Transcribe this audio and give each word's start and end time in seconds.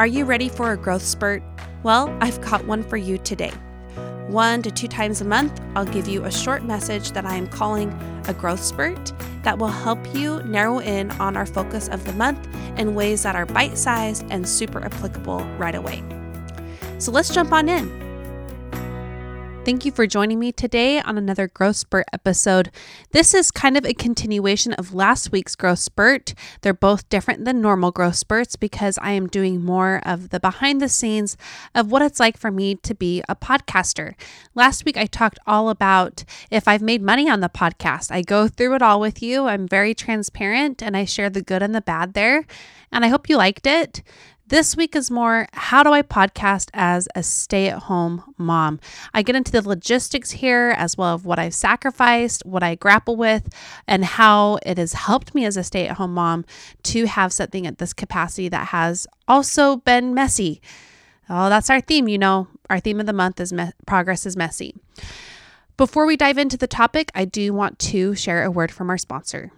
Are 0.00 0.06
you 0.06 0.24
ready 0.24 0.48
for 0.48 0.72
a 0.72 0.78
growth 0.78 1.02
spurt? 1.02 1.42
Well, 1.82 2.08
I've 2.22 2.40
got 2.40 2.64
one 2.64 2.82
for 2.82 2.96
you 2.96 3.18
today. 3.18 3.52
One 4.28 4.62
to 4.62 4.70
two 4.70 4.88
times 4.88 5.20
a 5.20 5.26
month, 5.26 5.60
I'll 5.76 5.84
give 5.84 6.08
you 6.08 6.24
a 6.24 6.32
short 6.32 6.64
message 6.64 7.12
that 7.12 7.26
I 7.26 7.36
am 7.36 7.46
calling 7.46 7.92
a 8.26 8.32
growth 8.32 8.62
spurt 8.62 9.12
that 9.42 9.58
will 9.58 9.68
help 9.68 9.98
you 10.14 10.42
narrow 10.44 10.78
in 10.78 11.10
on 11.20 11.36
our 11.36 11.44
focus 11.44 11.86
of 11.88 12.02
the 12.06 12.14
month 12.14 12.48
in 12.78 12.94
ways 12.94 13.24
that 13.24 13.36
are 13.36 13.44
bite 13.44 13.76
sized 13.76 14.24
and 14.30 14.48
super 14.48 14.82
applicable 14.82 15.44
right 15.58 15.74
away. 15.74 16.02
So 16.96 17.12
let's 17.12 17.28
jump 17.28 17.52
on 17.52 17.68
in. 17.68 18.09
Thank 19.62 19.84
you 19.84 19.92
for 19.92 20.06
joining 20.06 20.38
me 20.38 20.52
today 20.52 21.02
on 21.02 21.18
another 21.18 21.46
Growth 21.46 21.76
Spurt 21.76 22.06
episode. 22.14 22.70
This 23.10 23.34
is 23.34 23.50
kind 23.50 23.76
of 23.76 23.84
a 23.84 23.92
continuation 23.92 24.72
of 24.72 24.94
last 24.94 25.32
week's 25.32 25.54
Growth 25.54 25.80
Spurt. 25.80 26.32
They're 26.62 26.72
both 26.72 27.06
different 27.10 27.44
than 27.44 27.60
normal 27.60 27.92
growth 27.92 28.16
spurts 28.16 28.56
because 28.56 28.98
I 29.02 29.12
am 29.12 29.28
doing 29.28 29.62
more 29.62 30.00
of 30.06 30.30
the 30.30 30.40
behind 30.40 30.80
the 30.80 30.88
scenes 30.88 31.36
of 31.74 31.92
what 31.92 32.00
it's 32.00 32.18
like 32.18 32.38
for 32.38 32.50
me 32.50 32.76
to 32.76 32.94
be 32.94 33.22
a 33.28 33.36
podcaster. 33.36 34.14
Last 34.54 34.86
week, 34.86 34.96
I 34.96 35.04
talked 35.04 35.38
all 35.46 35.68
about 35.68 36.24
if 36.50 36.66
I've 36.66 36.82
made 36.82 37.02
money 37.02 37.28
on 37.28 37.40
the 37.40 37.50
podcast. 37.50 38.10
I 38.10 38.22
go 38.22 38.48
through 38.48 38.76
it 38.76 38.82
all 38.82 38.98
with 38.98 39.22
you. 39.22 39.46
I'm 39.46 39.68
very 39.68 39.94
transparent 39.94 40.82
and 40.82 40.96
I 40.96 41.04
share 41.04 41.28
the 41.28 41.42
good 41.42 41.62
and 41.62 41.74
the 41.74 41.82
bad 41.82 42.14
there. 42.14 42.46
And 42.90 43.04
I 43.04 43.08
hope 43.08 43.28
you 43.28 43.36
liked 43.36 43.66
it. 43.66 44.02
This 44.50 44.76
week 44.76 44.96
is 44.96 45.12
more 45.12 45.46
how 45.52 45.84
do 45.84 45.92
I 45.92 46.02
podcast 46.02 46.70
as 46.74 47.08
a 47.14 47.22
stay 47.22 47.68
at 47.68 47.84
home 47.84 48.34
mom? 48.36 48.80
I 49.14 49.22
get 49.22 49.36
into 49.36 49.52
the 49.52 49.62
logistics 49.62 50.32
here 50.32 50.74
as 50.76 50.98
well 50.98 51.14
of 51.14 51.24
what 51.24 51.38
I've 51.38 51.54
sacrificed, 51.54 52.44
what 52.44 52.64
I 52.64 52.74
grapple 52.74 53.14
with, 53.14 53.48
and 53.86 54.04
how 54.04 54.58
it 54.66 54.76
has 54.76 54.94
helped 54.94 55.36
me 55.36 55.44
as 55.44 55.56
a 55.56 55.62
stay 55.62 55.86
at 55.86 55.98
home 55.98 56.14
mom 56.14 56.44
to 56.82 57.06
have 57.06 57.32
something 57.32 57.64
at 57.64 57.78
this 57.78 57.92
capacity 57.92 58.48
that 58.48 58.66
has 58.68 59.06
also 59.28 59.76
been 59.76 60.14
messy. 60.14 60.60
Oh, 61.28 61.48
that's 61.48 61.70
our 61.70 61.80
theme, 61.80 62.08
you 62.08 62.18
know. 62.18 62.48
Our 62.68 62.80
theme 62.80 62.98
of 62.98 63.06
the 63.06 63.12
month 63.12 63.38
is 63.38 63.52
me- 63.52 63.70
progress 63.86 64.26
is 64.26 64.36
messy. 64.36 64.74
Before 65.76 66.06
we 66.06 66.16
dive 66.16 66.38
into 66.38 66.56
the 66.56 66.66
topic, 66.66 67.12
I 67.14 67.24
do 67.24 67.54
want 67.54 67.78
to 67.78 68.16
share 68.16 68.42
a 68.42 68.50
word 68.50 68.72
from 68.72 68.90
our 68.90 68.98
sponsor. 68.98 69.52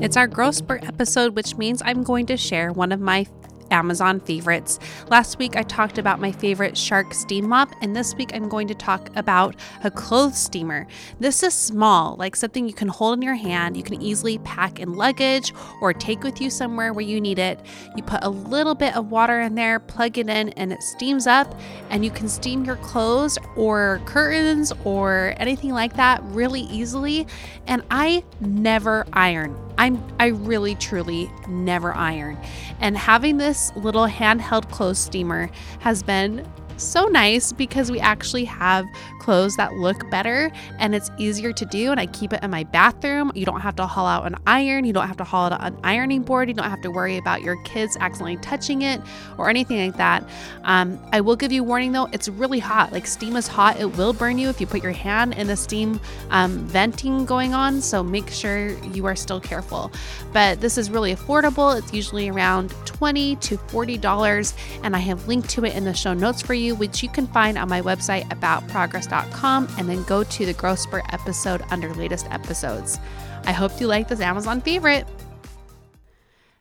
It's 0.00 0.16
our 0.16 0.26
Growth 0.26 0.54
Spurt 0.54 0.82
episode, 0.84 1.36
which 1.36 1.58
means 1.58 1.82
I'm 1.84 2.02
going 2.02 2.24
to 2.26 2.36
share 2.38 2.72
one 2.72 2.90
of 2.90 3.00
my 3.00 3.26
Amazon 3.70 4.18
favorites. 4.18 4.78
Last 5.08 5.38
week 5.38 5.56
I 5.56 5.62
talked 5.62 5.98
about 5.98 6.18
my 6.18 6.32
favorite 6.32 6.74
Shark 6.74 7.12
steam 7.12 7.46
mop, 7.50 7.68
and 7.82 7.94
this 7.94 8.14
week 8.14 8.30
I'm 8.32 8.48
going 8.48 8.66
to 8.68 8.74
talk 8.74 9.10
about 9.14 9.56
a 9.84 9.90
clothes 9.90 10.38
steamer. 10.38 10.86
This 11.20 11.42
is 11.42 11.52
small, 11.52 12.16
like 12.16 12.34
something 12.34 12.66
you 12.66 12.72
can 12.72 12.88
hold 12.88 13.18
in 13.18 13.22
your 13.22 13.34
hand, 13.34 13.76
you 13.76 13.82
can 13.82 14.00
easily 14.00 14.38
pack 14.38 14.80
in 14.80 14.94
luggage 14.94 15.52
or 15.82 15.92
take 15.92 16.22
with 16.22 16.40
you 16.40 16.48
somewhere 16.48 16.94
where 16.94 17.04
you 17.04 17.20
need 17.20 17.38
it. 17.38 17.60
You 17.94 18.02
put 18.02 18.24
a 18.24 18.30
little 18.30 18.74
bit 18.74 18.96
of 18.96 19.10
water 19.10 19.42
in 19.42 19.54
there, 19.54 19.78
plug 19.80 20.16
it 20.16 20.30
in, 20.30 20.48
and 20.50 20.72
it 20.72 20.82
steams 20.82 21.26
up, 21.26 21.60
and 21.90 22.06
you 22.06 22.10
can 22.10 22.26
steam 22.26 22.64
your 22.64 22.76
clothes 22.76 23.36
or 23.54 24.00
curtains 24.06 24.72
or 24.84 25.34
anything 25.36 25.72
like 25.72 25.92
that 25.96 26.22
really 26.24 26.62
easily. 26.62 27.26
And 27.66 27.82
I 27.90 28.24
never 28.40 29.06
iron. 29.12 29.69
I'm 29.78 30.02
I 30.18 30.26
really 30.26 30.74
truly 30.74 31.30
never 31.48 31.94
iron. 31.94 32.38
And 32.80 32.96
having 32.96 33.36
this 33.36 33.74
little 33.76 34.06
handheld 34.06 34.70
clothes 34.70 34.98
steamer 34.98 35.50
has 35.80 36.02
been 36.02 36.46
so 36.82 37.06
nice 37.06 37.52
because 37.52 37.90
we 37.90 38.00
actually 38.00 38.44
have 38.44 38.86
clothes 39.20 39.56
that 39.56 39.74
look 39.74 40.08
better 40.10 40.50
and 40.78 40.94
it's 40.94 41.10
easier 41.18 41.52
to 41.52 41.64
do. 41.66 41.90
And 41.90 42.00
I 42.00 42.06
keep 42.06 42.32
it 42.32 42.42
in 42.42 42.50
my 42.50 42.64
bathroom. 42.64 43.30
You 43.34 43.44
don't 43.44 43.60
have 43.60 43.76
to 43.76 43.86
haul 43.86 44.06
out 44.06 44.26
an 44.26 44.36
iron, 44.46 44.84
you 44.84 44.92
don't 44.92 45.06
have 45.06 45.16
to 45.18 45.24
haul 45.24 45.52
out 45.52 45.62
an 45.62 45.78
ironing 45.84 46.22
board, 46.22 46.48
you 46.48 46.54
don't 46.54 46.68
have 46.68 46.82
to 46.82 46.90
worry 46.90 47.16
about 47.16 47.42
your 47.42 47.56
kids 47.62 47.96
accidentally 48.00 48.38
touching 48.38 48.82
it 48.82 49.00
or 49.38 49.48
anything 49.48 49.78
like 49.84 49.96
that. 49.96 50.24
Um, 50.64 50.98
I 51.12 51.20
will 51.20 51.36
give 51.36 51.52
you 51.52 51.62
warning 51.62 51.92
though, 51.92 52.08
it's 52.12 52.28
really 52.28 52.58
hot. 52.58 52.92
Like 52.92 53.06
steam 53.06 53.36
is 53.36 53.46
hot, 53.46 53.78
it 53.78 53.96
will 53.96 54.12
burn 54.12 54.38
you 54.38 54.48
if 54.48 54.60
you 54.60 54.66
put 54.66 54.82
your 54.82 54.92
hand 54.92 55.34
in 55.34 55.46
the 55.46 55.56
steam 55.56 56.00
um, 56.30 56.58
venting 56.66 57.24
going 57.24 57.54
on. 57.54 57.80
So 57.80 58.02
make 58.02 58.30
sure 58.30 58.70
you 58.92 59.06
are 59.06 59.16
still 59.16 59.40
careful. 59.40 59.92
But 60.32 60.60
this 60.60 60.78
is 60.78 60.90
really 60.90 61.14
affordable. 61.14 61.78
It's 61.78 61.92
usually 61.92 62.28
around 62.28 62.70
20 62.86 63.36
to 63.36 63.56
$40. 63.58 64.54
And 64.82 64.96
I 64.96 64.98
have 65.00 65.28
linked 65.28 65.48
to 65.50 65.64
it 65.64 65.74
in 65.74 65.84
the 65.84 65.94
show 65.94 66.14
notes 66.14 66.42
for 66.42 66.54
you 66.54 66.69
which 66.74 67.02
you 67.02 67.08
can 67.08 67.26
find 67.26 67.58
on 67.58 67.68
my 67.68 67.80
website 67.80 68.28
aboutprogress.com 68.28 69.68
and 69.78 69.88
then 69.88 70.02
go 70.04 70.24
to 70.24 70.46
the 70.46 70.52
Growth 70.52 70.80
Spurt 70.80 71.04
episode 71.12 71.62
under 71.70 71.92
latest 71.94 72.26
episodes. 72.30 72.98
I 73.44 73.52
hope 73.52 73.80
you 73.80 73.86
like 73.86 74.08
this 74.08 74.20
Amazon 74.20 74.60
favorite. 74.60 75.06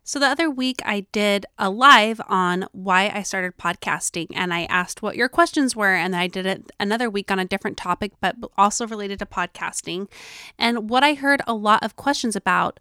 So, 0.10 0.18
the 0.18 0.26
other 0.26 0.50
week 0.50 0.82
I 0.86 1.02
did 1.12 1.46
a 1.60 1.70
live 1.70 2.20
on 2.28 2.66
why 2.72 3.12
I 3.14 3.22
started 3.22 3.58
podcasting, 3.58 4.26
and 4.34 4.52
I 4.52 4.64
asked 4.64 5.04
what 5.04 5.16
your 5.16 5.30
questions 5.30 5.76
were. 5.76 5.94
And 5.94 6.16
I 6.16 6.26
did 6.26 6.48
it 6.48 6.72
another 6.80 7.12
week 7.12 7.30
on 7.30 7.38
a 7.38 7.46
different 7.46 7.78
topic, 7.78 8.14
but 8.20 8.36
also 8.58 8.88
related 8.88 9.20
to 9.20 9.28
podcasting. 9.28 10.08
And 10.58 10.90
what 10.90 11.04
I 11.04 11.14
heard 11.14 11.44
a 11.46 11.54
lot 11.54 11.84
of 11.84 11.96
questions 11.96 12.36
about 12.36 12.80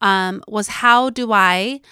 um, 0.00 0.42
was 0.48 0.68
how 0.68 1.10
do 1.10 1.32
I 1.32 1.82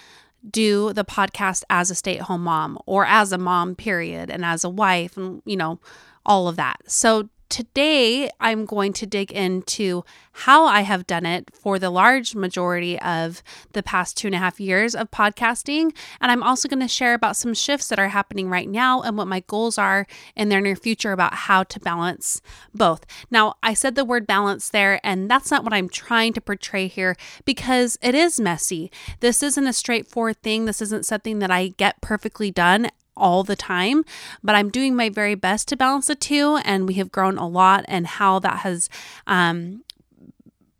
do 0.49 0.93
the 0.93 1.05
podcast 1.05 1.63
as 1.69 1.91
a 1.91 1.95
stay 1.95 2.17
at 2.17 2.23
home 2.23 2.43
mom 2.43 2.77
or 2.85 3.05
as 3.05 3.31
a 3.31 3.37
mom, 3.37 3.75
period, 3.75 4.29
and 4.29 4.45
as 4.45 4.63
a 4.63 4.69
wife, 4.69 5.17
and 5.17 5.41
you 5.45 5.57
know, 5.57 5.79
all 6.25 6.47
of 6.47 6.55
that. 6.55 6.77
So 6.87 7.29
today 7.49 8.29
I'm 8.39 8.65
going 8.65 8.93
to 8.93 9.05
dig 9.05 9.31
into 9.31 10.03
how 10.31 10.65
I 10.65 10.81
have 10.81 11.07
done 11.07 11.25
it 11.25 11.49
for 11.53 11.79
the 11.79 11.89
large 11.89 12.35
majority 12.35 12.99
of 12.99 13.43
the 13.73 13.83
past 13.83 14.15
two 14.15 14.27
and 14.27 14.35
a 14.35 14.39
half 14.39 14.59
years 14.59 14.95
of 14.95 15.11
podcasting. 15.11 15.93
And 16.21 16.31
I'm 16.31 16.43
also 16.43 16.69
going 16.69 16.79
to 16.79 16.87
share 16.87 17.13
about 17.13 17.35
some 17.35 17.53
shifts 17.53 17.87
that 17.87 17.99
are 17.99 18.09
happening 18.09 18.49
right 18.49 18.69
now 18.69 19.01
and 19.01 19.17
what 19.17 19.27
my 19.27 19.41
goals 19.41 19.77
are 19.77 20.07
in 20.35 20.49
their 20.49 20.61
near 20.61 20.75
future 20.75 21.11
about 21.11 21.33
how 21.33 21.63
to 21.63 21.79
balance 21.79 22.41
both. 22.73 23.05
Now, 23.29 23.55
I 23.61 23.73
said 23.73 23.95
the 23.95 24.05
word 24.05 24.27
balance 24.27 24.69
there, 24.69 24.99
and 25.03 25.29
that's 25.29 25.51
not 25.51 25.63
what 25.63 25.73
I'm 25.73 25.89
trying 25.89 26.33
to 26.33 26.41
portray 26.41 26.87
here 26.87 27.15
because 27.43 27.97
it 28.01 28.15
is 28.15 28.39
messy. 28.39 28.91
This 29.19 29.43
isn't 29.43 29.67
a 29.67 29.73
straightforward 29.73 30.41
thing. 30.41 30.65
This 30.65 30.81
isn't 30.81 31.05
something 31.05 31.39
that 31.39 31.51
I 31.51 31.69
get 31.69 31.99
perfectly 32.01 32.51
done 32.51 32.89
all 33.15 33.43
the 33.43 33.55
time, 33.55 34.03
but 34.43 34.55
I'm 34.55 34.69
doing 34.69 34.95
my 34.95 35.09
very 35.09 35.35
best 35.35 35.67
to 35.69 35.77
balance 35.77 36.07
the 36.07 36.15
two. 36.15 36.59
And 36.63 36.87
we 36.87 36.95
have 36.95 37.11
grown 37.11 37.37
a 37.37 37.47
lot, 37.47 37.85
and 37.87 38.07
how 38.07 38.39
that 38.39 38.59
has 38.59 38.89
um, 39.27 39.83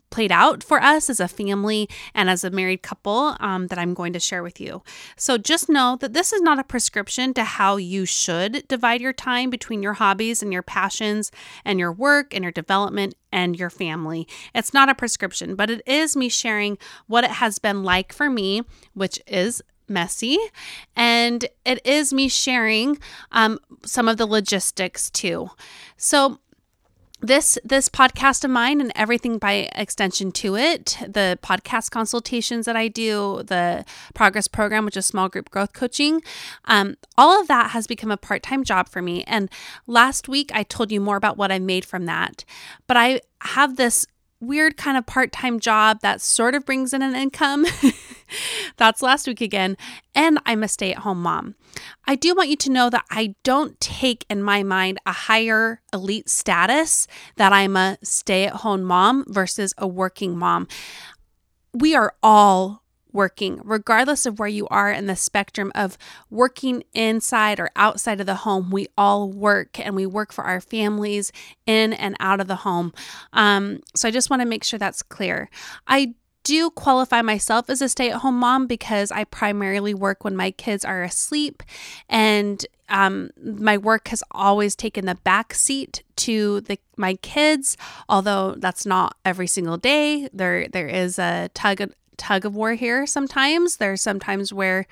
played 0.09 0.31
out 0.31 0.63
for 0.63 0.81
us 0.81 1.09
as 1.09 1.19
a 1.19 1.27
family 1.27 1.87
and 2.13 2.29
as 2.29 2.43
a 2.43 2.49
married 2.49 2.81
couple 2.81 3.35
um, 3.39 3.67
that 3.67 3.77
I'm 3.77 3.93
going 3.93 4.13
to 4.13 4.19
share 4.19 4.41
with 4.41 4.59
you. 4.59 4.81
So 5.15 5.37
just 5.37 5.69
know 5.69 5.97
that 6.01 6.13
this 6.13 6.33
is 6.33 6.41
not 6.41 6.59
a 6.59 6.63
prescription 6.63 7.33
to 7.35 7.43
how 7.43 7.77
you 7.77 8.05
should 8.05 8.67
divide 8.67 9.01
your 9.01 9.13
time 9.13 9.49
between 9.49 9.83
your 9.83 9.93
hobbies 9.93 10.41
and 10.41 10.51
your 10.51 10.63
passions 10.63 11.31
and 11.63 11.79
your 11.79 11.91
work 11.91 12.33
and 12.33 12.43
your 12.43 12.51
development 12.51 13.15
and 13.31 13.57
your 13.57 13.69
family. 13.69 14.27
It's 14.55 14.73
not 14.73 14.89
a 14.89 14.95
prescription, 14.95 15.55
but 15.55 15.69
it 15.69 15.81
is 15.85 16.15
me 16.15 16.29
sharing 16.29 16.77
what 17.07 17.23
it 17.23 17.31
has 17.31 17.59
been 17.59 17.83
like 17.83 18.11
for 18.11 18.29
me, 18.29 18.63
which 18.93 19.19
is 19.27 19.61
messy. 19.89 20.37
And 20.95 21.45
it 21.65 21.85
is 21.85 22.13
me 22.13 22.27
sharing 22.29 22.99
um, 23.31 23.59
some 23.85 24.07
of 24.07 24.17
the 24.17 24.25
logistics 24.25 25.09
too. 25.09 25.51
So 25.97 26.39
this 27.21 27.57
this 27.65 27.89
podcast 27.89 28.45
of 28.45 28.51
mine 28.51 28.79
and 28.79 28.93
everything 28.95 29.37
by 29.37 29.69
extension 29.75 30.31
to 30.31 30.55
it 30.55 30.97
the 31.05 31.37
podcast 31.43 31.91
consultations 31.91 32.65
that 32.65 32.77
i 32.77 32.87
do 32.87 33.43
the 33.45 33.83
progress 34.13 34.47
program 34.47 34.85
which 34.85 34.95
is 34.95 35.05
small 35.05 35.27
group 35.27 35.49
growth 35.49 35.73
coaching 35.73 36.21
um, 36.65 36.95
all 37.17 37.41
of 37.41 37.47
that 37.47 37.71
has 37.71 37.87
become 37.87 38.09
a 38.09 38.15
part-time 38.15 38.63
job 38.63 38.87
for 38.87 39.01
me. 39.01 39.23
And 39.25 39.49
last 39.85 40.29
week 40.29 40.49
i 40.53 40.63
told 40.63 40.91
you 40.91 41.01
more 41.01 41.17
about 41.17 41.37
what 41.37 41.51
i 41.51 41.59
made 41.59 41.83
from 41.83 42.05
that. 42.05 42.45
But 42.87 42.95
i 42.95 43.21
have 43.41 43.75
this 43.75 44.05
weird 44.39 44.77
kind 44.77 44.97
of 44.97 45.05
part 45.05 45.31
time 45.31 45.59
job 45.59 45.99
that 46.01 46.21
sort 46.21 46.55
of 46.55 46.65
brings 46.65 46.93
in 46.93 47.01
an 47.01 47.15
income. 47.15 47.65
That's 48.77 49.01
last 49.01 49.27
week 49.27 49.41
again. 49.41 49.77
And 50.15 50.39
I'm 50.45 50.63
a 50.63 50.67
stay 50.67 50.91
at 50.91 50.99
home 50.99 51.21
mom. 51.21 51.55
I 52.05 52.15
do 52.15 52.35
want 52.35 52.49
you 52.49 52.55
to 52.57 52.71
know 52.71 52.89
that 52.89 53.05
I 53.09 53.35
don't 53.43 53.79
take 53.79 54.25
in 54.29 54.43
my 54.43 54.63
mind 54.63 54.99
a 55.05 55.11
higher 55.11 55.81
elite 55.93 56.29
status 56.29 57.07
that 57.35 57.53
I'm 57.53 57.75
a 57.75 57.97
stay 58.03 58.45
at 58.45 58.57
home 58.57 58.83
mom 58.83 59.25
versus 59.27 59.73
a 59.77 59.87
working 59.87 60.37
mom. 60.37 60.67
We 61.73 61.95
are 61.95 62.15
all 62.23 62.83
working, 63.11 63.59
regardless 63.63 64.25
of 64.25 64.39
where 64.39 64.47
you 64.47 64.67
are 64.67 64.91
in 64.91 65.07
the 65.07 65.15
spectrum 65.15 65.71
of 65.75 65.97
working 66.29 66.83
inside 66.93 67.59
or 67.59 67.69
outside 67.75 68.19
of 68.19 68.25
the 68.25 68.35
home. 68.35 68.69
We 68.69 68.87
all 68.97 69.31
work 69.31 69.79
and 69.79 69.95
we 69.95 70.05
work 70.05 70.31
for 70.31 70.43
our 70.43 70.61
families 70.61 71.31
in 71.65 71.93
and 71.93 72.15
out 72.19 72.39
of 72.39 72.47
the 72.47 72.57
home. 72.57 72.93
Um, 73.33 73.81
so 73.95 74.07
I 74.07 74.11
just 74.11 74.29
want 74.29 74.41
to 74.41 74.47
make 74.47 74.63
sure 74.63 74.79
that's 74.79 75.01
clear. 75.01 75.49
I 75.87 76.13
do 76.43 76.69
qualify 76.71 77.21
myself 77.21 77.69
as 77.69 77.81
a 77.81 77.89
stay 77.89 78.09
at 78.09 78.17
home 78.17 78.39
mom 78.39 78.67
because 78.67 79.11
I 79.11 79.23
primarily 79.25 79.93
work 79.93 80.23
when 80.23 80.35
my 80.35 80.51
kids 80.51 80.85
are 80.85 81.03
asleep 81.03 81.63
and 82.07 82.65
um, 82.87 83.29
my 83.43 83.77
work 83.77 84.07
has 84.07 84.23
always 84.31 84.75
taken 84.75 85.05
the 85.05 85.15
back 85.15 85.53
seat 85.53 86.03
to 86.17 86.61
the 86.61 86.79
my 86.97 87.15
kids 87.15 87.77
although 88.07 88.55
that's 88.57 88.85
not 88.85 89.15
every 89.23 89.47
single 89.47 89.77
day 89.77 90.27
there 90.33 90.67
there 90.67 90.87
is 90.87 91.19
a 91.19 91.49
tug 91.53 91.81
tug 92.19 92.45
of 92.45 92.55
war 92.55 92.73
here 92.73 93.07
sometimes. 93.07 93.77
There's 93.77 94.01
sometimes 94.01 94.53
where 94.53 94.85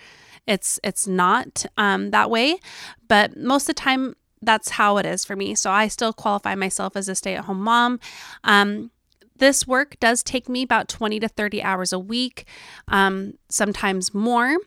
it's 0.48 0.80
it's 0.84 1.06
not 1.06 1.66
um, 1.78 2.10
that 2.12 2.32
way, 2.32 2.60
but 3.08 3.38
most 3.38 3.64
of 3.64 3.76
the 3.76 3.82
time 3.82 4.16
that's 4.42 4.72
how 4.72 4.98
it 4.98 5.06
is 5.06 5.26
for 5.26 5.36
me. 5.36 5.54
So 5.54 5.70
I 5.70 5.88
still 5.88 6.14
qualify 6.14 6.56
myself 6.56 6.96
as 6.96 7.10
a 7.10 7.16
stay-at-home 7.16 7.62
mom. 7.62 8.00
Um, 8.44 8.92
this 9.39 9.68
work 9.68 9.98
does 10.00 10.24
take 10.24 10.50
me 10.50 10.63
about 10.63 10.88
20 10.88 11.19
to 11.19 11.28
30 11.28 11.62
hours 11.63 11.94
a 11.94 12.00
week, 12.00 12.45
um, 12.88 13.34
sometimes 13.50 14.13
more 14.13 14.57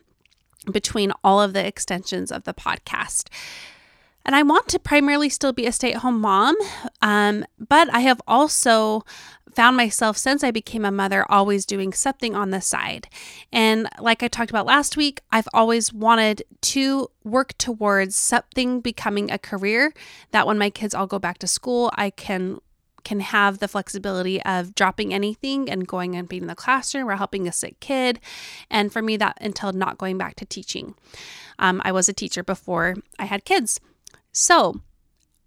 between 0.71 1.11
all 1.23 1.41
of 1.41 1.53
the 1.53 1.65
extensions 1.65 2.31
of 2.31 2.43
the 2.43 2.53
podcast. 2.53 3.29
And 4.23 4.35
I 4.35 4.43
want 4.43 4.67
to 4.69 4.79
primarily 4.79 5.29
still 5.29 5.53
be 5.53 5.65
a 5.65 5.71
stay 5.71 5.93
at 5.93 6.01
home 6.01 6.21
mom, 6.21 6.55
um, 7.01 7.45
but 7.57 7.91
I 7.93 8.01
have 8.01 8.21
also 8.27 9.03
found 9.55 9.75
myself 9.75 10.17
since 10.17 10.43
I 10.43 10.51
became 10.51 10.85
a 10.85 10.91
mother 10.91 11.25
always 11.29 11.65
doing 11.65 11.91
something 11.91 12.35
on 12.35 12.51
the 12.51 12.61
side. 12.61 13.07
And 13.51 13.89
like 13.99 14.23
I 14.23 14.27
talked 14.27 14.49
about 14.49 14.65
last 14.65 14.95
week, 14.95 15.21
I've 15.31 15.47
always 15.53 15.91
wanted 15.91 16.43
to 16.61 17.09
work 17.23 17.57
towards 17.57 18.15
something 18.15 18.79
becoming 18.79 19.29
a 19.29 19.37
career 19.37 19.93
that 20.31 20.47
when 20.47 20.57
my 20.57 20.69
kids 20.69 20.93
all 20.93 21.07
go 21.07 21.19
back 21.19 21.39
to 21.39 21.47
school, 21.47 21.91
I 21.95 22.11
can 22.11 22.59
can 23.03 23.19
have 23.19 23.59
the 23.59 23.67
flexibility 23.67 24.41
of 24.43 24.75
dropping 24.75 25.13
anything 25.13 25.69
and 25.69 25.87
going 25.87 26.15
and 26.15 26.27
being 26.27 26.43
in 26.43 26.47
the 26.47 26.55
classroom 26.55 27.09
or 27.09 27.15
helping 27.15 27.47
a 27.47 27.51
sick 27.51 27.79
kid. 27.79 28.19
And 28.69 28.91
for 28.91 29.01
me, 29.01 29.17
that 29.17 29.37
entailed 29.41 29.75
not 29.75 29.97
going 29.97 30.17
back 30.17 30.35
to 30.35 30.45
teaching. 30.45 30.95
Um, 31.59 31.81
I 31.83 31.91
was 31.91 32.09
a 32.09 32.13
teacher 32.13 32.43
before 32.43 32.95
I 33.19 33.25
had 33.25 33.45
kids. 33.45 33.79
So 34.31 34.81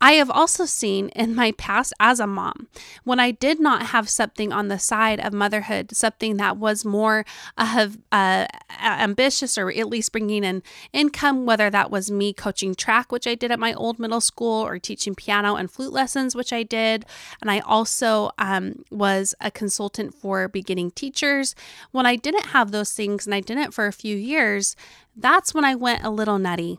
I 0.04 0.12
have 0.12 0.30
also 0.30 0.66
seen 0.66 1.08
in 1.16 1.34
my 1.34 1.52
past 1.52 1.94
as 1.98 2.20
a 2.20 2.26
mom, 2.26 2.68
when 3.04 3.18
I 3.18 3.30
did 3.30 3.58
not 3.58 3.86
have 3.86 4.10
something 4.10 4.52
on 4.52 4.68
the 4.68 4.78
side 4.78 5.18
of 5.18 5.32
motherhood, 5.32 5.96
something 5.96 6.36
that 6.36 6.58
was 6.58 6.84
more 6.84 7.24
uh, 7.56 7.88
uh, 8.12 8.46
ambitious 8.70 9.56
or 9.56 9.70
at 9.70 9.88
least 9.88 10.12
bringing 10.12 10.44
in 10.44 10.62
income, 10.92 11.46
whether 11.46 11.70
that 11.70 11.90
was 11.90 12.10
me 12.10 12.34
coaching 12.34 12.74
track, 12.74 13.10
which 13.10 13.26
I 13.26 13.34
did 13.34 13.50
at 13.50 13.58
my 13.58 13.72
old 13.72 13.98
middle 13.98 14.20
school, 14.20 14.62
or 14.66 14.78
teaching 14.78 15.14
piano 15.14 15.54
and 15.54 15.70
flute 15.70 15.94
lessons, 15.94 16.36
which 16.36 16.52
I 16.52 16.64
did. 16.64 17.06
And 17.40 17.50
I 17.50 17.60
also 17.60 18.30
um, 18.36 18.84
was 18.90 19.34
a 19.40 19.50
consultant 19.50 20.14
for 20.14 20.48
beginning 20.48 20.90
teachers. 20.90 21.54
When 21.92 22.04
I 22.04 22.16
didn't 22.16 22.48
have 22.48 22.72
those 22.72 22.92
things 22.92 23.24
and 23.24 23.34
I 23.34 23.40
didn't 23.40 23.72
for 23.72 23.86
a 23.86 23.92
few 23.92 24.18
years, 24.18 24.76
that's 25.16 25.54
when 25.54 25.64
I 25.64 25.74
went 25.74 26.04
a 26.04 26.10
little 26.10 26.38
nutty 26.38 26.78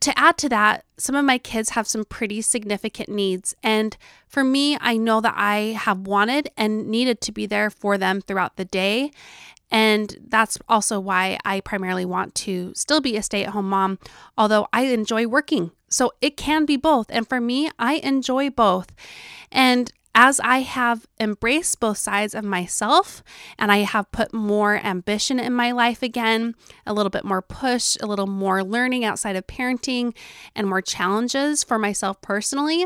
to 0.00 0.18
add 0.18 0.36
to 0.38 0.48
that, 0.50 0.84
some 0.96 1.14
of 1.14 1.24
my 1.24 1.38
kids 1.38 1.70
have 1.70 1.86
some 1.86 2.04
pretty 2.04 2.42
significant 2.42 3.08
needs. 3.08 3.54
And 3.62 3.96
for 4.26 4.44
me, 4.44 4.76
I 4.80 4.96
know 4.96 5.20
that 5.20 5.34
I 5.36 5.78
have 5.78 6.06
wanted 6.06 6.50
and 6.56 6.88
needed 6.88 7.20
to 7.22 7.32
be 7.32 7.46
there 7.46 7.70
for 7.70 7.96
them 7.96 8.20
throughout 8.20 8.56
the 8.56 8.64
day. 8.64 9.10
And 9.70 10.16
that's 10.26 10.58
also 10.68 10.98
why 10.98 11.38
I 11.44 11.60
primarily 11.60 12.04
want 12.04 12.34
to 12.36 12.72
still 12.74 13.00
be 13.00 13.16
a 13.16 13.22
stay 13.22 13.44
at 13.44 13.50
home 13.50 13.68
mom, 13.68 13.98
although 14.36 14.66
I 14.72 14.82
enjoy 14.82 15.26
working. 15.26 15.72
So 15.90 16.12
it 16.20 16.36
can 16.36 16.64
be 16.64 16.76
both. 16.76 17.06
And 17.10 17.28
for 17.28 17.40
me, 17.40 17.70
I 17.78 17.94
enjoy 17.94 18.50
both. 18.50 18.88
And 19.50 19.92
as 20.20 20.40
I 20.40 20.62
have 20.62 21.06
embraced 21.20 21.78
both 21.78 21.96
sides 21.96 22.34
of 22.34 22.42
myself 22.42 23.22
and 23.56 23.70
I 23.70 23.78
have 23.78 24.10
put 24.10 24.34
more 24.34 24.84
ambition 24.84 25.38
in 25.38 25.52
my 25.52 25.70
life 25.70 26.02
again, 26.02 26.56
a 26.84 26.92
little 26.92 27.08
bit 27.08 27.24
more 27.24 27.40
push, 27.40 27.96
a 28.00 28.06
little 28.06 28.26
more 28.26 28.64
learning 28.64 29.04
outside 29.04 29.36
of 29.36 29.46
parenting, 29.46 30.16
and 30.56 30.66
more 30.66 30.82
challenges 30.82 31.62
for 31.62 31.78
myself 31.78 32.20
personally, 32.20 32.84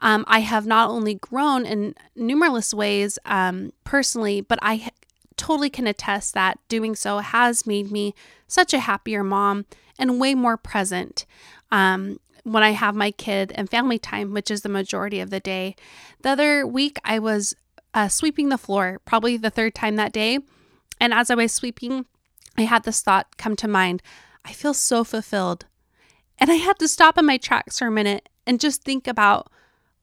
um, 0.00 0.26
I 0.28 0.40
have 0.40 0.66
not 0.66 0.90
only 0.90 1.14
grown 1.14 1.64
in 1.64 1.94
numerous 2.14 2.74
ways 2.74 3.18
um, 3.24 3.72
personally, 3.84 4.42
but 4.42 4.58
I 4.60 4.90
totally 5.38 5.70
can 5.70 5.86
attest 5.86 6.34
that 6.34 6.58
doing 6.68 6.94
so 6.94 7.20
has 7.20 7.66
made 7.66 7.90
me 7.90 8.14
such 8.48 8.74
a 8.74 8.80
happier 8.80 9.24
mom 9.24 9.64
and 9.98 10.20
way 10.20 10.34
more 10.34 10.58
present. 10.58 11.24
Um, 11.72 12.18
when 12.46 12.62
I 12.62 12.70
have 12.70 12.94
my 12.94 13.10
kid 13.10 13.50
and 13.56 13.68
family 13.68 13.98
time, 13.98 14.32
which 14.32 14.52
is 14.52 14.60
the 14.60 14.68
majority 14.68 15.18
of 15.18 15.30
the 15.30 15.40
day. 15.40 15.74
The 16.22 16.30
other 16.30 16.64
week, 16.64 16.98
I 17.04 17.18
was 17.18 17.56
uh, 17.92 18.06
sweeping 18.06 18.50
the 18.50 18.58
floor, 18.58 19.00
probably 19.04 19.36
the 19.36 19.50
third 19.50 19.74
time 19.74 19.96
that 19.96 20.12
day. 20.12 20.38
And 21.00 21.12
as 21.12 21.28
I 21.28 21.34
was 21.34 21.52
sweeping, 21.52 22.06
I 22.56 22.62
had 22.62 22.84
this 22.84 23.02
thought 23.02 23.36
come 23.36 23.56
to 23.56 23.68
mind 23.68 24.00
I 24.44 24.52
feel 24.52 24.74
so 24.74 25.02
fulfilled. 25.02 25.66
And 26.38 26.48
I 26.48 26.54
had 26.54 26.78
to 26.78 26.86
stop 26.86 27.18
in 27.18 27.26
my 27.26 27.36
tracks 27.36 27.80
for 27.80 27.88
a 27.88 27.90
minute 27.90 28.28
and 28.46 28.60
just 28.60 28.84
think 28.84 29.08
about 29.08 29.50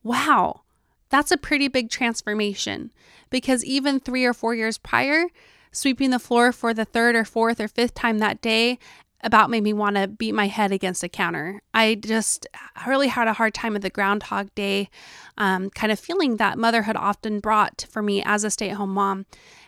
wow, 0.03 0.63
that's 1.09 1.31
a 1.31 1.37
pretty 1.37 1.69
big 1.69 1.89
transformation. 1.89 2.91
Because 3.29 3.63
even 3.63 4.01
three 4.01 4.25
or 4.25 4.33
four 4.33 4.53
years 4.53 4.77
prior, 4.77 5.27
sweeping 5.71 6.09
the 6.09 6.19
floor 6.19 6.51
for 6.51 6.73
the 6.73 6.83
third 6.83 7.15
or 7.15 7.23
fourth 7.23 7.61
or 7.61 7.69
fifth 7.69 7.93
time 7.93 8.19
that 8.19 8.41
day 8.41 8.79
about 9.23 9.49
made 9.49 9.63
me 9.63 9.73
want 9.73 9.95
to 9.95 10.07
beat 10.07 10.33
my 10.33 10.47
head 10.47 10.71
against 10.71 11.03
a 11.03 11.09
counter. 11.09 11.61
I 11.73 11.95
just 11.95 12.45
really 12.85 13.07
had 13.07 13.27
a 13.27 13.33
hard 13.33 13.53
time 13.53 13.73
with 13.73 13.81
the 13.81 13.89
Groundhog 13.89 14.53
Day 14.55 14.89
um, 15.37 15.69
kind 15.69 15.91
of 15.91 15.99
feeling 15.99 16.37
that 16.37 16.57
motherhood 16.57 16.95
often 16.95 17.39
brought 17.39 17.85
for 17.89 18.01
me 18.01 18.21
as 18.23 18.43
a 18.43 18.51
stay 18.51 18.69
at 18.69 18.77
home 18.77 18.93
mom. 18.93 19.25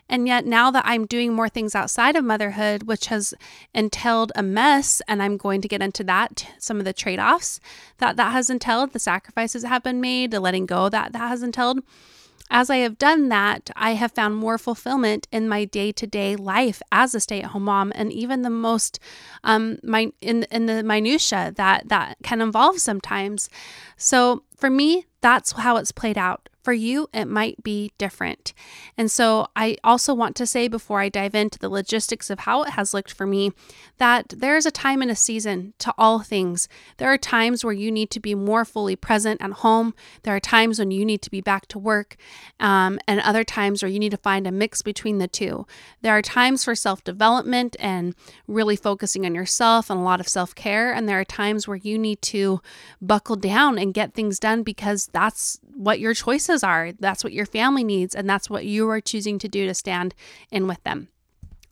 And 0.07 0.27
yet, 0.27 0.45
now 0.45 0.69
that 0.69 0.83
I'm 0.85 1.07
doing 1.07 1.33
more 1.33 1.49
things 1.49 1.73
outside 1.73 2.15
of 2.15 2.23
motherhood, 2.23 2.83
which 2.83 3.07
has 3.07 3.33
entailed 3.73 4.31
a 4.35 4.43
mess, 4.43 5.01
and 5.07 5.23
I'm 5.23 5.35
going 5.35 5.61
to 5.61 5.67
get 5.67 5.81
into 5.81 6.03
that, 6.03 6.45
some 6.59 6.77
of 6.77 6.85
the 6.85 6.93
trade 6.93 7.19
offs 7.19 7.59
that 7.97 8.15
that 8.17 8.31
has 8.31 8.51
entailed, 8.51 8.93
the 8.93 8.99
sacrifices 8.99 9.63
that 9.63 9.69
have 9.69 9.83
been 9.83 10.01
made, 10.01 10.29
the 10.29 10.39
letting 10.39 10.67
go 10.67 10.89
that 10.89 11.13
that 11.13 11.27
has 11.27 11.41
entailed 11.41 11.79
as 12.50 12.69
I 12.69 12.77
have 12.77 12.97
done 12.97 13.30
that, 13.30 13.69
I 13.75 13.92
have 13.92 14.12
found 14.12 14.36
more 14.36 14.57
fulfillment 14.57 15.27
in 15.31 15.50
my 15.50 15.65
day 15.65 15.92
to 15.94 16.07
day 16.07 16.36
life 16.36 16.81
as 16.92 17.15
a 17.15 17.19
stay 17.19 17.42
at 17.42 17.51
home 17.51 17.63
mom, 17.63 17.92
and 17.95 18.12
even 18.13 18.44
the 18.44 18.50
most 18.50 19.00
um, 19.44 19.80
my 19.83 20.12
in 20.21 20.44
in 20.51 20.65
the 20.68 20.83
minutia 20.83 21.53
that 21.56 21.89
that 21.89 22.18
can 22.24 22.42
involve 22.42 22.80
sometimes. 22.80 23.50
So 23.97 24.44
for 24.56 24.69
me, 24.69 25.06
that's 25.21 25.53
how 25.53 25.77
it's 25.77 25.92
played 25.92 26.18
out. 26.18 26.50
For 26.65 26.73
you, 26.73 27.07
it 27.13 27.25
might 27.25 27.63
be 27.63 27.91
different. 28.00 28.51
And 28.97 29.12
so, 29.12 29.50
I 29.56 29.77
also 29.83 30.15
want 30.15 30.35
to 30.38 30.47
say 30.47 30.67
before 30.67 31.00
I 31.00 31.09
dive 31.09 31.35
into 31.35 31.59
the 31.59 31.69
logistics 31.69 32.31
of 32.31 32.39
how 32.39 32.63
it 32.63 32.71
has 32.71 32.91
looked 32.91 33.13
for 33.13 33.27
me 33.27 33.51
that 34.00 34.33
there 34.35 34.57
is 34.57 34.65
a 34.65 34.71
time 34.71 35.03
and 35.03 35.12
a 35.12 35.15
season 35.15 35.75
to 35.77 35.94
all 35.95 36.21
things. 36.21 36.67
There 36.97 37.13
are 37.13 37.19
times 37.19 37.63
where 37.63 37.71
you 37.71 37.91
need 37.91 38.09
to 38.09 38.19
be 38.19 38.33
more 38.33 38.65
fully 38.65 38.95
present 38.95 39.44
at 39.44 39.51
home, 39.51 39.94
there 40.23 40.35
are 40.35 40.39
times 40.39 40.79
when 40.79 40.89
you 40.89 41.06
need 41.06 41.21
to 41.21 41.29
be 41.29 41.39
back 41.39 41.67
to 41.67 41.77
work, 41.77 42.17
um, 42.59 42.97
and 43.07 43.19
other 43.19 43.43
times 43.43 43.84
where 43.84 43.91
you 43.91 44.00
need 44.00 44.10
to 44.10 44.17
find 44.17 44.48
a 44.48 44.51
mix 44.51 44.81
between 44.81 45.19
the 45.19 45.27
two. 45.27 45.67
There 46.01 46.17
are 46.17 46.24
times 46.24 46.63
for 46.63 46.74
self 46.74 47.03
development 47.03 47.75
and 47.79 48.15
really 48.48 48.75
focusing 48.75 49.24
on 49.24 49.36
yourself 49.36 49.91
and 49.91 50.00
a 50.00 50.03
lot 50.03 50.19
of 50.19 50.27
self 50.27 50.55
care, 50.55 50.91
and 50.91 51.07
there 51.07 51.19
are 51.19 51.25
times 51.25 51.67
where 51.67 51.77
you 51.77 52.00
need 52.00 52.24
to 52.24 52.60
buckle 53.00 53.36
down 53.36 53.77
and 53.77 53.93
get 53.93 54.15
things 54.15 54.39
done 54.39 54.63
because 54.63 55.12
that's 55.13 55.60
what 55.75 56.00
your 56.00 56.15
choices 56.15 56.54
are. 56.63 56.91
That's 56.93 57.24
what 57.24 57.33
your 57.33 57.45
family 57.45 57.83
needs, 57.83 58.15
and 58.15 58.29
that's 58.29 58.50
what 58.50 58.65
you 58.65 58.89
are 58.89 59.01
choosing 59.01 59.39
to 59.39 59.47
do 59.47 59.65
to 59.65 59.74
stand 59.74 60.13
in 60.51 60.67
with 60.67 60.83
them. 60.83 61.09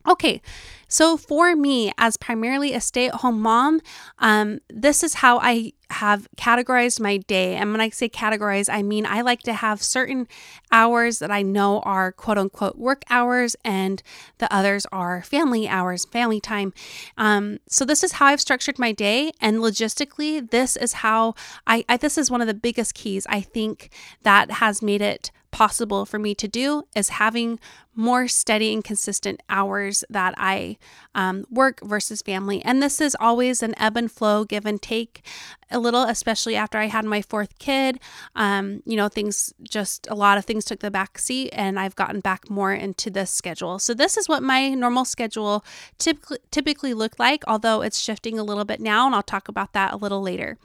Okay, 0.07 0.41
so 0.89 1.15
for 1.15 1.55
me, 1.55 1.93
as 1.98 2.17
primarily 2.17 2.74
a 2.74 2.81
stay 2.81 3.07
at 3.07 3.15
home 3.15 3.41
mom, 3.41 3.79
um, 4.19 4.60
this 4.69 5.01
is 5.01 5.15
how 5.15 5.39
I 5.39 5.72
have 5.89 6.27
categorized 6.36 7.00
my 7.00 7.17
day. 7.17 7.55
And 7.55 7.72
when 7.72 7.79
I 7.79 7.89
say 7.89 8.10
categorize, 8.10 8.67
I 8.69 8.81
mean 8.83 9.05
I 9.05 9.22
like 9.22 9.41
to 9.43 9.53
have 9.53 9.81
certain 9.81 10.27
hours 10.72 11.19
that 11.19 11.31
I 11.31 11.41
know 11.41 11.79
are 11.81 12.12
quote 12.12 12.38
unquote 12.38 12.77
work 12.77 13.03
hours, 13.10 13.55
and 13.63 14.03
the 14.39 14.53
others 14.53 14.86
are 14.91 15.22
family 15.22 15.69
hours, 15.69 16.03
family 16.05 16.41
time. 16.41 16.74
Um, 17.17 17.60
so 17.69 17.86
this 17.86 18.03
is 18.03 18.13
how 18.13 18.25
I've 18.25 18.41
structured 18.41 18.77
my 18.77 18.91
day, 18.91 19.31
and 19.39 19.60
logistically, 19.60 20.50
this 20.51 20.75
is 20.75 20.93
how 20.93 21.36
I, 21.65 21.86
I 21.88 21.95
this 21.95 22.17
is 22.17 22.29
one 22.29 22.41
of 22.41 22.48
the 22.48 22.53
biggest 22.53 22.93
keys 22.93 23.25
I 23.29 23.39
think 23.39 23.89
that 24.24 24.51
has 24.51 24.81
made 24.81 25.01
it 25.01 25.31
possible 25.53 26.03
for 26.03 26.17
me 26.17 26.33
to 26.33 26.48
do 26.48 26.83
is 26.95 27.10
having 27.10 27.60
more 27.95 28.27
steady 28.27 28.74
and 28.74 28.83
consistent 28.83 29.39
hours 29.50 30.03
that 30.10 30.33
I 30.36 30.77
um, 31.13 31.45
work 31.51 31.79
versus 31.83 32.24
family. 32.24 32.60
And 32.65 32.81
this 32.81 33.00
is 33.00 33.15
always 33.19 33.62
an 33.62 33.75
ebb 33.77 33.95
and 33.95 34.12
flow, 34.12 34.45
give 34.45 34.65
and 34.65 34.81
take 34.81 35.24
a 35.69 35.77
little, 35.77 36.01
especially 36.01 36.55
after 36.55 36.79
I 36.79 36.88
had 36.88 37.05
my 37.05 37.22
fourth 37.22 37.60
kid. 37.60 38.00
Um, 38.36 38.81
you 38.88 38.98
know, 38.98 39.10
things 39.10 39.53
just 39.62 40.07
a 40.10 40.15
lot 40.15 40.39
of 40.39 40.45
things 40.45 40.65
took 40.65 40.79
the 40.79 40.89
back 40.89 41.19
seat, 41.19 41.51
and 41.53 41.79
I've 41.79 41.95
gotten 41.95 42.19
back 42.19 42.50
more 42.50 42.74
into 42.74 43.12
this 43.12 43.29
schedule. 43.29 43.77
So, 43.77 43.93
this 43.93 44.17
is 44.17 44.27
what 44.27 44.41
my 44.41 44.69
normal 44.69 45.05
schedule 45.05 45.63
typically, 46.00 46.39
typically 46.50 46.95
looked 46.95 47.19
like, 47.19 47.43
although 47.48 47.83
it's 47.83 48.00
shifting 48.00 48.39
a 48.39 48.43
little 48.43 48.65
bit 48.65 48.79
now, 48.79 49.05
and 49.05 49.13
I'll 49.13 49.22
talk 49.22 49.48
about 49.48 49.74
that 49.74 49.93
a 49.93 49.98
little 49.98 50.22
later. 50.22 50.57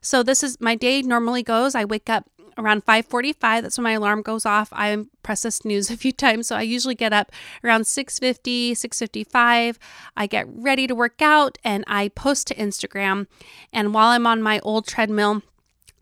So, 0.00 0.24
this 0.24 0.42
is 0.42 0.60
my 0.60 0.74
day 0.74 1.00
normally 1.00 1.44
goes. 1.44 1.76
I 1.76 1.84
wake 1.84 2.10
up 2.10 2.28
around 2.58 2.84
5:45 2.84 3.62
that's 3.62 3.78
when 3.78 3.84
my 3.84 3.92
alarm 3.92 4.22
goes 4.22 4.46
off. 4.46 4.68
I 4.72 5.04
press 5.22 5.42
the 5.42 5.50
snooze 5.50 5.90
a 5.94 5.96
few 5.96 6.12
times. 6.12 6.48
So 6.48 6.56
i 6.56 6.62
usually 6.62 6.94
get 6.94 7.12
up 7.12 7.32
around 7.64 7.82
6:50 7.82 8.72
6:55 8.72 9.78
i 10.16 10.26
get 10.26 10.46
ready 10.48 10.86
to 10.86 10.94
work 10.94 11.20
out 11.22 11.58
and 11.64 11.84
i 11.86 12.08
post 12.08 12.46
to 12.48 12.54
instagram. 12.54 13.26
And 13.72 13.94
while 13.94 14.08
i'm 14.08 14.26
on 14.26 14.42
my 14.42 14.60
old 14.60 14.86
treadmill 14.86 15.42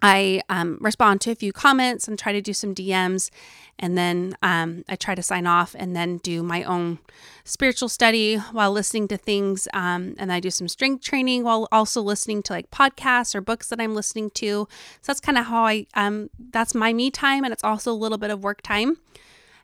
I 0.03 0.43
um, 0.49 0.79
respond 0.81 1.21
to 1.23 1.31
a 1.31 1.35
few 1.35 1.53
comments 1.53 2.09
and 2.09 2.19
try 2.19 2.33
to 2.33 2.41
do 2.41 2.53
some 2.53 2.75
DMs. 2.75 3.31
And 3.79 3.97
then 3.97 4.37
um, 4.43 4.85
I 4.89 4.97
try 4.97 5.15
to 5.15 5.23
sign 5.23 5.47
off 5.47 5.75
and 5.79 5.97
then 5.97 6.19
do 6.19 6.43
my 6.43 6.63
own 6.65 6.99
spiritual 7.45 7.89
study 7.89 8.37
while 8.37 8.73
listening 8.73 9.09
to 9.09 9.17
things. 9.17 9.69
Um, 9.73 10.15
and 10.19 10.33
I 10.33 10.41
do 10.41 10.51
some 10.51 10.69
strength 10.69 11.03
training 11.03 11.45
while 11.45 11.67
also 11.73 12.03
listening 12.03 12.43
to 12.45 12.53
like 12.53 12.71
podcasts 12.71 13.35
or 13.35 13.41
books 13.41 13.69
that 13.69 13.81
I'm 13.81 13.95
listening 13.95 14.31
to. 14.31 14.69
So 15.01 15.07
that's 15.07 15.21
kind 15.21 15.39
of 15.39 15.47
how 15.47 15.65
I, 15.65 15.87
um, 15.95 16.31
that's 16.51 16.75
my 16.75 16.93
me 16.93 17.11
time. 17.11 17.45
And 17.45 17.53
it's 17.53 17.65
also 17.65 17.93
a 17.93 17.95
little 17.95 18.19
bit 18.19 18.31
of 18.31 18.43
work 18.43 18.63
time. 18.63 18.99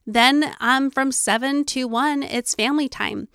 Then 0.06 0.54
um, 0.60 0.90
from 0.90 1.10
seven 1.10 1.64
to 1.66 1.88
one, 1.88 2.22
it's 2.22 2.54
family 2.54 2.88
time. 2.88 3.28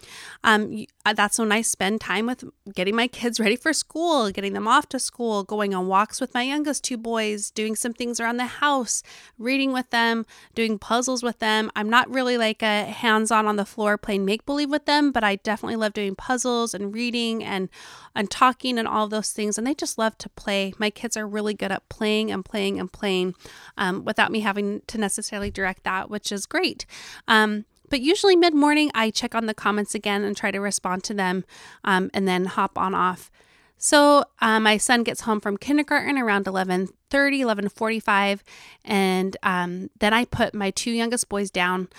Um, 0.43 0.85
that's 1.05 1.39
when 1.39 1.51
I 1.51 1.61
spend 1.61 1.99
time 1.99 2.27
with 2.27 2.43
getting 2.73 2.95
my 2.95 3.07
kids 3.07 3.39
ready 3.39 3.55
for 3.55 3.73
school, 3.73 4.29
getting 4.29 4.53
them 4.53 4.67
off 4.67 4.87
to 4.89 4.99
school, 4.99 5.43
going 5.43 5.73
on 5.73 5.87
walks 5.87 6.21
with 6.21 6.33
my 6.33 6.43
youngest 6.43 6.83
two 6.83 6.97
boys, 6.97 7.49
doing 7.51 7.75
some 7.75 7.93
things 7.93 8.19
around 8.19 8.37
the 8.37 8.45
house, 8.45 9.01
reading 9.37 9.73
with 9.73 9.89
them, 9.89 10.25
doing 10.53 10.77
puzzles 10.77 11.23
with 11.23 11.39
them. 11.39 11.71
I'm 11.75 11.89
not 11.89 12.09
really 12.09 12.37
like 12.37 12.61
a 12.61 12.85
hands 12.85 13.31
on 13.31 13.47
on 13.47 13.55
the 13.55 13.65
floor 13.65 13.97
playing 13.97 14.25
make 14.25 14.45
believe 14.45 14.69
with 14.69 14.85
them, 14.85 15.11
but 15.11 15.23
I 15.23 15.37
definitely 15.37 15.77
love 15.77 15.93
doing 15.93 16.15
puzzles 16.15 16.73
and 16.73 16.93
reading 16.93 17.43
and 17.43 17.69
and 18.13 18.29
talking 18.29 18.77
and 18.77 18.87
all 18.87 19.07
those 19.07 19.31
things. 19.31 19.57
And 19.57 19.65
they 19.65 19.73
just 19.73 19.97
love 19.97 20.17
to 20.19 20.29
play. 20.29 20.73
My 20.77 20.89
kids 20.89 21.15
are 21.17 21.27
really 21.27 21.53
good 21.53 21.71
at 21.71 21.87
playing 21.89 22.29
and 22.29 22.43
playing 22.43 22.79
and 22.79 22.91
playing 22.91 23.35
um, 23.77 24.03
without 24.03 24.31
me 24.31 24.41
having 24.41 24.81
to 24.87 24.97
necessarily 24.97 25.49
direct 25.49 25.83
that, 25.83 26.09
which 26.09 26.31
is 26.31 26.45
great. 26.45 26.85
Um, 27.27 27.65
but 27.91 28.01
usually 28.01 28.35
mid 28.35 28.55
morning, 28.55 28.89
I 28.95 29.11
check 29.11 29.35
on 29.35 29.45
the 29.45 29.53
comments 29.53 29.93
again 29.93 30.23
and 30.23 30.35
try 30.35 30.49
to 30.49 30.59
respond 30.59 31.03
to 31.03 31.13
them 31.13 31.45
um, 31.83 32.09
and 32.13 32.27
then 32.27 32.45
hop 32.45 32.77
on 32.77 32.95
off. 32.95 33.29
So 33.77 34.23
uh, 34.39 34.59
my 34.59 34.77
son 34.77 35.03
gets 35.03 35.21
home 35.21 35.39
from 35.39 35.57
kindergarten 35.57 36.17
around 36.17 36.45
11.30, 36.45 36.89
11.45, 37.11 38.39
and 38.85 39.37
um, 39.43 39.89
then 39.99 40.13
I 40.13 40.25
put 40.25 40.53
my 40.53 40.71
two 40.71 40.91
youngest 40.91 41.29
boys 41.29 41.51
down 41.51 41.89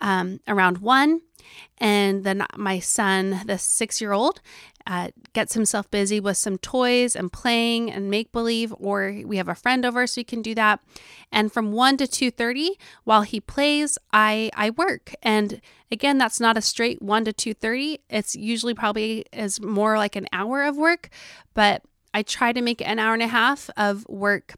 um, 0.00 0.40
around 0.46 0.78
1 0.78 1.20
and 1.78 2.24
then 2.24 2.44
my 2.56 2.78
son, 2.78 3.42
the 3.46 3.58
six 3.58 4.00
year 4.00 4.12
old, 4.12 4.40
uh, 4.88 5.10
gets 5.34 5.54
himself 5.54 5.88
busy 5.90 6.18
with 6.18 6.36
some 6.36 6.58
toys 6.58 7.14
and 7.14 7.30
playing 7.30 7.92
and 7.92 8.10
make 8.10 8.32
believe, 8.32 8.74
or 8.78 9.20
we 9.24 9.36
have 9.36 9.48
a 9.48 9.54
friend 9.54 9.84
over 9.84 10.06
so 10.06 10.20
he 10.20 10.24
can 10.24 10.42
do 10.42 10.54
that. 10.54 10.80
And 11.30 11.52
from 11.52 11.70
one 11.72 11.96
to 11.98 12.08
two 12.08 12.30
thirty, 12.30 12.78
while 13.04 13.22
he 13.22 13.38
plays, 13.38 13.98
I 14.12 14.50
I 14.56 14.70
work. 14.70 15.14
And 15.22 15.60
again, 15.92 16.18
that's 16.18 16.40
not 16.40 16.56
a 16.56 16.62
straight 16.62 17.00
one 17.02 17.24
to 17.26 17.32
two 17.32 17.54
thirty. 17.54 18.00
It's 18.08 18.34
usually 18.34 18.74
probably 18.74 19.26
is 19.32 19.60
more 19.60 19.98
like 19.98 20.16
an 20.16 20.26
hour 20.32 20.64
of 20.64 20.76
work, 20.76 21.10
but 21.54 21.82
I 22.14 22.22
try 22.22 22.52
to 22.52 22.62
make 22.62 22.80
an 22.80 22.98
hour 22.98 23.12
and 23.12 23.22
a 23.22 23.28
half 23.28 23.70
of 23.76 24.06
work 24.08 24.54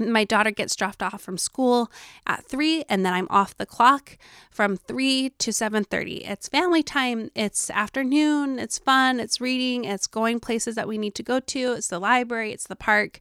my 0.00 0.24
daughter 0.24 0.50
gets 0.50 0.74
dropped 0.74 1.02
off 1.02 1.20
from 1.20 1.36
school 1.36 1.90
at 2.26 2.44
3 2.46 2.84
and 2.88 3.04
then 3.04 3.12
I'm 3.12 3.28
off 3.30 3.56
the 3.56 3.66
clock 3.66 4.16
from 4.50 4.76
3 4.76 5.30
to 5.38 5.52
7:30. 5.52 6.28
It's 6.28 6.48
family 6.48 6.82
time, 6.82 7.30
it's 7.34 7.70
afternoon, 7.70 8.58
it's 8.58 8.78
fun, 8.78 9.20
it's 9.20 9.40
reading, 9.40 9.84
it's 9.84 10.06
going 10.06 10.40
places 10.40 10.74
that 10.74 10.88
we 10.88 10.98
need 10.98 11.14
to 11.16 11.22
go 11.22 11.40
to, 11.40 11.72
it's 11.72 11.88
the 11.88 11.98
library, 11.98 12.52
it's 12.52 12.66
the 12.66 12.76
park. 12.76 13.20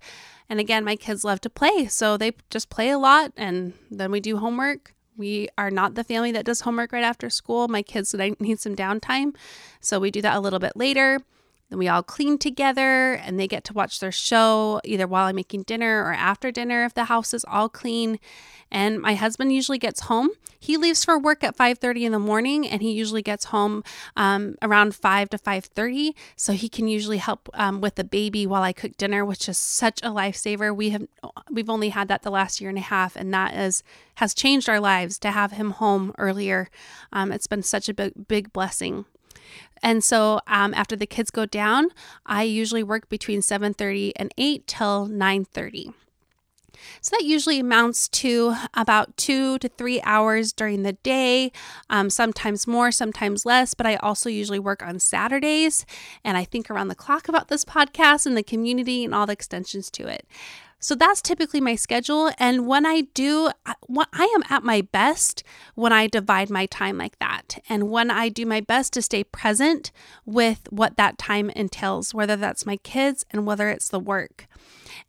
And 0.50 0.60
again, 0.60 0.84
my 0.84 0.96
kids 0.96 1.24
love 1.24 1.42
to 1.42 1.50
play, 1.50 1.88
so 1.88 2.18
they 2.18 2.32
just 2.50 2.70
play 2.70 2.90
a 2.90 2.98
lot 2.98 3.34
and 3.36 3.74
then 3.92 4.12
we 4.12 4.20
do 4.20 4.38
homework. 4.38 4.94
We 5.18 5.50
are 5.58 5.70
not 5.70 5.96
the 5.96 6.04
family 6.04 6.32
that 6.32 6.46
does 6.46 6.62
homework 6.62 6.94
right 6.94 7.04
after 7.04 7.30
school. 7.30 7.68
My 7.68 7.82
kids 7.82 8.16
need 8.40 8.60
some 8.60 8.76
downtime, 8.76 9.36
so 9.82 10.00
we 10.00 10.12
do 10.12 10.22
that 10.22 10.38
a 10.38 10.40
little 10.40 10.60
bit 10.60 10.78
later. 10.78 11.20
Then 11.70 11.80
we 11.80 11.88
all 11.88 12.04
clean 12.04 12.38
together 12.38 13.14
and 13.14 13.40
they 13.40 13.48
get 13.48 13.64
to 13.66 13.74
watch 13.74 14.00
their 14.00 14.12
show 14.12 14.82
either 14.84 15.08
while 15.08 15.28
I'm 15.28 15.36
making 15.36 15.64
dinner 15.64 16.04
or 16.04 16.14
after 16.14 16.52
dinner 16.52 16.84
if 16.84 16.94
the 16.94 17.06
house 17.06 17.34
is 17.34 17.46
all 17.48 17.70
clean. 17.70 18.20
And 18.72 19.00
my 19.02 19.16
husband 19.16 19.54
usually 19.54 19.78
gets 19.78 20.02
home. 20.02 20.30
He 20.60 20.78
leaves 20.78 21.06
for 21.06 21.18
work 21.18 21.44
at 21.44 21.56
5:30 21.56 22.06
in 22.06 22.12
the 22.12 22.20
morning 22.20 22.68
and 22.68 22.82
he 22.82 22.92
usually 22.92 23.22
gets 23.22 23.46
home 23.46 23.84
um, 24.18 24.56
around 24.62 24.94
5 24.94 25.30
to 25.30 25.38
5:30 25.38 26.14
so 26.36 26.54
he 26.54 26.70
can 26.70 26.88
usually 26.88 27.18
help 27.18 27.50
um, 27.54 27.82
with 27.82 27.96
the 27.96 28.04
baby 28.04 28.46
while 28.46 28.64
I 28.64 28.74
cook 28.74 28.98
dinner, 28.98 29.24
which 29.24 29.48
is 29.48 29.58
such 29.58 30.02
a 30.02 30.10
lifesaver. 30.10 30.76
We 30.76 30.90
have 30.90 31.08
we've 31.50 31.70
only 31.70 31.90
had 31.90 32.08
that 32.10 32.24
the 32.24 32.32
last 32.32 32.60
year 32.60 32.70
and 32.70 32.78
a 32.78 32.82
half 32.82 33.16
and 33.16 33.34
that 33.34 33.54
is 33.54 33.84
has 34.16 34.34
changed 34.34 34.68
our 34.68 34.80
lives 34.80 35.18
to 35.20 35.32
have 35.32 35.54
him 35.54 35.72
home 35.72 36.14
earlier. 36.18 36.68
Um, 37.14 37.32
it's 37.32 37.48
been 37.48 37.64
such 37.64 37.90
a 37.90 37.94
big 37.94 38.28
big 38.28 38.52
blessing. 38.52 39.06
And 39.82 40.04
so 40.04 40.42
um, 40.48 40.74
after 40.74 40.96
the 40.96 41.06
kids 41.06 41.32
go 41.32 41.46
down, 41.46 41.90
I 42.26 42.44
usually 42.44 42.84
work 42.84 43.10
between 43.10 43.42
7:30 43.42 44.14
and 44.16 44.34
8 44.38 44.68
till 44.68 45.08
9:30. 45.08 45.94
So 47.02 47.16
that 47.18 47.26
usually 47.26 47.60
amounts 47.60 48.08
to 48.10 48.56
about 48.74 49.16
two 49.18 49.58
to 49.60 49.70
three 49.70 50.02
hours 50.02 50.54
during 50.54 50.84
the 50.84 50.94
day, 50.94 51.52
um, 51.90 52.10
sometimes 52.10 52.68
more, 52.68 52.92
sometimes 52.92 53.46
less. 53.46 53.74
But 53.74 53.86
I 53.86 53.96
also 53.98 54.30
usually 54.30 54.60
work 54.60 54.82
on 54.82 55.00
Saturdays 55.00 55.86
and 56.24 56.38
I 56.38 56.44
think 56.46 56.70
around 56.70 56.88
the 56.88 56.96
clock 56.96 57.28
about 57.28 57.48
this 57.48 57.66
podcast 57.66 58.26
and 58.26 58.36
the 58.36 58.44
community 58.44 59.04
and 59.04 59.14
all 59.14 59.26
the 59.26 59.34
extensions 59.34 59.90
to 59.92 60.08
it. 60.08 60.26
So 60.80 60.96
that's 60.96 61.22
typically 61.22 61.60
my 61.60 61.76
schedule. 61.76 62.32
And 62.40 62.66
when 62.66 62.86
I 62.86 63.02
do, 63.14 63.52
I 63.66 64.32
am 64.36 64.44
at 64.50 64.64
my 64.64 64.82
best 64.82 65.44
when 65.76 65.92
I 65.92 66.08
divide 66.08 66.50
my 66.50 66.66
time 66.68 66.98
like 66.98 67.20
that. 67.20 67.60
And 67.68 67.90
when 67.90 68.10
I 68.10 68.30
do 68.30 68.46
my 68.46 68.62
best 68.62 68.94
to 68.94 69.02
stay 69.02 69.24
present 69.24 69.92
with 70.26 70.68
what 70.70 70.96
that 70.98 71.18
time 71.18 71.50
entails, 71.50 72.14
whether 72.14 72.36
that's 72.36 72.66
my 72.66 72.78
kids 72.78 73.26
and 73.32 73.46
whether 73.46 73.70
it's 73.70 73.90
the 73.90 74.00
work. 74.00 74.48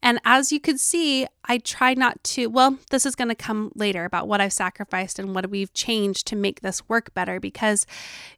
And 0.02 0.19
as 0.25 0.50
you 0.50 0.61
could 0.61 0.80
see, 0.80 1.26
I 1.45 1.59
try 1.59 1.95
not 1.95 2.23
to, 2.25 2.47
well, 2.47 2.78
this 2.90 3.04
is 3.04 3.14
going 3.14 3.28
to 3.28 3.35
come 3.35 3.71
later 3.75 4.04
about 4.04 4.28
what 4.28 4.40
I've 4.40 4.52
sacrificed 4.52 5.19
and 5.19 5.35
what 5.35 5.50
we've 5.50 5.73
changed 5.75 6.26
to 6.28 6.37
make 6.37 6.61
this 6.61 6.88
work 6.88 7.12
better 7.12 7.38
because, 7.38 7.87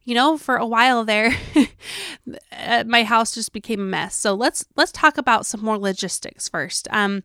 you 0.03 0.13
know, 0.13 0.37
for 0.37 0.57
a 0.57 0.65
while 0.65 1.05
there, 1.05 1.35
uh, 2.51 2.83
my 2.85 3.03
house 3.03 3.33
just 3.33 3.53
became 3.53 3.79
a 3.79 3.85
mess. 3.85 4.15
So 4.15 4.33
let's 4.33 4.65
let's 4.75 4.91
talk 4.91 5.17
about 5.17 5.45
some 5.45 5.61
more 5.61 5.77
logistics 5.77 6.49
first. 6.49 6.87
Um, 6.91 7.23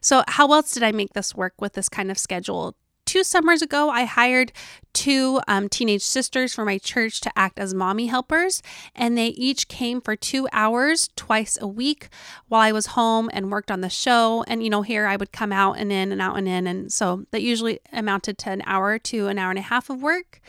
so 0.00 0.24
how 0.28 0.52
else 0.52 0.72
did 0.72 0.82
I 0.82 0.92
make 0.92 1.14
this 1.14 1.34
work 1.34 1.54
with 1.60 1.74
this 1.74 1.88
kind 1.88 2.10
of 2.10 2.18
schedule? 2.18 2.74
Two 3.10 3.24
summers 3.24 3.60
ago, 3.60 3.90
I 3.90 4.04
hired 4.04 4.52
two 4.92 5.40
um, 5.48 5.68
teenage 5.68 6.02
sisters 6.02 6.54
for 6.54 6.64
my 6.64 6.78
church 6.78 7.20
to 7.22 7.32
act 7.36 7.58
as 7.58 7.74
mommy 7.74 8.06
helpers, 8.06 8.62
and 8.94 9.18
they 9.18 9.28
each 9.28 9.66
came 9.66 10.00
for 10.00 10.14
two 10.14 10.46
hours 10.52 11.10
twice 11.16 11.58
a 11.60 11.66
week 11.66 12.08
while 12.46 12.60
I 12.60 12.70
was 12.70 12.86
home 12.86 13.28
and 13.32 13.50
worked 13.50 13.72
on 13.72 13.80
the 13.80 13.88
show. 13.88 14.44
And, 14.46 14.62
you 14.62 14.70
know, 14.70 14.82
here 14.82 15.08
I 15.08 15.16
would 15.16 15.32
come 15.32 15.50
out 15.50 15.76
and 15.76 15.90
in 15.90 16.12
and 16.12 16.22
out 16.22 16.38
and 16.38 16.46
in. 16.46 16.68
And 16.68 16.92
so 16.92 17.24
that 17.32 17.42
usually 17.42 17.80
amounted 17.92 18.38
to 18.38 18.50
an 18.50 18.62
hour 18.64 18.96
to 19.00 19.26
an 19.26 19.40
hour 19.40 19.50
and 19.50 19.58
a 19.58 19.62
half 19.62 19.90
of 19.90 20.00
work. 20.00 20.40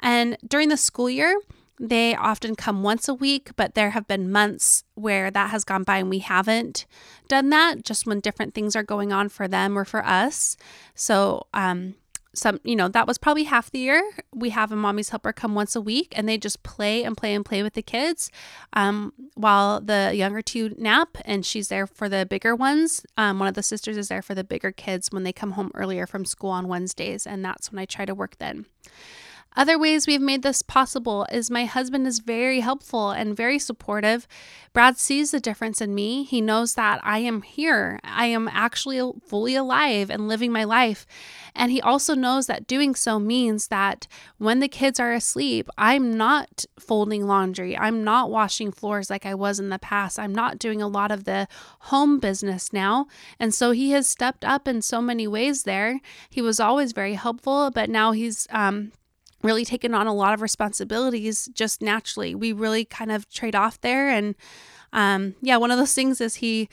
And 0.00 0.38
during 0.46 0.70
the 0.70 0.78
school 0.78 1.10
year, 1.10 1.38
they 1.80 2.14
often 2.14 2.54
come 2.54 2.82
once 2.82 3.08
a 3.08 3.14
week, 3.14 3.50
but 3.56 3.74
there 3.74 3.90
have 3.90 4.06
been 4.06 4.30
months 4.30 4.84
where 4.94 5.30
that 5.30 5.50
has 5.50 5.64
gone 5.64 5.84
by 5.84 5.98
and 5.98 6.10
we 6.10 6.18
haven't 6.18 6.86
done 7.28 7.50
that, 7.50 7.84
just 7.84 8.06
when 8.06 8.20
different 8.20 8.54
things 8.54 8.74
are 8.74 8.82
going 8.82 9.12
on 9.12 9.28
for 9.28 9.46
them 9.46 9.78
or 9.78 9.84
for 9.84 10.04
us. 10.04 10.56
So, 10.94 11.46
um, 11.54 11.94
some, 12.34 12.60
you 12.62 12.76
know, 12.76 12.88
that 12.88 13.06
was 13.06 13.18
probably 13.18 13.44
half 13.44 13.70
the 13.70 13.78
year. 13.78 14.02
We 14.32 14.50
have 14.50 14.70
a 14.70 14.76
mommy's 14.76 15.08
helper 15.08 15.32
come 15.32 15.54
once 15.54 15.74
a 15.74 15.80
week 15.80 16.12
and 16.16 16.28
they 16.28 16.38
just 16.38 16.62
play 16.62 17.02
and 17.02 17.16
play 17.16 17.34
and 17.34 17.44
play 17.44 17.62
with 17.62 17.74
the 17.74 17.82
kids 17.82 18.30
um, 18.74 19.12
while 19.34 19.80
the 19.80 20.12
younger 20.14 20.42
two 20.42 20.74
nap 20.78 21.16
and 21.24 21.44
she's 21.44 21.68
there 21.68 21.86
for 21.86 22.08
the 22.08 22.26
bigger 22.26 22.54
ones. 22.54 23.04
Um, 23.16 23.38
one 23.38 23.48
of 23.48 23.54
the 23.54 23.62
sisters 23.62 23.96
is 23.96 24.08
there 24.08 24.22
for 24.22 24.34
the 24.34 24.44
bigger 24.44 24.70
kids 24.70 25.08
when 25.10 25.24
they 25.24 25.32
come 25.32 25.52
home 25.52 25.70
earlier 25.74 26.06
from 26.06 26.24
school 26.24 26.50
on 26.50 26.68
Wednesdays. 26.68 27.26
And 27.26 27.44
that's 27.44 27.72
when 27.72 27.78
I 27.78 27.86
try 27.86 28.04
to 28.04 28.14
work 28.14 28.36
then. 28.38 28.66
Other 29.58 29.76
ways 29.76 30.06
we've 30.06 30.20
made 30.20 30.42
this 30.42 30.62
possible 30.62 31.26
is 31.32 31.50
my 31.50 31.64
husband 31.64 32.06
is 32.06 32.20
very 32.20 32.60
helpful 32.60 33.10
and 33.10 33.36
very 33.36 33.58
supportive. 33.58 34.28
Brad 34.72 34.98
sees 34.98 35.32
the 35.32 35.40
difference 35.40 35.80
in 35.80 35.96
me. 35.96 36.22
He 36.22 36.40
knows 36.40 36.74
that 36.74 37.00
I 37.02 37.18
am 37.18 37.42
here. 37.42 37.98
I 38.04 38.26
am 38.26 38.46
actually 38.46 39.02
fully 39.26 39.56
alive 39.56 40.10
and 40.10 40.28
living 40.28 40.52
my 40.52 40.62
life. 40.62 41.06
And 41.56 41.72
he 41.72 41.80
also 41.80 42.14
knows 42.14 42.46
that 42.46 42.68
doing 42.68 42.94
so 42.94 43.18
means 43.18 43.66
that 43.66 44.06
when 44.36 44.60
the 44.60 44.68
kids 44.68 45.00
are 45.00 45.12
asleep, 45.12 45.68
I'm 45.76 46.16
not 46.16 46.64
folding 46.78 47.26
laundry. 47.26 47.76
I'm 47.76 48.04
not 48.04 48.30
washing 48.30 48.70
floors 48.70 49.10
like 49.10 49.26
I 49.26 49.34
was 49.34 49.58
in 49.58 49.70
the 49.70 49.78
past. 49.80 50.20
I'm 50.20 50.32
not 50.32 50.60
doing 50.60 50.80
a 50.80 50.86
lot 50.86 51.10
of 51.10 51.24
the 51.24 51.48
home 51.80 52.20
business 52.20 52.72
now. 52.72 53.08
And 53.40 53.52
so 53.52 53.72
he 53.72 53.90
has 53.90 54.06
stepped 54.06 54.44
up 54.44 54.68
in 54.68 54.82
so 54.82 55.02
many 55.02 55.26
ways 55.26 55.64
there. 55.64 55.98
He 56.30 56.40
was 56.40 56.60
always 56.60 56.92
very 56.92 57.14
helpful, 57.14 57.72
but 57.72 57.90
now 57.90 58.12
he's 58.12 58.46
um, 58.50 58.92
really 59.42 59.64
taken 59.64 59.94
on 59.94 60.06
a 60.06 60.14
lot 60.14 60.34
of 60.34 60.42
responsibilities 60.42 61.48
just 61.52 61.80
naturally. 61.80 62.34
We 62.34 62.52
really 62.52 62.84
kind 62.84 63.12
of 63.12 63.28
trade 63.30 63.54
off 63.54 63.80
there. 63.80 64.08
And 64.08 64.34
um, 64.92 65.34
yeah, 65.40 65.56
one 65.56 65.70
of 65.70 65.78
those 65.78 65.94
things 65.94 66.20
is 66.20 66.36
he 66.36 66.68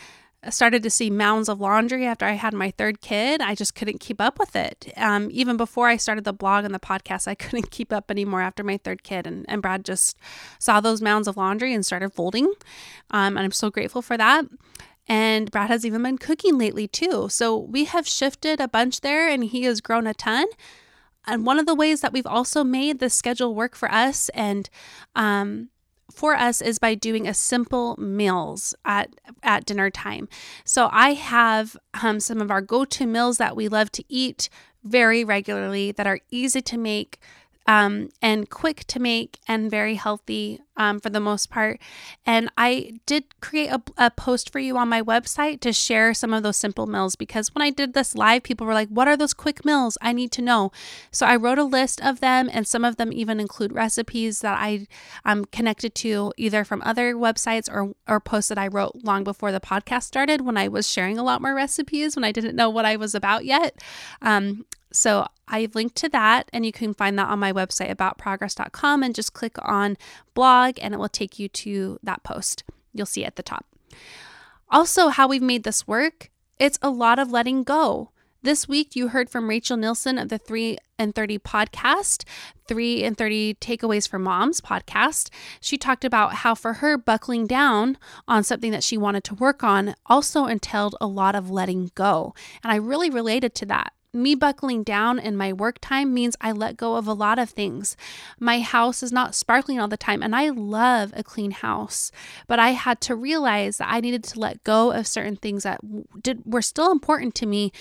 started 0.50 0.84
to 0.84 0.90
see 0.90 1.10
mounds 1.10 1.50
of 1.50 1.60
laundry 1.60 2.06
after 2.06 2.26
I 2.26 2.34
had 2.34 2.54
my 2.54 2.72
third 2.72 3.02
kid. 3.02 3.42
I 3.42 3.56
just 3.56 3.76
couldn't 3.76 4.00
keep 4.00 4.22
up 4.22 4.38
with 4.38 4.56
it. 4.56 4.92
Um, 4.98 5.30
even 5.32 5.58
before 5.58 5.88
I 5.88 5.98
started 5.98 6.24
the 6.24 6.34
blog 6.34 6.66
and 6.66 6.74
the 6.74 6.80
podcast, 6.80 7.28
I 7.28 7.36
couldn't 7.36 7.72
keep 7.72 7.92
up 7.92 8.12
anymore 8.12 8.42
after 8.42 8.64
my 8.64 8.78
third 8.78 9.04
kid. 9.04 9.28
And, 9.28 9.46
and 9.48 9.62
Brad 9.62 9.86
just 9.86 10.18
saw 10.60 10.80
those 10.80 11.02
mounds 11.02 11.28
of 11.28 11.38
laundry 11.38 11.74
and 11.74 11.86
started 11.86 12.14
folding. 12.14 12.46
Um, 13.12 13.38
and 13.38 13.40
I'm 13.40 13.52
so 13.52 13.70
grateful 13.70 14.02
for 14.02 14.18
that. 14.18 14.46
And 15.08 15.52
Brad 15.52 15.70
has 15.70 15.86
even 15.86 16.02
been 16.02 16.18
cooking 16.18 16.58
lately 16.58 16.88
too. 16.88 17.28
So 17.30 17.58
we 17.58 17.86
have 17.86 18.08
shifted 18.08 18.60
a 18.60 18.68
bunch 18.68 19.02
there 19.02 19.30
and 19.30 19.44
he 19.44 19.64
has 19.64 19.82
grown 19.82 20.08
a 20.08 20.14
ton. 20.14 20.48
And 21.28 21.46
one 21.46 21.60
of 21.60 21.66
the 21.66 21.76
ways 21.76 22.02
that 22.02 22.14
we've 22.14 22.26
also 22.28 22.64
made 22.64 23.00
the 23.00 23.10
schedule 23.10 23.56
work 23.56 23.76
for 23.76 23.92
us 23.92 24.30
and 24.30 24.70
um, 25.16 25.70
for 26.12 26.36
us 26.36 26.62
is 26.62 26.80
by 26.80 26.96
doing 26.96 27.28
a 27.28 27.34
simple 27.34 27.96
meals 27.98 28.76
at 28.86 29.10
at 29.44 29.66
dinner 29.66 29.90
time. 29.90 30.28
So 30.64 30.90
I 30.92 31.14
have 31.14 31.76
um, 32.02 32.20
some 32.20 32.42
of 32.42 32.52
our 32.52 32.62
go-to 32.62 33.06
meals 33.06 33.38
that 33.38 33.56
we 33.56 33.68
love 33.68 33.92
to 33.94 34.04
eat 34.08 34.50
very 34.84 35.24
regularly 35.24 35.92
that 35.92 36.08
are 36.08 36.20
easy 36.30 36.62
to 36.62 36.78
make 36.78 37.20
um, 37.68 38.10
and 38.22 38.50
quick 38.50 38.86
to 38.86 39.00
make 39.00 39.40
and 39.48 39.72
very 39.72 39.96
healthy 39.96 40.62
um, 40.78 41.00
for 41.00 41.10
the 41.10 41.20
most 41.20 41.50
part. 41.50 41.80
And 42.26 42.50
I 42.58 43.00
did 43.06 43.40
create 43.42 43.70
a, 43.70 43.82
a, 43.98 44.12
post 44.12 44.52
for 44.52 44.60
you 44.60 44.78
on 44.78 44.90
my 44.90 45.02
website 45.02 45.62
to 45.62 45.74
share 45.74 46.14
some 46.14 46.34
of 46.34 46.44
those 46.44 46.58
simple 46.58 46.86
meals 46.86 47.16
because 47.16 47.54
when 47.56 47.62
I 47.62 47.70
did 47.70 47.94
this 47.94 48.16
live, 48.16 48.44
people 48.44 48.68
were 48.68 48.74
like, 48.74 48.90
What 48.90 49.08
are 49.08 49.18
those 49.18 49.34
quick 49.34 49.66
meals? 49.66 49.98
I 50.02 50.12
need 50.12 50.32
to 50.34 50.42
know. 50.42 50.72
So 51.12 51.26
I 51.26 51.36
wrote 51.36 51.58
a 51.58 51.64
list 51.64 52.04
of 52.04 52.20
them, 52.20 52.50
and 52.52 52.68
some 52.68 52.84
of 52.84 52.98
them 52.98 53.12
even 53.14 53.40
include 53.40 53.74
recipes 53.74 54.42
that 54.42 54.58
I 54.60 54.88
am 55.24 55.46
connected 55.46 55.96
to 55.96 56.34
either 56.38 56.64
from 56.64 56.82
other 56.86 57.16
websites 57.16 57.72
or, 57.72 57.94
or 58.08 58.20
posts 58.20 58.50
that 58.50 58.58
I 58.58 58.68
wrote 58.68 59.04
long 59.04 59.24
before 59.24 59.52
the 59.52 59.60
podcast 59.60 60.04
started 60.04 60.42
when 60.42 60.58
I 60.58 60.68
was 60.68 60.90
sharing 60.90 61.18
a 61.18 61.24
lot 61.24 61.42
more 61.42 61.56
recipes 61.56 62.16
when 62.16 62.24
I 62.24 62.32
didn't 62.32 62.56
know 62.56 62.70
what 62.70 62.86
I 62.86 62.96
was 62.96 63.16
about 63.16 63.46
yet. 63.46 63.82
Um, 64.22 64.66
so 64.96 65.28
I've 65.48 65.76
linked 65.76 65.96
to 65.98 66.10
that, 66.10 66.50
and 66.54 66.66
you 66.66 66.72
can 66.72 66.94
find 66.94 67.18
that 67.20 67.30
on 67.30 67.40
my 67.40 67.52
website 67.52 67.94
aboutprogress.com 67.96 69.04
and 69.04 69.14
just 69.14 69.34
click 69.34 69.58
on 69.62 69.98
blog, 70.34 70.78
and 70.82 70.94
it 70.94 70.98
will 70.98 71.10
take 71.10 71.38
you 71.38 71.48
to 71.50 72.00
that 72.04 72.24
post. 72.24 72.64
You'll 72.94 73.06
see 73.06 73.26
at 73.26 73.36
the 73.36 73.44
top. 73.44 73.66
Also, 74.70 75.10
how 75.10 75.28
we've 75.28 75.42
made 75.42 75.64
this 75.64 75.88
work, 75.88 76.32
it's 76.60 76.80
a 76.82 76.90
lot 76.90 77.20
of 77.20 77.32
letting 77.32 77.64
go. 77.64 78.12
This 78.42 78.68
week, 78.68 78.96
you 78.96 79.08
heard 79.08 79.30
from 79.30 79.50
Rachel 79.50 79.76
Nielson 79.76 80.22
of 80.22 80.30
the 80.30 80.38
3 80.38 80.78
in 81.00 81.14
30 81.14 81.40
podcast, 81.40 82.26
3 82.68 83.04
in 83.04 83.16
30 83.16 83.56
Takeaways 83.56 84.08
for 84.08 84.20
Moms 84.20 84.62
podcast. 84.62 85.30
She 85.60 85.80
talked 85.80 86.06
about 86.06 86.36
how 86.36 86.54
for 86.54 86.74
her, 86.74 86.96
buckling 86.96 87.48
down 87.48 87.98
on 88.28 88.44
something 88.44 88.72
that 88.72 88.84
she 88.84 88.98
wanted 88.98 89.24
to 89.26 89.36
work 89.36 89.64
on 89.64 89.96
also 90.06 90.46
entailed 90.46 90.96
a 91.02 91.08
lot 91.08 91.34
of 91.34 91.50
letting 91.50 91.90
go. 91.96 92.36
And 92.64 92.72
I 92.72 92.76
really 92.76 93.10
related 93.10 93.56
to 93.56 93.66
that 93.66 93.94
me 94.16 94.36
buckling 94.36 94.84
down 94.84 95.20
in 95.20 95.36
my 95.36 95.54
work 95.54 95.78
time 95.82 96.14
means 96.14 96.36
I 96.42 96.52
let 96.52 96.78
go 96.78 96.96
of 96.96 97.08
a 97.08 97.14
lot 97.14 97.38
of 97.38 97.50
things. 97.50 97.96
My 98.40 98.62
house 98.62 99.04
is 99.04 99.12
not 99.12 99.36
sparkling 99.36 99.80
all 99.80 99.88
the 99.88 99.98
time, 99.98 100.24
and 100.24 100.36
I 100.36 100.50
love 100.50 101.14
a 101.16 101.24
clean 101.24 101.52
house, 101.52 102.12
but 102.48 102.60
I 102.60 102.70
had 102.70 103.02
to 103.02 103.16
realize 103.16 103.78
that 103.78 103.92
I 103.92 104.00
needed 104.00 104.24
to 104.26 104.40
let 104.40 104.64
go 104.64 104.92
of 104.92 105.08
certain 105.08 105.36
things 105.36 105.64
that 105.64 105.82
did 106.24 106.42
were 106.46 106.62
still 106.62 106.92
important 106.92 107.36
to 107.36 107.46
me, 107.46 107.72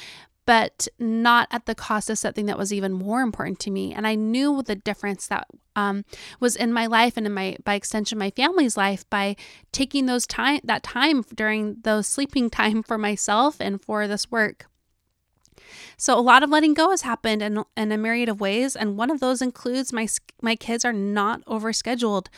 but 0.47 0.89
not 0.99 1.49
at 1.51 1.67
the 1.67 1.75
cost 1.75 2.11
of 2.11 2.19
something 2.19 2.47
that 2.47 2.59
was 2.59 2.73
even 2.73 2.93
more 2.93 3.21
important 3.21 3.59
to 3.61 3.71
me. 3.71 3.95
And 3.95 4.07
I 4.07 4.15
knew 4.15 4.63
the 4.63 4.77
difference 4.77 5.27
that 5.29 5.47
um, 5.77 6.05
was 6.41 6.57
in 6.57 6.73
my 6.73 6.87
life 6.87 7.17
and 7.17 7.27
in 7.27 7.33
my, 7.33 7.57
by 7.65 7.75
extension, 7.75 8.19
my 8.19 8.31
family's 8.31 8.77
life 8.77 9.09
by 9.09 9.37
taking 9.73 10.07
those 10.07 10.27
time, 10.27 10.61
that 10.65 10.83
time 10.83 11.25
during 11.35 11.77
those 11.83 12.07
sleeping 12.07 12.51
time 12.51 12.83
for 12.83 12.99
myself 12.99 13.57
and 13.61 13.83
for 13.83 14.07
this 14.07 14.31
work. 14.31 14.67
So 15.97 16.19
a 16.19 16.21
lot 16.21 16.43
of 16.43 16.51
letting 16.51 16.75
go 16.75 16.91
has 16.91 17.03
happened 17.03 17.43
in, 17.43 17.65
in 17.77 17.93
a 17.93 17.99
myriad 17.99 18.29
of 18.29 18.41
ways, 18.41 18.77
and 18.77 18.97
one 18.97 19.11
of 19.11 19.21
those 19.21 19.43
includes 19.43 19.93
my 19.93 20.09
my 20.41 20.57
kids 20.57 20.85
are 20.85 20.93
not 20.93 21.45
overscheduled. 21.45 22.29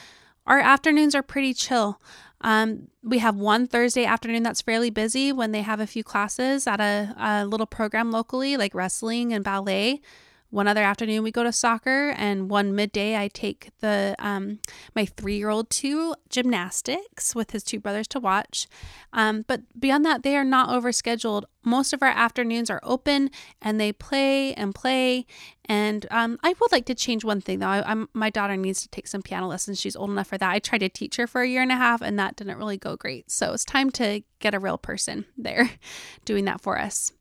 Our 0.47 0.61
afternoons 0.61 1.15
are 1.15 1.23
pretty 1.23 1.55
chill. 1.55 2.01
Um, 2.41 2.89
we 3.03 3.19
have 3.19 3.37
one 3.37 3.67
Thursday 3.67 4.05
afternoon 4.05 4.43
that's 4.43 4.61
fairly 4.61 4.91
busy 4.91 5.33
when 5.33 5.53
they 5.53 5.63
have 5.63 5.81
a 5.81 5.87
few 5.87 6.05
classes 6.05 6.67
at 6.67 6.81
a, 6.81 7.15
a 7.19 7.47
little 7.47 7.67
program 7.67 8.11
locally, 8.11 8.57
like 8.57 8.75
wrestling 8.75 9.33
and 9.33 9.43
ballet. 9.43 10.01
One 10.51 10.69
other 10.69 10.83
afternoon 10.83 11.23
we 11.23 11.33
go 11.33 11.43
to 11.43 11.53
soccer, 11.53 12.15
and 12.17 12.49
one 12.49 12.75
midday 12.75 13.17
I 13.17 13.29
take 13.29 13.71
the 13.81 14.15
um, 14.19 14.61
my 14.95 15.05
three 15.05 15.37
year 15.37 15.51
old 15.51 15.71
to 15.71 16.15
gymnastics 16.29 17.35
with 17.35 17.51
his 17.51 17.65
two 17.65 17.81
brothers 17.81 18.07
to 18.09 18.21
watch. 18.21 18.69
Um, 19.13 19.45
but 19.49 19.63
beyond 19.79 20.05
that, 20.05 20.23
they 20.23 20.37
are 20.37 20.45
not 20.45 20.69
overscheduled. 20.69 21.45
Most 21.65 21.93
of 21.93 22.03
our 22.03 22.09
afternoons 22.09 22.71
are 22.71 22.81
open, 22.85 23.31
and 23.61 23.81
they 23.81 23.93
play 23.93 24.55
and 24.55 24.75
play. 24.75 25.27
And 25.65 26.07
um, 26.13 26.39
I 26.45 26.55
would 26.61 26.71
like 26.71 26.87
to 26.87 26.95
change 26.95 27.25
one 27.25 27.41
thing 27.41 27.59
though. 27.59 27.67
I, 27.67 28.05
my 28.13 28.31
daughter 28.31 28.57
needs 28.57 28.83
to 28.83 28.89
take 28.89 29.09
some 29.09 29.23
piano 29.23 29.49
lessons. 29.49 29.81
She's 29.81 29.97
old 29.97 30.11
enough 30.11 30.29
for 30.29 30.39
that. 30.39 30.51
I 30.51 30.61
tried 30.61 30.79
to 30.79 30.89
teach 30.89 31.17
her 31.17 31.27
for 31.27 31.43
a 31.43 31.49
year 31.49 31.63
and 31.63 31.73
a 31.73 31.77
half, 31.77 32.03
and 32.03 32.19
that 32.21 32.37
didn't 32.37 32.59
really 32.59 32.77
go 32.77 32.95
great. 32.95 33.31
So 33.33 33.53
it's 33.53 33.65
time 33.65 33.91
to 33.93 34.23
get 34.39 34.55
a 34.55 34.61
real 34.61 34.79
person 34.79 35.25
there 35.37 35.71
doing 36.25 36.45
that 36.45 36.61
for 36.61 36.79
us. 36.79 37.13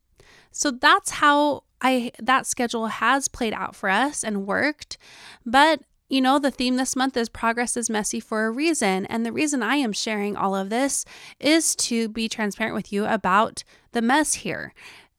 So 0.52 0.72
that's 0.72 1.10
how 1.10 1.64
I 1.86 2.12
that 2.20 2.48
schedule 2.48 2.88
has 2.88 3.28
played 3.28 3.54
out 3.54 3.76
for 3.76 3.90
us 3.90 4.24
and 4.24 4.48
worked. 4.48 4.98
But 5.46 5.82
you 6.10 6.22
know, 6.22 6.38
the 6.40 6.52
theme 6.52 6.76
this 6.76 6.96
month 6.96 7.16
is 7.18 7.30
progress 7.30 7.78
is 7.78 7.90
messy 7.90 8.20
for 8.20 8.46
a 8.46 8.52
reason. 8.52 9.06
And 9.08 9.26
the 9.26 9.32
reason 9.32 9.64
I 9.64 9.76
am 9.76 9.94
sharing 9.94 10.36
all 10.36 10.56
of 10.56 10.70
this 10.70 11.06
is 11.40 11.76
to 11.78 12.10
be 12.10 12.30
transparent 12.30 12.76
with 12.76 12.92
you 12.92 13.06
about 13.06 13.64
the 13.92 14.02
mess 14.02 14.36
here. 14.36 14.74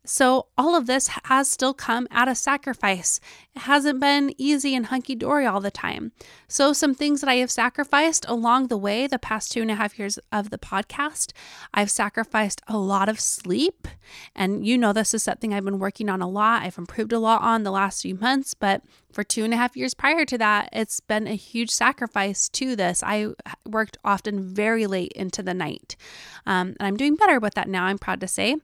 So, 0.06 0.46
all 0.56 0.76
of 0.76 0.86
this 0.86 1.08
has 1.24 1.48
still 1.48 1.74
come 1.74 2.06
at 2.10 2.28
a 2.28 2.34
sacrifice. 2.34 3.18
It 3.54 3.62
hasn't 3.62 4.00
been 4.00 4.32
easy 4.38 4.74
and 4.74 4.86
hunky 4.86 5.16
dory 5.16 5.44
all 5.44 5.60
the 5.60 5.70
time. 5.70 6.12
So, 6.48 6.72
some 6.72 6.94
things 6.94 7.20
that 7.20 7.28
I 7.28 7.36
have 7.36 7.50
sacrificed 7.50 8.24
along 8.28 8.68
the 8.68 8.78
way, 8.78 9.06
the 9.06 9.18
past 9.18 9.50
two 9.50 9.62
and 9.62 9.70
a 9.70 9.74
half 9.74 9.98
years 9.98 10.18
of 10.30 10.50
the 10.50 10.58
podcast, 10.58 11.32
I've 11.74 11.90
sacrificed 11.90 12.62
a 12.68 12.78
lot 12.78 13.08
of 13.08 13.18
sleep. 13.18 13.88
And 14.34 14.64
you 14.64 14.78
know, 14.78 14.92
this 14.92 15.12
is 15.12 15.24
something 15.24 15.52
I've 15.52 15.64
been 15.64 15.80
working 15.80 16.08
on 16.08 16.22
a 16.22 16.28
lot. 16.28 16.62
I've 16.62 16.78
improved 16.78 17.12
a 17.12 17.18
lot 17.18 17.42
on 17.42 17.64
the 17.64 17.72
last 17.72 18.02
few 18.02 18.14
months, 18.14 18.54
but 18.54 18.82
for 19.12 19.24
two 19.24 19.44
and 19.44 19.52
a 19.52 19.56
half 19.56 19.76
years 19.76 19.94
prior 19.94 20.24
to 20.24 20.38
that, 20.38 20.68
it's 20.72 21.00
been 21.00 21.26
a 21.26 21.34
huge 21.34 21.70
sacrifice 21.70 22.48
to 22.50 22.76
this. 22.76 23.02
I 23.02 23.28
worked 23.66 23.98
often 24.04 24.54
very 24.54 24.86
late 24.86 25.12
into 25.12 25.42
the 25.42 25.54
night. 25.54 25.96
Um, 26.44 26.76
and 26.78 26.86
I'm 26.86 26.96
doing 26.96 27.16
better 27.16 27.40
with 27.40 27.54
that 27.54 27.68
now, 27.68 27.84
I'm 27.84 27.98
proud 27.98 28.20
to 28.20 28.28
say. 28.28 28.56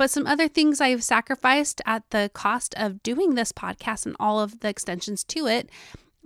But 0.00 0.10
some 0.10 0.26
other 0.26 0.48
things 0.48 0.80
I've 0.80 1.04
sacrificed 1.04 1.82
at 1.84 2.08
the 2.08 2.30
cost 2.32 2.74
of 2.78 3.02
doing 3.02 3.34
this 3.34 3.52
podcast 3.52 4.06
and 4.06 4.16
all 4.18 4.40
of 4.40 4.60
the 4.60 4.68
extensions 4.70 5.22
to 5.24 5.46
it 5.46 5.68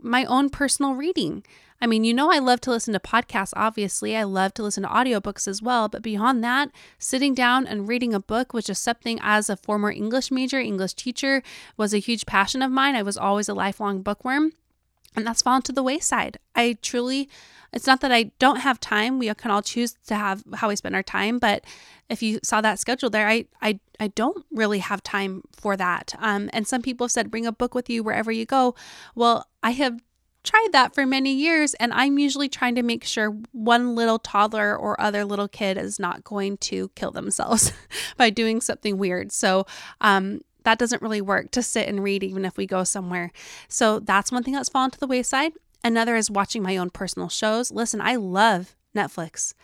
my 0.01 0.25
own 0.27 0.49
personal 0.49 0.95
reading. 0.95 1.45
I 1.81 1.89
mean, 1.89 2.05
you 2.05 2.15
know, 2.15 2.31
I 2.31 2.39
love 2.39 2.61
to 2.61 2.71
listen 2.71 2.93
to 2.93 3.01
podcasts, 3.01 3.53
obviously. 3.57 4.17
I 4.17 4.23
love 4.23 4.55
to 4.55 4.63
listen 4.63 4.85
to 4.85 4.89
audiobooks 4.89 5.49
as 5.49 5.61
well. 5.61 5.89
But 5.89 6.03
beyond 6.03 6.45
that, 6.45 6.71
sitting 7.01 7.35
down 7.35 7.67
and 7.67 7.89
reading 7.89 8.15
a 8.15 8.21
book, 8.21 8.53
which 8.53 8.71
is 8.71 8.79
something 8.79 9.19
as 9.21 9.51
a 9.51 9.57
former 9.57 9.91
English 9.91 10.31
major, 10.31 10.61
English 10.61 10.95
teacher, 10.95 11.43
was 11.77 11.93
a 11.93 11.99
huge 11.99 12.27
passion 12.27 12.63
of 12.63 12.71
mine. 12.71 12.95
I 12.95 13.03
was 13.03 13.17
always 13.17 13.49
a 13.49 13.55
lifelong 13.55 14.03
bookworm 14.03 14.53
and 15.14 15.27
that's 15.27 15.42
fallen 15.42 15.62
to 15.62 15.72
the 15.72 15.83
wayside. 15.83 16.38
I 16.55 16.77
truly, 16.83 17.29
it's 17.72 17.87
not 17.87 18.00
that 18.00 18.12
I 18.12 18.24
don't 18.38 18.61
have 18.61 18.81
time. 18.81 19.18
We 19.18 19.33
can 19.35 19.50
all 19.50 19.62
choose 19.62 19.94
to 20.07 20.14
have 20.14 20.42
how 20.55 20.68
we 20.68 20.77
spend 20.77 20.94
our 20.94 21.03
time, 21.03 21.38
but 21.38 21.64
if 22.09 22.22
you 22.22 22.40
saw 22.42 22.61
that 22.61 22.79
schedule 22.79 23.11
there, 23.11 23.29
I 23.29 23.46
I 23.62 23.81
I 23.98 24.09
don't 24.09 24.44
really 24.50 24.81
have 24.81 25.03
time 25.03 25.42
for 25.53 25.77
that. 25.77 26.14
Um, 26.18 26.50
and 26.53 26.66
some 26.66 26.83
people 26.83 27.05
have 27.07 27.12
said 27.12 27.31
bring 27.31 27.46
a 27.46 27.53
book 27.53 27.74
with 27.74 27.88
you 27.88 28.03
wherever 28.03 28.31
you 28.31 28.44
go. 28.44 28.74
Well, 29.14 29.48
I 29.62 29.70
have 29.70 30.00
tried 30.44 30.68
that 30.72 30.94
for 30.94 31.07
many 31.07 31.33
years, 31.33 31.74
and 31.74 31.92
I'm 31.92 32.18
usually 32.18 32.48
trying 32.48 32.74
to 32.74 32.83
make 32.83 33.03
sure 33.05 33.37
one 33.53 33.94
little 33.94 34.18
toddler 34.18 34.77
or 34.77 35.00
other 35.00 35.24
little 35.24 35.48
kid 35.48 35.79
is 35.79 35.98
not 35.98 36.22
going 36.22 36.59
to 36.59 36.90
kill 36.94 37.11
themselves 37.11 37.72
by 38.16 38.31
doing 38.31 38.61
something 38.61 38.98
weird. 38.98 39.33
So, 39.33 39.66
um, 40.00 40.42
that 40.64 40.79
doesn't 40.79 41.03
really 41.03 41.20
work 41.20 41.50
to 41.53 41.62
sit 41.62 41.88
and 41.88 42.03
read 42.03 42.22
even 42.22 42.44
if 42.44 42.57
we 42.57 42.66
go 42.66 42.85
somewhere. 42.85 43.33
So 43.68 44.00
that's 44.00 44.33
one 44.33 44.42
thing 44.42 44.55
that's 44.55 44.68
fallen 44.68 44.90
to 44.90 45.00
the 45.00 45.07
wayside. 45.07 45.53
Another 45.83 46.16
is 46.16 46.31
watching 46.31 46.62
my 46.62 46.77
own 46.77 46.90
personal 46.90 47.29
shows. 47.29 47.70
Listen, 47.70 48.00
I 48.00 48.16
love 48.16 48.74
Netflix. 48.96 49.55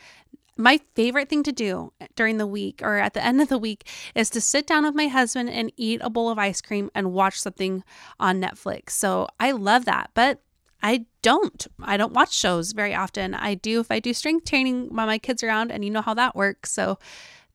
My 0.56 0.80
favorite 0.94 1.30
thing 1.30 1.42
to 1.44 1.52
do 1.52 1.92
during 2.14 2.36
the 2.36 2.46
week 2.46 2.82
or 2.82 2.98
at 2.98 3.14
the 3.14 3.24
end 3.24 3.40
of 3.40 3.48
the 3.48 3.56
week 3.56 3.88
is 4.14 4.28
to 4.30 4.40
sit 4.42 4.66
down 4.66 4.84
with 4.84 4.94
my 4.94 5.06
husband 5.08 5.48
and 5.48 5.72
eat 5.76 6.00
a 6.04 6.10
bowl 6.10 6.28
of 6.28 6.38
ice 6.38 6.60
cream 6.60 6.90
and 6.94 7.12
watch 7.12 7.40
something 7.40 7.82
on 8.18 8.42
Netflix. 8.42 8.90
So 8.90 9.26
I 9.38 9.52
love 9.52 9.86
that. 9.86 10.10
But 10.12 10.42
I 10.82 11.06
don't. 11.22 11.66
I 11.82 11.96
don't 11.96 12.12
watch 12.12 12.32
shows 12.32 12.72
very 12.72 12.94
often. 12.94 13.34
I 13.34 13.54
do 13.54 13.80
if 13.80 13.90
I 13.90 14.00
do 14.00 14.12
strength 14.14 14.48
training 14.48 14.94
while 14.94 15.06
my 15.06 15.18
kids 15.18 15.42
are 15.42 15.48
around, 15.48 15.70
and 15.70 15.84
you 15.84 15.90
know 15.90 16.02
how 16.02 16.14
that 16.14 16.34
works. 16.34 16.72
So 16.72 16.98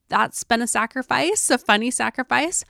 that's 0.09 0.43
been 0.43 0.61
a 0.61 0.67
sacrifice, 0.67 1.49
a 1.49 1.57
funny 1.57 1.91
sacrifice. 1.91 2.63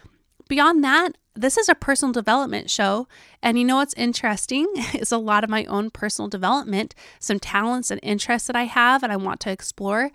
Beyond 0.48 0.84
that, 0.84 1.18
this 1.36 1.58
is 1.58 1.68
a 1.68 1.76
personal 1.76 2.14
development 2.14 2.70
show. 2.70 3.08
And 3.42 3.60
you 3.60 3.66
know 3.66 3.78
what's 3.78 3.94
interesting 3.96 4.68
is 4.94 5.12
a 5.12 5.18
lot 5.18 5.44
of 5.44 5.50
my 5.50 5.66
own 5.66 5.90
personal 5.90 6.30
development, 6.30 6.96
some 7.20 7.40
talents 7.40 7.92
and 7.92 8.00
interests 8.04 8.48
that 8.48 8.56
I 8.56 8.64
have 8.64 9.04
and 9.04 9.12
I 9.12 9.18
want 9.18 9.40
to 9.42 9.52
explore. 9.52 10.12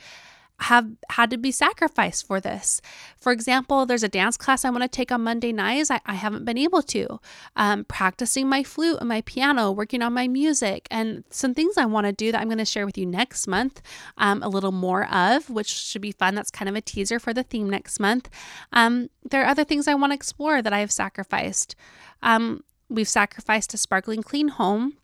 Have 0.61 0.88
had 1.11 1.31
to 1.31 1.38
be 1.38 1.51
sacrificed 1.51 2.27
for 2.27 2.40
this. 2.40 2.81
For 3.18 3.33
example, 3.33 3.87
there's 3.87 4.03
a 4.03 4.09
dance 4.09 4.37
class 4.37 4.64
I 4.64 4.70
want 4.70 4.83
to 4.83 4.88
take 4.88 5.11
on 5.11 5.23
Monday 5.23 5.53
nights. 5.53 5.90
I, 5.90 6.01
I 6.07 6.14
haven't 6.14 6.44
been 6.44 6.59
able 6.59 6.83
to. 6.83 7.20
Um, 7.57 7.85
practicing 7.85 8.49
my 8.49 8.62
flute 8.62 8.99
and 9.01 9.09
my 9.09 9.23
piano, 9.23 9.73
working 9.73 10.03
on 10.03 10.12
my 10.12 10.29
music, 10.29 10.87
and 10.90 11.25
some 11.31 11.55
things 11.55 11.77
I 11.79 11.87
want 11.87 12.07
to 12.07 12.12
do 12.12 12.31
that 12.33 12.40
I'm 12.40 12.49
going 12.49 12.59
to 12.59 12.64
share 12.64 12.87
with 12.87 12.99
you 12.99 13.07
next 13.07 13.46
month 13.46 13.81
um, 14.18 14.42
a 14.42 14.49
little 14.49 14.73
more 14.73 15.11
of, 15.12 15.49
which 15.51 15.68
should 15.68 16.03
be 16.03 16.12
fun. 16.12 16.35
That's 16.35 16.51
kind 16.51 16.68
of 16.68 16.77
a 16.77 16.81
teaser 16.81 17.18
for 17.18 17.33
the 17.33 17.42
theme 17.42 17.68
next 17.68 17.99
month. 17.99 18.29
Um, 18.73 19.11
there 19.29 19.42
are 19.42 19.46
other 19.46 19.64
things 19.64 19.88
I 19.88 19.94
want 19.94 20.12
to 20.12 20.14
explore 20.14 20.62
that 20.62 20.73
I 20.73 20.81
have 20.81 20.92
sacrificed. 20.92 21.75
Um, 22.23 22.64
we've 22.90 23.09
sacrificed 23.09 23.73
a 23.73 23.79
sparkling 23.79 24.23
clean 24.23 24.49
home 24.49 24.94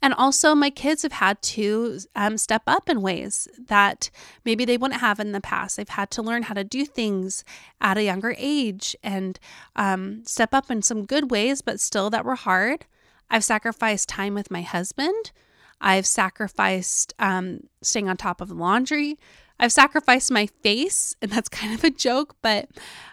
and 0.00 0.14
also, 0.14 0.54
my 0.54 0.70
kids 0.70 1.02
have 1.02 1.12
had 1.12 1.42
to 1.42 1.98
um, 2.14 2.38
step 2.38 2.62
up 2.66 2.88
in 2.88 3.02
ways 3.02 3.48
that 3.58 4.10
maybe 4.44 4.64
they 4.64 4.76
wouldn't 4.76 5.00
have 5.00 5.20
in 5.20 5.32
the 5.32 5.40
past. 5.40 5.76
They've 5.76 5.88
had 5.88 6.10
to 6.12 6.22
learn 6.22 6.44
how 6.44 6.54
to 6.54 6.64
do 6.64 6.84
things 6.84 7.44
at 7.80 7.98
a 7.98 8.02
younger 8.02 8.34
age 8.38 8.96
and 9.02 9.38
um, 9.76 10.22
step 10.24 10.54
up 10.54 10.70
in 10.70 10.82
some 10.82 11.04
good 11.04 11.30
ways, 11.30 11.62
but 11.62 11.80
still 11.80 12.10
that 12.10 12.24
were 12.24 12.34
hard. 12.34 12.86
I've 13.30 13.44
sacrificed 13.44 14.08
time 14.08 14.34
with 14.34 14.50
my 14.50 14.62
husband. 14.62 15.32
I've 15.80 16.06
sacrificed 16.06 17.12
um, 17.18 17.60
staying 17.82 18.08
on 18.08 18.16
top 18.16 18.40
of 18.40 18.50
laundry. 18.50 19.18
I've 19.58 19.72
sacrificed 19.72 20.30
my 20.30 20.46
face, 20.46 21.16
and 21.22 21.30
that's 21.30 21.48
kind 21.50 21.74
of 21.74 21.84
a 21.84 21.90
joke, 21.90 22.36
but 22.42 22.68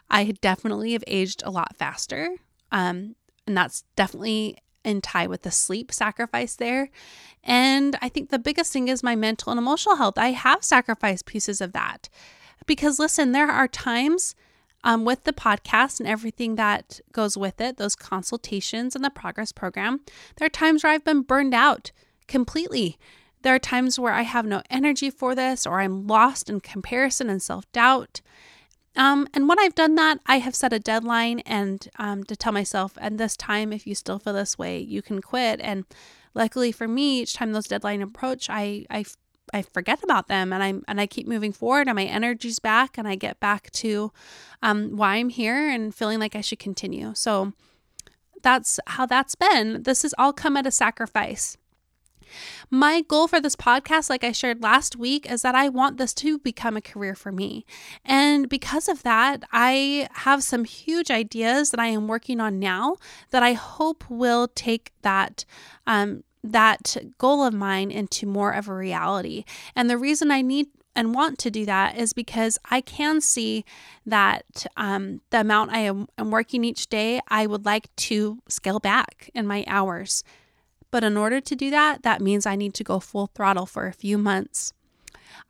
I 0.09 0.31
definitely 0.41 0.93
have 0.93 1.03
aged 1.07 1.43
a 1.45 1.51
lot 1.51 1.75
faster. 1.77 2.35
Um, 2.71 3.15
and 3.47 3.57
that's 3.57 3.83
definitely 3.95 4.57
in 4.83 5.01
tie 5.01 5.27
with 5.27 5.43
the 5.43 5.51
sleep 5.51 5.91
sacrifice 5.91 6.55
there. 6.55 6.89
And 7.43 7.97
I 8.01 8.09
think 8.09 8.29
the 8.29 8.39
biggest 8.39 8.73
thing 8.73 8.87
is 8.87 9.03
my 9.03 9.15
mental 9.15 9.51
and 9.51 9.59
emotional 9.59 9.95
health. 9.95 10.17
I 10.17 10.31
have 10.31 10.63
sacrificed 10.63 11.25
pieces 11.25 11.61
of 11.61 11.73
that 11.73 12.09
because, 12.65 12.99
listen, 12.99 13.31
there 13.31 13.49
are 13.49 13.67
times 13.67 14.35
um, 14.83 15.05
with 15.05 15.23
the 15.23 15.33
podcast 15.33 15.99
and 15.99 16.07
everything 16.07 16.55
that 16.55 16.99
goes 17.11 17.37
with 17.37 17.59
it, 17.59 17.77
those 17.77 17.95
consultations 17.95 18.95
and 18.95 19.03
the 19.03 19.09
progress 19.09 19.51
program, 19.51 20.01
there 20.37 20.45
are 20.45 20.49
times 20.49 20.83
where 20.83 20.93
I've 20.93 21.03
been 21.03 21.21
burned 21.21 21.53
out 21.53 21.91
completely. 22.27 22.97
There 23.41 23.55
are 23.55 23.59
times 23.59 23.97
where 23.97 24.13
I 24.13 24.21
have 24.23 24.45
no 24.45 24.61
energy 24.69 25.09
for 25.09 25.35
this 25.35 25.65
or 25.65 25.79
I'm 25.79 26.07
lost 26.07 26.49
in 26.49 26.59
comparison 26.59 27.29
and 27.29 27.41
self 27.41 27.69
doubt. 27.71 28.21
Um, 28.95 29.27
and 29.33 29.47
when 29.47 29.59
I've 29.59 29.75
done 29.75 29.95
that, 29.95 30.19
I 30.25 30.39
have 30.39 30.55
set 30.55 30.73
a 30.73 30.79
deadline 30.79 31.39
and 31.41 31.87
um, 31.97 32.23
to 32.25 32.35
tell 32.35 32.51
myself, 32.51 32.93
at 32.99 33.17
this 33.17 33.37
time, 33.37 33.71
if 33.71 33.85
you 33.85 33.95
still 33.95 34.19
feel 34.19 34.33
this 34.33 34.57
way, 34.57 34.79
you 34.79 35.01
can 35.01 35.21
quit. 35.21 35.59
And 35.61 35.85
luckily 36.33 36.71
for 36.71 36.87
me, 36.87 37.21
each 37.21 37.33
time 37.33 37.53
those 37.53 37.67
deadline 37.67 38.01
approach, 38.01 38.49
I, 38.49 38.85
I, 38.89 39.05
I 39.53 39.61
forget 39.61 40.03
about 40.03 40.27
them 40.27 40.53
and 40.53 40.63
I 40.63 40.73
and 40.87 41.01
I 41.01 41.07
keep 41.07 41.27
moving 41.27 41.51
forward 41.51 41.87
and 41.87 41.95
my 41.95 42.05
energy's 42.05 42.59
back 42.59 42.97
and 42.97 43.07
I 43.07 43.15
get 43.15 43.39
back 43.39 43.71
to 43.71 44.11
um, 44.61 44.95
why 44.95 45.15
I'm 45.15 45.29
here 45.29 45.69
and 45.69 45.93
feeling 45.93 46.19
like 46.19 46.35
I 46.35 46.41
should 46.41 46.59
continue. 46.59 47.13
So 47.15 47.53
that's 48.41 48.79
how 48.87 49.05
that's 49.05 49.35
been. 49.35 49.83
This 49.83 50.03
has 50.03 50.13
all 50.17 50.33
come 50.33 50.57
at 50.57 50.67
a 50.67 50.71
sacrifice. 50.71 51.57
My 52.69 53.01
goal 53.01 53.27
for 53.27 53.39
this 53.39 53.55
podcast, 53.55 54.09
like 54.09 54.23
I 54.23 54.31
shared 54.31 54.61
last 54.61 54.95
week, 54.95 55.29
is 55.29 55.41
that 55.41 55.55
I 55.55 55.69
want 55.69 55.97
this 55.97 56.13
to 56.15 56.39
become 56.39 56.77
a 56.77 56.81
career 56.81 57.15
for 57.15 57.31
me. 57.31 57.65
And 58.05 58.49
because 58.49 58.87
of 58.87 59.03
that, 59.03 59.43
I 59.51 60.07
have 60.11 60.43
some 60.43 60.63
huge 60.63 61.11
ideas 61.11 61.71
that 61.71 61.79
I 61.79 61.87
am 61.87 62.07
working 62.07 62.39
on 62.39 62.59
now 62.59 62.97
that 63.31 63.43
I 63.43 63.53
hope 63.53 64.03
will 64.09 64.47
take 64.47 64.91
that. 65.01 65.45
Um, 65.87 66.23
that 66.41 66.95
goal 67.17 67.43
of 67.43 67.53
mine 67.53 67.91
into 67.91 68.25
more 68.25 68.53
of 68.53 68.69
a 68.69 68.73
reality. 68.73 69.43
And 69.75 69.89
the 69.89 69.97
reason 69.97 70.31
I 70.31 70.41
need 70.41 70.67
and 70.95 71.13
want 71.13 71.39
to 71.39 71.51
do 71.51 71.65
that 71.65 71.97
is 71.97 72.13
because 72.13 72.57
I 72.69 72.81
can 72.81 73.21
see 73.21 73.63
that 74.05 74.65
um, 74.75 75.21
the 75.29 75.41
amount 75.41 75.71
I 75.71 75.79
am, 75.79 76.07
am 76.17 76.31
working 76.31 76.63
each 76.63 76.87
day, 76.87 77.21
I 77.29 77.47
would 77.47 77.65
like 77.65 77.95
to 77.97 78.39
scale 78.49 78.79
back 78.79 79.29
in 79.33 79.47
my 79.47 79.63
hours. 79.67 80.23
But 80.91 81.03
in 81.03 81.17
order 81.17 81.39
to 81.39 81.55
do 81.55 81.69
that, 81.69 82.03
that 82.03 82.21
means 82.21 82.45
I 82.45 82.55
need 82.55 82.73
to 82.75 82.83
go 82.83 82.99
full 82.99 83.27
throttle 83.27 83.65
for 83.65 83.87
a 83.87 83.93
few 83.93 84.17
months. 84.17 84.73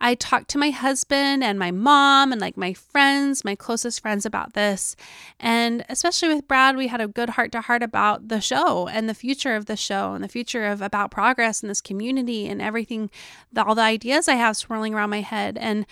I 0.01 0.15
talked 0.15 0.49
to 0.51 0.57
my 0.57 0.69
husband 0.69 1.43
and 1.43 1.59
my 1.59 1.71
mom 1.71 2.31
and 2.31 2.39
like 2.39 2.55
my 2.55 2.73
friends, 2.73 3.43
my 3.43 3.55
closest 3.55 4.01
friends 4.01 4.25
about 4.25 4.53
this. 4.53 4.95
And 5.39 5.85
especially 5.89 6.29
with 6.29 6.47
Brad, 6.47 6.77
we 6.77 6.87
had 6.87 7.01
a 7.01 7.07
good 7.07 7.31
heart 7.31 7.51
to 7.51 7.61
heart 7.61 7.83
about 7.83 8.29
the 8.29 8.39
show 8.39 8.87
and 8.87 9.09
the 9.09 9.13
future 9.13 9.55
of 9.55 9.65
the 9.65 9.75
show 9.75 10.13
and 10.13 10.23
the 10.23 10.29
future 10.29 10.65
of 10.65 10.81
about 10.81 11.11
progress 11.11 11.61
in 11.61 11.67
this 11.67 11.81
community 11.81 12.47
and 12.47 12.61
everything, 12.61 13.09
the, 13.51 13.63
all 13.63 13.75
the 13.75 13.81
ideas 13.81 14.27
I 14.27 14.35
have 14.35 14.55
swirling 14.55 14.93
around 14.93 15.09
my 15.09 15.21
head. 15.21 15.57
And, 15.57 15.85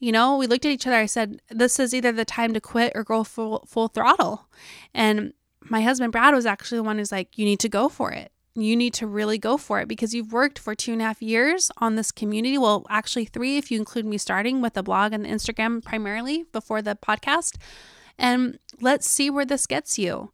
you 0.00 0.10
know, 0.10 0.36
we 0.36 0.48
looked 0.48 0.64
at 0.64 0.72
each 0.72 0.86
other. 0.86 0.96
I 0.96 1.06
said, 1.06 1.40
this 1.48 1.78
is 1.78 1.94
either 1.94 2.10
the 2.10 2.24
time 2.24 2.54
to 2.54 2.60
quit 2.60 2.92
or 2.94 3.04
go 3.04 3.22
full, 3.22 3.64
full 3.68 3.86
throttle. 3.86 4.48
And 4.92 5.32
my 5.60 5.82
husband, 5.82 6.12
Brad, 6.12 6.34
was 6.34 6.46
actually 6.46 6.78
the 6.78 6.84
one 6.84 6.98
who's 6.98 7.12
like, 7.12 7.38
you 7.38 7.44
need 7.44 7.60
to 7.60 7.68
go 7.68 7.88
for 7.88 8.10
it 8.10 8.32
you 8.56 8.76
need 8.76 8.94
to 8.94 9.06
really 9.06 9.38
go 9.38 9.56
for 9.56 9.80
it 9.80 9.88
because 9.88 10.14
you've 10.14 10.32
worked 10.32 10.58
for 10.58 10.74
two 10.74 10.92
and 10.92 11.02
a 11.02 11.04
half 11.04 11.20
years 11.20 11.70
on 11.78 11.96
this 11.96 12.12
community. 12.12 12.56
Well, 12.56 12.86
actually, 12.88 13.24
three 13.24 13.56
if 13.56 13.70
you 13.70 13.78
include 13.78 14.06
me 14.06 14.18
starting 14.18 14.60
with 14.60 14.74
the 14.74 14.82
blog 14.82 15.12
and 15.12 15.24
the 15.24 15.28
Instagram 15.28 15.84
primarily 15.84 16.44
before 16.52 16.80
the 16.80 16.96
podcast. 16.96 17.56
And 18.16 18.58
let's 18.80 19.08
see 19.08 19.28
where 19.28 19.44
this 19.44 19.66
gets 19.66 19.98
you. 19.98 20.30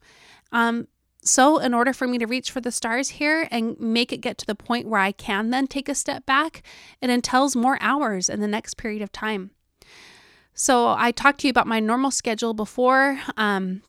Um, 0.52 0.88
so, 1.22 1.58
in 1.58 1.74
order 1.74 1.92
for 1.92 2.06
me 2.06 2.18
to 2.18 2.26
reach 2.26 2.50
for 2.50 2.60
the 2.60 2.72
stars 2.72 3.10
here 3.10 3.46
and 3.50 3.78
make 3.78 4.12
it 4.12 4.18
get 4.18 4.38
to 4.38 4.46
the 4.46 4.54
point 4.54 4.88
where 4.88 5.00
I 5.00 5.12
can 5.12 5.50
then 5.50 5.66
take 5.66 5.88
a 5.88 5.94
step 5.94 6.24
back, 6.26 6.62
it 7.00 7.10
entails 7.10 7.54
more 7.54 7.78
hours 7.80 8.28
in 8.28 8.40
the 8.40 8.48
next 8.48 8.76
period 8.76 9.02
of 9.02 9.12
time. 9.12 9.50
So, 10.54 10.94
I 10.96 11.10
talked 11.10 11.40
to 11.40 11.46
you 11.46 11.50
about 11.50 11.66
my 11.66 11.80
normal 11.80 12.10
schedule 12.10 12.54
before. 12.54 13.18
Um, 13.36 13.82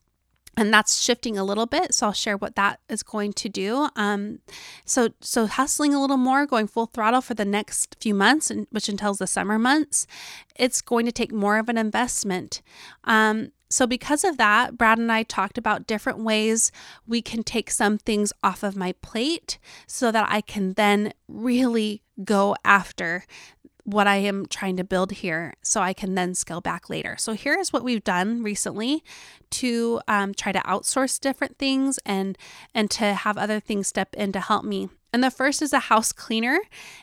and 0.56 0.72
that's 0.72 1.00
shifting 1.02 1.38
a 1.38 1.44
little 1.44 1.66
bit 1.66 1.94
so 1.94 2.06
i'll 2.06 2.12
share 2.12 2.36
what 2.36 2.56
that 2.56 2.80
is 2.88 3.02
going 3.02 3.32
to 3.32 3.48
do. 3.48 3.88
Um, 3.96 4.40
so 4.84 5.10
so 5.20 5.46
hustling 5.46 5.94
a 5.94 6.00
little 6.00 6.16
more 6.16 6.46
going 6.46 6.66
full 6.66 6.86
throttle 6.86 7.20
for 7.20 7.34
the 7.34 7.44
next 7.44 7.96
few 8.00 8.14
months 8.14 8.52
which 8.70 8.88
entails 8.88 9.18
the 9.18 9.26
summer 9.26 9.58
months 9.58 10.06
it's 10.56 10.82
going 10.82 11.06
to 11.06 11.12
take 11.12 11.32
more 11.32 11.58
of 11.58 11.68
an 11.68 11.78
investment. 11.78 12.62
Um, 13.04 13.52
so 13.70 13.86
because 13.86 14.22
of 14.22 14.36
that 14.36 14.76
brad 14.76 14.98
and 14.98 15.10
i 15.10 15.22
talked 15.22 15.56
about 15.56 15.86
different 15.86 16.18
ways 16.18 16.70
we 17.06 17.22
can 17.22 17.42
take 17.42 17.70
some 17.70 17.96
things 17.96 18.32
off 18.42 18.62
of 18.62 18.76
my 18.76 18.92
plate 19.00 19.58
so 19.86 20.12
that 20.12 20.26
i 20.28 20.40
can 20.40 20.74
then 20.74 21.12
really 21.26 22.02
go 22.22 22.54
after 22.64 23.24
what 23.84 24.06
I 24.06 24.16
am 24.16 24.46
trying 24.46 24.76
to 24.76 24.84
build 24.84 25.12
here 25.12 25.54
so 25.62 25.80
I 25.80 25.92
can 25.92 26.14
then 26.14 26.34
scale 26.34 26.60
back 26.60 26.88
later. 26.88 27.16
So, 27.18 27.32
here 27.32 27.54
is 27.58 27.72
what 27.72 27.84
we've 27.84 28.04
done 28.04 28.42
recently 28.42 29.02
to 29.50 30.00
um, 30.08 30.34
try 30.34 30.52
to 30.52 30.60
outsource 30.60 31.20
different 31.20 31.58
things 31.58 31.98
and 32.04 32.38
and 32.74 32.90
to 32.92 33.14
have 33.14 33.36
other 33.36 33.60
things 33.60 33.86
step 33.86 34.14
in 34.14 34.32
to 34.32 34.40
help 34.40 34.64
me. 34.64 34.88
And 35.12 35.22
the 35.22 35.30
first 35.30 35.60
is 35.60 35.72
a 35.72 35.78
house 35.78 36.10
cleaner 36.10 36.58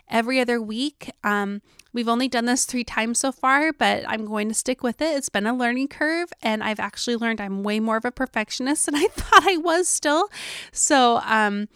every 0.10 0.40
other 0.40 0.60
week. 0.60 1.12
Um, 1.24 1.62
we've 1.94 2.08
only 2.08 2.28
done 2.28 2.46
this 2.46 2.66
three 2.66 2.84
times 2.84 3.20
so 3.20 3.32
far, 3.32 3.72
but 3.72 4.04
I'm 4.08 4.26
going 4.26 4.48
to 4.48 4.56
stick 4.56 4.82
with 4.82 5.00
it. 5.00 5.16
It's 5.16 5.30
been 5.30 5.46
a 5.46 5.54
learning 5.54 5.90
curve, 5.90 6.34
and 6.42 6.64
I've 6.64 6.80
actually 6.80 7.18
learned 7.18 7.40
I'm 7.40 7.62
way 7.62 7.80
more 7.80 7.98
of 7.98 8.06
a 8.06 8.12
perfectionist 8.12 8.86
than 8.88 8.96
I 8.96 9.08
thought 9.12 9.48
I 9.48 9.58
was 9.58 9.88
still. 9.88 10.30
So, 10.72 11.22
um, 11.24 11.68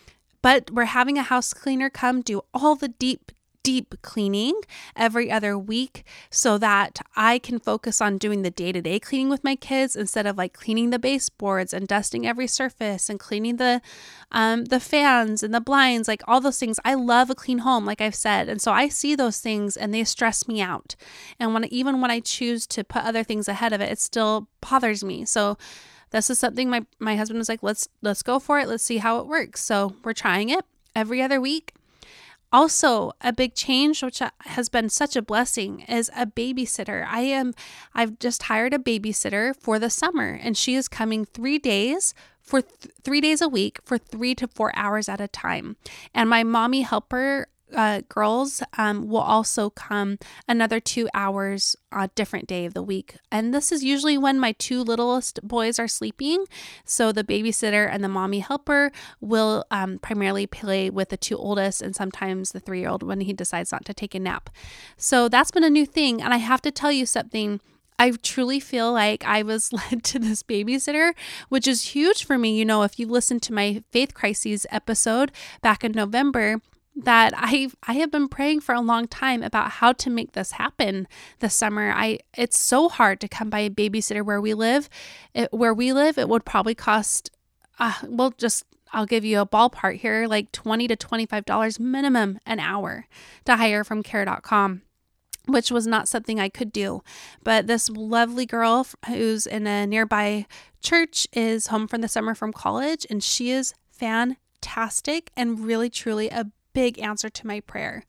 but 0.41 0.71
we're 0.71 0.85
having 0.85 1.17
a 1.17 1.23
house 1.23 1.53
cleaner 1.53 1.89
come 1.89 2.21
do 2.21 2.41
all 2.53 2.75
the 2.75 2.89
deep 2.89 3.31
deep 3.63 3.95
cleaning 4.01 4.59
every 4.95 5.31
other 5.31 5.57
week 5.57 6.05
so 6.29 6.57
that 6.57 6.99
I 7.15 7.39
can 7.39 7.59
focus 7.59 8.01
on 8.01 8.17
doing 8.17 8.41
the 8.41 8.51
day 8.51 8.71
to 8.71 8.81
day 8.81 8.99
cleaning 8.99 9.29
with 9.29 9.43
my 9.43 9.55
kids 9.55 9.95
instead 9.95 10.25
of 10.25 10.37
like 10.37 10.53
cleaning 10.53 10.89
the 10.89 10.99
baseboards 10.99 11.73
and 11.73 11.87
dusting 11.87 12.27
every 12.27 12.47
surface 12.47 13.09
and 13.09 13.19
cleaning 13.19 13.55
the 13.55 13.81
um, 14.31 14.65
the 14.65 14.79
fans 14.79 15.43
and 15.43 15.53
the 15.53 15.61
blinds, 15.61 16.07
like 16.07 16.21
all 16.27 16.41
those 16.41 16.59
things. 16.59 16.79
I 16.83 16.93
love 16.95 17.29
a 17.29 17.35
clean 17.35 17.59
home, 17.59 17.85
like 17.85 18.01
I've 18.01 18.15
said, 18.15 18.49
and 18.49 18.61
so 18.61 18.71
I 18.71 18.89
see 18.89 19.15
those 19.15 19.39
things 19.39 19.77
and 19.77 19.93
they 19.93 20.03
stress 20.03 20.47
me 20.47 20.61
out. 20.61 20.95
And 21.39 21.53
when 21.53 21.65
even 21.65 22.01
when 22.01 22.11
I 22.11 22.19
choose 22.19 22.67
to 22.67 22.83
put 22.83 23.03
other 23.03 23.23
things 23.23 23.47
ahead 23.47 23.73
of 23.73 23.81
it, 23.81 23.91
it 23.91 23.99
still 23.99 24.47
bothers 24.61 25.03
me. 25.03 25.25
So 25.25 25.57
this 26.11 26.29
is 26.29 26.37
something 26.37 26.69
my 26.69 26.85
my 26.99 27.15
husband 27.15 27.39
was 27.39 27.49
like, 27.49 27.63
let's 27.63 27.87
let's 28.01 28.23
go 28.23 28.39
for 28.39 28.59
it. 28.59 28.67
Let's 28.67 28.83
see 28.83 28.97
how 28.97 29.19
it 29.19 29.27
works. 29.27 29.63
So 29.63 29.95
we're 30.03 30.13
trying 30.13 30.49
it 30.49 30.65
every 30.95 31.21
other 31.21 31.39
week. 31.39 31.73
Also, 32.53 33.11
a 33.21 33.33
big 33.33 33.55
change, 33.55 34.03
which 34.03 34.21
uh, 34.21 34.29
has 34.41 34.69
been 34.69 34.87
such 34.87 35.15
a 35.15 35.23
blessing, 35.23 35.79
is 35.81 36.11
a 36.15 36.27
babysitter. 36.27 37.03
I 37.09 37.21
am, 37.21 37.55
I've 37.95 38.19
just 38.19 38.43
hired 38.43 38.75
a 38.75 38.77
babysitter 38.77 39.55
for 39.55 39.79
the 39.79 39.89
summer, 39.89 40.39
and 40.39 40.55
she 40.55 40.75
is 40.75 40.87
coming 40.87 41.25
three 41.25 41.57
days 41.57 42.13
for 42.39 42.61
th- 42.61 42.93
three 43.01 43.21
days 43.21 43.41
a 43.41 43.49
week 43.49 43.79
for 43.83 43.97
three 43.97 44.35
to 44.35 44.47
four 44.47 44.71
hours 44.75 45.09
at 45.09 45.19
a 45.19 45.27
time. 45.27 45.77
And 46.13 46.29
my 46.29 46.43
mommy 46.43 46.83
helper 46.83 47.47
uh, 47.73 48.01
girls 48.09 48.63
um, 48.77 49.07
will 49.07 49.17
also 49.19 49.69
come 49.69 50.17
another 50.47 50.79
two 50.79 51.09
hours 51.13 51.75
a 51.91 52.09
different 52.15 52.47
day 52.47 52.65
of 52.65 52.73
the 52.73 52.83
week. 52.83 53.17
And 53.31 53.53
this 53.53 53.71
is 53.71 53.83
usually 53.83 54.17
when 54.17 54.39
my 54.39 54.53
two 54.53 54.83
littlest 54.83 55.39
boys 55.43 55.79
are 55.79 55.87
sleeping. 55.87 56.45
So 56.85 57.11
the 57.11 57.23
babysitter 57.23 57.87
and 57.89 58.03
the 58.03 58.09
mommy 58.09 58.39
helper 58.39 58.91
will 59.21 59.65
um, 59.71 59.99
primarily 59.99 60.47
play 60.47 60.89
with 60.89 61.09
the 61.09 61.17
two 61.17 61.37
oldest 61.37 61.81
and 61.81 61.95
sometimes 61.95 62.51
the 62.51 62.59
three 62.59 62.79
year 62.79 62.89
old 62.89 63.03
when 63.03 63.21
he 63.21 63.33
decides 63.33 63.71
not 63.71 63.85
to 63.85 63.93
take 63.93 64.15
a 64.15 64.19
nap. 64.19 64.49
So 64.97 65.29
that's 65.29 65.51
been 65.51 65.63
a 65.63 65.69
new 65.69 65.85
thing. 65.85 66.21
And 66.21 66.33
I 66.33 66.37
have 66.37 66.61
to 66.63 66.71
tell 66.71 66.91
you 66.91 67.05
something. 67.05 67.59
I 67.99 68.11
truly 68.11 68.59
feel 68.59 68.91
like 68.91 69.23
I 69.23 69.43
was 69.43 69.71
led 69.91 70.03
to 70.05 70.19
this 70.19 70.43
babysitter, 70.43 71.13
which 71.49 71.67
is 71.67 71.93
huge 71.93 72.25
for 72.25 72.37
me. 72.37 72.57
You 72.57 72.65
know, 72.65 72.83
if 72.83 72.99
you 72.99 73.07
listen 73.07 73.39
to 73.41 73.53
my 73.53 73.83
faith 73.91 74.13
crises 74.13 74.65
episode 74.71 75.31
back 75.61 75.83
in 75.83 75.91
November, 75.91 76.61
that 76.95 77.33
I 77.35 77.69
I 77.83 77.93
have 77.93 78.11
been 78.11 78.27
praying 78.27 78.61
for 78.61 78.75
a 78.75 78.81
long 78.81 79.07
time 79.07 79.41
about 79.41 79.71
how 79.71 79.93
to 79.93 80.09
make 80.09 80.33
this 80.33 80.53
happen 80.53 81.07
this 81.39 81.55
summer. 81.55 81.91
I 81.91 82.19
it's 82.37 82.59
so 82.59 82.89
hard 82.89 83.19
to 83.21 83.27
come 83.27 83.49
by 83.49 83.59
a 83.59 83.69
babysitter 83.69 84.23
where 84.23 84.41
we 84.41 84.53
live. 84.53 84.89
It, 85.33 85.51
where 85.51 85.73
we 85.73 85.93
live, 85.93 86.17
it 86.17 86.29
would 86.29 86.45
probably 86.45 86.75
cost 86.75 87.31
uh, 87.79 87.93
well 88.07 88.33
just 88.37 88.65
I'll 88.91 89.07
give 89.07 89.25
you 89.25 89.39
a 89.39 89.47
ballpark 89.47 89.97
here, 89.97 90.27
like 90.27 90.51
20 90.51 90.87
to 90.87 90.95
$25 90.95 91.79
minimum 91.79 92.39
an 92.45 92.59
hour 92.59 93.07
to 93.45 93.55
hire 93.55 93.83
from 93.83 94.03
care.com 94.03 94.83
which 95.45 95.71
was 95.71 95.85
not 95.85 96.07
something 96.07 96.39
I 96.39 96.49
could 96.49 96.71
do. 96.71 97.03
But 97.43 97.67
this 97.67 97.89
lovely 97.89 98.45
girl 98.45 98.87
who's 99.07 99.45
in 99.45 99.67
a 99.67 99.85
nearby 99.85 100.45
church 100.81 101.27
is 101.33 101.67
home 101.67 101.87
from 101.87 102.01
the 102.01 102.07
summer 102.07 102.33
from 102.33 102.53
college, 102.53 103.05
and 103.09 103.23
she 103.23 103.51
is 103.51 103.73
fantastic 103.91 105.31
and 105.35 105.59
really, 105.59 105.89
truly 105.89 106.29
a 106.29 106.51
big 106.73 106.99
answer 106.99 107.29
to 107.29 107.47
my 107.47 107.59
prayer. 107.59 108.03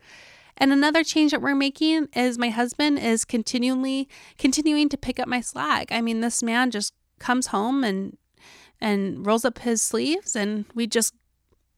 And 0.57 0.73
another 0.73 1.03
change 1.03 1.33
that 1.33 1.43
we're 1.43 1.55
making 1.55 2.09
is 2.15 2.39
my 2.39 2.51
husband 2.51 2.99
is 2.99 3.25
continually 3.25 4.09
continuing 4.39 4.89
to 4.91 4.97
pick 4.97 5.19
up 5.19 5.27
my 5.27 5.41
slack. 5.41 5.91
I 5.91 6.01
mean, 6.01 6.21
this 6.21 6.43
man 6.43 6.71
just 6.71 6.95
comes 7.19 7.49
home 7.49 7.83
and 7.85 8.17
and 8.81 9.27
rolls 9.27 9.45
up 9.45 9.61
his 9.61 9.83
sleeves 9.83 10.37
and 10.37 10.65
we 10.75 10.87
just 10.87 11.15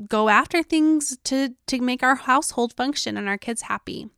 go 0.08 0.28
after 0.28 0.62
things 0.62 1.16
to 1.24 1.54
to 1.66 1.80
make 1.80 2.02
our 2.02 2.16
household 2.16 2.74
function 2.74 3.16
and 3.16 3.28
our 3.28 3.38
kids 3.38 3.62
happy. 3.62 4.08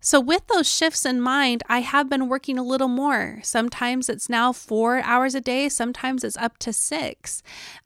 So, 0.00 0.20
with 0.20 0.46
those 0.46 0.72
shifts 0.72 1.04
in 1.04 1.20
mind, 1.20 1.62
I 1.68 1.80
have 1.80 2.08
been 2.08 2.28
working 2.28 2.58
a 2.58 2.62
little 2.62 2.88
more. 2.88 3.40
Sometimes 3.42 4.08
it's 4.08 4.28
now 4.28 4.52
four 4.52 5.00
hours 5.00 5.34
a 5.34 5.40
day, 5.40 5.68
sometimes 5.68 6.22
it's 6.22 6.36
up 6.36 6.58
to 6.58 6.72
six. 6.72 7.42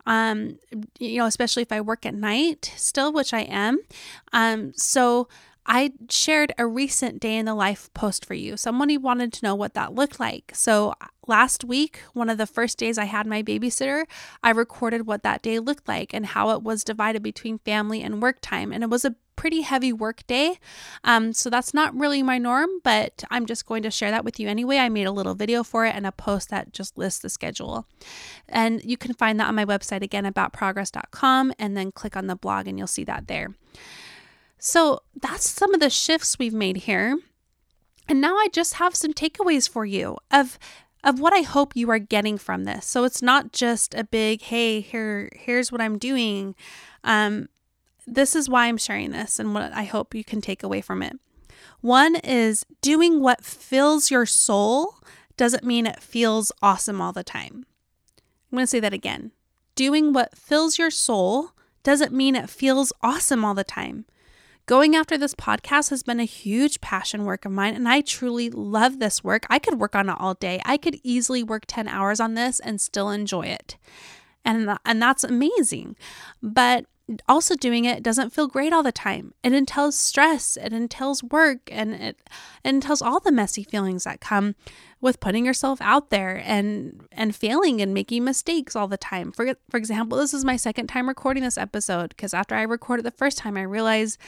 Um, 0.06 0.58
you 0.98 1.18
know, 1.18 1.26
especially 1.26 1.62
if 1.62 1.72
I 1.72 1.80
work 1.80 2.04
at 2.04 2.14
night 2.14 2.72
still, 2.76 3.12
which 3.12 3.32
I 3.32 3.40
am. 3.42 3.80
Um, 4.32 4.72
so, 4.74 5.28
I 5.64 5.92
shared 6.10 6.52
a 6.58 6.66
recent 6.66 7.20
day 7.20 7.36
in 7.36 7.46
the 7.46 7.54
life 7.54 7.92
post 7.94 8.24
for 8.24 8.34
you. 8.34 8.56
Somebody 8.56 8.98
wanted 8.98 9.32
to 9.34 9.44
know 9.44 9.54
what 9.54 9.74
that 9.74 9.94
looked 9.94 10.18
like. 10.18 10.50
So 10.54 10.94
last 11.28 11.62
week, 11.64 12.00
one 12.14 12.28
of 12.28 12.36
the 12.36 12.46
first 12.46 12.78
days 12.78 12.98
I 12.98 13.04
had 13.04 13.26
my 13.26 13.42
babysitter, 13.42 14.04
I 14.42 14.50
recorded 14.50 15.06
what 15.06 15.22
that 15.22 15.40
day 15.40 15.60
looked 15.60 15.86
like 15.86 16.12
and 16.12 16.26
how 16.26 16.50
it 16.50 16.62
was 16.62 16.82
divided 16.82 17.22
between 17.22 17.58
family 17.58 18.02
and 18.02 18.20
work 18.20 18.38
time. 18.40 18.72
And 18.72 18.82
it 18.82 18.90
was 18.90 19.04
a 19.04 19.14
pretty 19.42 19.62
heavy 19.62 19.92
work 19.92 20.24
day. 20.28 20.56
Um, 21.02 21.32
so 21.32 21.50
that's 21.50 21.74
not 21.74 21.92
really 21.98 22.22
my 22.22 22.38
norm, 22.38 22.70
but 22.84 23.24
I'm 23.28 23.44
just 23.44 23.66
going 23.66 23.82
to 23.82 23.90
share 23.90 24.12
that 24.12 24.24
with 24.24 24.38
you 24.38 24.48
anyway. 24.48 24.78
I 24.78 24.88
made 24.88 25.08
a 25.08 25.10
little 25.10 25.34
video 25.34 25.64
for 25.64 25.84
it 25.84 25.96
and 25.96 26.06
a 26.06 26.12
post 26.12 26.48
that 26.50 26.72
just 26.72 26.96
lists 26.96 27.18
the 27.18 27.28
schedule. 27.28 27.84
And 28.48 28.84
you 28.84 28.96
can 28.96 29.14
find 29.14 29.40
that 29.40 29.48
on 29.48 29.56
my 29.56 29.64
website 29.64 30.02
again, 30.02 30.32
aboutprogress.com, 30.32 31.54
and 31.58 31.76
then 31.76 31.90
click 31.90 32.16
on 32.16 32.28
the 32.28 32.36
blog 32.36 32.68
and 32.68 32.78
you'll 32.78 32.86
see 32.86 33.02
that 33.02 33.26
there. 33.26 33.48
So 34.58 35.00
that's 35.20 35.50
some 35.50 35.74
of 35.74 35.80
the 35.80 35.90
shifts 35.90 36.38
we've 36.38 36.54
made 36.54 36.76
here. 36.76 37.18
And 38.08 38.20
now 38.20 38.36
I 38.36 38.46
just 38.52 38.74
have 38.74 38.94
some 38.94 39.12
takeaways 39.12 39.68
for 39.68 39.84
you 39.84 40.18
of 40.30 40.56
of 41.02 41.18
what 41.18 41.32
I 41.32 41.40
hope 41.40 41.74
you 41.74 41.90
are 41.90 41.98
getting 41.98 42.38
from 42.38 42.62
this. 42.62 42.86
So 42.86 43.02
it's 43.02 43.22
not 43.22 43.50
just 43.50 43.92
a 43.92 44.04
big, 44.04 44.40
hey, 44.42 44.80
here 44.80 45.30
here's 45.34 45.72
what 45.72 45.80
I'm 45.80 45.98
doing. 45.98 46.54
Um, 47.02 47.48
this 48.06 48.34
is 48.34 48.48
why 48.48 48.66
I'm 48.66 48.78
sharing 48.78 49.10
this 49.10 49.38
and 49.38 49.54
what 49.54 49.72
I 49.72 49.84
hope 49.84 50.14
you 50.14 50.24
can 50.24 50.40
take 50.40 50.62
away 50.62 50.80
from 50.80 51.02
it. 51.02 51.18
One 51.80 52.16
is 52.16 52.64
doing 52.80 53.20
what 53.20 53.44
fills 53.44 54.10
your 54.10 54.26
soul 54.26 54.96
doesn't 55.36 55.64
mean 55.64 55.86
it 55.86 56.02
feels 56.02 56.52
awesome 56.62 57.00
all 57.00 57.12
the 57.12 57.24
time. 57.24 57.66
I'm 58.50 58.56
going 58.56 58.62
to 58.62 58.66
say 58.66 58.80
that 58.80 58.92
again. 58.92 59.32
Doing 59.74 60.12
what 60.12 60.36
fills 60.36 60.78
your 60.78 60.90
soul 60.90 61.52
doesn't 61.82 62.12
mean 62.12 62.36
it 62.36 62.50
feels 62.50 62.92
awesome 63.02 63.44
all 63.44 63.54
the 63.54 63.64
time. 63.64 64.04
Going 64.66 64.94
after 64.94 65.18
this 65.18 65.34
podcast 65.34 65.90
has 65.90 66.04
been 66.04 66.20
a 66.20 66.24
huge 66.24 66.80
passion 66.80 67.24
work 67.24 67.44
of 67.44 67.50
mine, 67.50 67.74
and 67.74 67.88
I 67.88 68.00
truly 68.00 68.48
love 68.48 69.00
this 69.00 69.24
work. 69.24 69.44
I 69.50 69.58
could 69.58 69.80
work 69.80 69.96
on 69.96 70.08
it 70.08 70.16
all 70.18 70.34
day. 70.34 70.60
I 70.64 70.76
could 70.76 71.00
easily 71.02 71.42
work 71.42 71.64
10 71.66 71.88
hours 71.88 72.20
on 72.20 72.34
this 72.34 72.60
and 72.60 72.80
still 72.80 73.10
enjoy 73.10 73.46
it. 73.46 73.76
And, 74.44 74.78
and 74.84 75.02
that's 75.02 75.24
amazing. 75.24 75.96
But 76.40 76.86
also 77.28 77.56
doing 77.56 77.84
it 77.84 78.02
doesn't 78.02 78.30
feel 78.30 78.46
great 78.46 78.72
all 78.72 78.82
the 78.82 78.92
time. 78.92 79.34
It 79.42 79.52
entails 79.52 79.96
stress, 79.96 80.56
it 80.56 80.72
entails 80.72 81.22
work, 81.22 81.60
and 81.70 81.94
it, 81.94 82.16
it 82.64 82.68
entails 82.68 83.02
all 83.02 83.20
the 83.20 83.32
messy 83.32 83.64
feelings 83.64 84.04
that 84.04 84.20
come 84.20 84.54
with 85.00 85.20
putting 85.20 85.44
yourself 85.44 85.80
out 85.80 86.10
there 86.10 86.40
and 86.44 87.06
and 87.10 87.34
failing 87.34 87.80
and 87.80 87.92
making 87.92 88.24
mistakes 88.24 88.76
all 88.76 88.88
the 88.88 88.96
time. 88.96 89.32
For 89.32 89.54
for 89.68 89.76
example, 89.76 90.18
this 90.18 90.32
is 90.32 90.44
my 90.44 90.56
second 90.56 90.86
time 90.86 91.08
recording 91.08 91.42
this 91.42 91.58
episode 91.58 92.10
because 92.10 92.34
after 92.34 92.54
I 92.54 92.62
recorded 92.62 93.04
the 93.04 93.10
first 93.10 93.38
time, 93.38 93.56
I 93.56 93.62
realized 93.62 94.18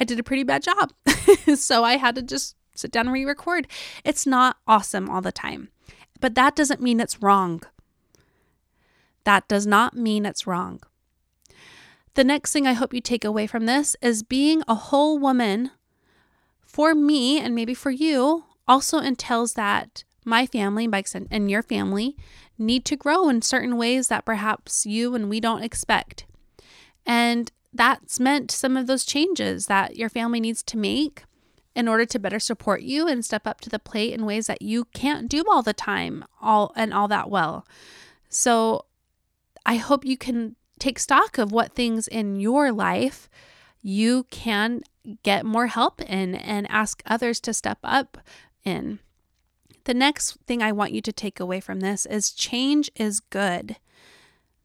I 0.00 0.04
did 0.04 0.18
a 0.18 0.24
pretty 0.24 0.42
bad 0.42 0.62
job. 0.62 0.92
so 1.56 1.84
I 1.84 1.96
had 1.96 2.16
to 2.16 2.22
just 2.22 2.56
sit 2.74 2.90
down 2.90 3.06
and 3.06 3.14
re 3.14 3.24
record. 3.24 3.68
It's 4.04 4.26
not 4.26 4.56
awesome 4.66 5.08
all 5.08 5.20
the 5.20 5.32
time, 5.32 5.68
but 6.20 6.34
that 6.34 6.56
doesn't 6.56 6.82
mean 6.82 7.00
it's 7.00 7.22
wrong. 7.22 7.62
That 9.22 9.48
does 9.48 9.66
not 9.66 9.96
mean 9.96 10.26
it's 10.26 10.46
wrong. 10.46 10.82
The 12.14 12.24
next 12.24 12.52
thing 12.52 12.66
I 12.66 12.74
hope 12.74 12.94
you 12.94 13.00
take 13.00 13.24
away 13.24 13.46
from 13.46 13.66
this 13.66 13.96
is 14.00 14.22
being 14.22 14.62
a 14.68 14.74
whole 14.74 15.18
woman 15.18 15.72
for 16.64 16.94
me 16.94 17.40
and 17.40 17.54
maybe 17.54 17.74
for 17.74 17.90
you 17.90 18.44
also 18.68 18.98
entails 18.98 19.54
that 19.54 20.04
my 20.24 20.46
family, 20.46 20.88
and 21.30 21.50
your 21.50 21.62
family 21.62 22.16
need 22.56 22.84
to 22.86 22.96
grow 22.96 23.28
in 23.28 23.42
certain 23.42 23.76
ways 23.76 24.08
that 24.08 24.24
perhaps 24.24 24.86
you 24.86 25.14
and 25.14 25.28
we 25.28 25.40
don't 25.40 25.62
expect. 25.62 26.24
And 27.04 27.50
that's 27.72 28.20
meant 28.20 28.50
some 28.50 28.76
of 28.76 28.86
those 28.86 29.04
changes 29.04 29.66
that 29.66 29.96
your 29.96 30.08
family 30.08 30.40
needs 30.40 30.62
to 30.62 30.78
make 30.78 31.24
in 31.74 31.88
order 31.88 32.06
to 32.06 32.18
better 32.18 32.38
support 32.38 32.82
you 32.82 33.08
and 33.08 33.24
step 33.24 33.46
up 33.46 33.60
to 33.60 33.68
the 33.68 33.80
plate 33.80 34.14
in 34.14 34.24
ways 34.24 34.46
that 34.46 34.62
you 34.62 34.84
can't 34.94 35.28
do 35.28 35.44
all 35.50 35.62
the 35.62 35.72
time 35.72 36.24
all 36.40 36.72
and 36.76 36.94
all 36.94 37.08
that 37.08 37.28
well. 37.28 37.66
So 38.28 38.86
I 39.66 39.76
hope 39.76 40.04
you 40.04 40.16
can 40.16 40.56
take 40.78 40.98
stock 40.98 41.38
of 41.38 41.52
what 41.52 41.72
things 41.72 42.08
in 42.08 42.40
your 42.40 42.72
life 42.72 43.28
you 43.82 44.24
can 44.30 44.82
get 45.22 45.44
more 45.44 45.66
help 45.66 46.00
in 46.00 46.34
and 46.34 46.70
ask 46.70 47.02
others 47.06 47.40
to 47.40 47.52
step 47.52 47.78
up 47.84 48.18
in. 48.64 48.98
The 49.84 49.94
next 49.94 50.38
thing 50.46 50.62
I 50.62 50.72
want 50.72 50.92
you 50.92 51.02
to 51.02 51.12
take 51.12 51.38
away 51.38 51.60
from 51.60 51.80
this 51.80 52.06
is 52.06 52.32
change 52.32 52.90
is 52.96 53.20
good. 53.20 53.76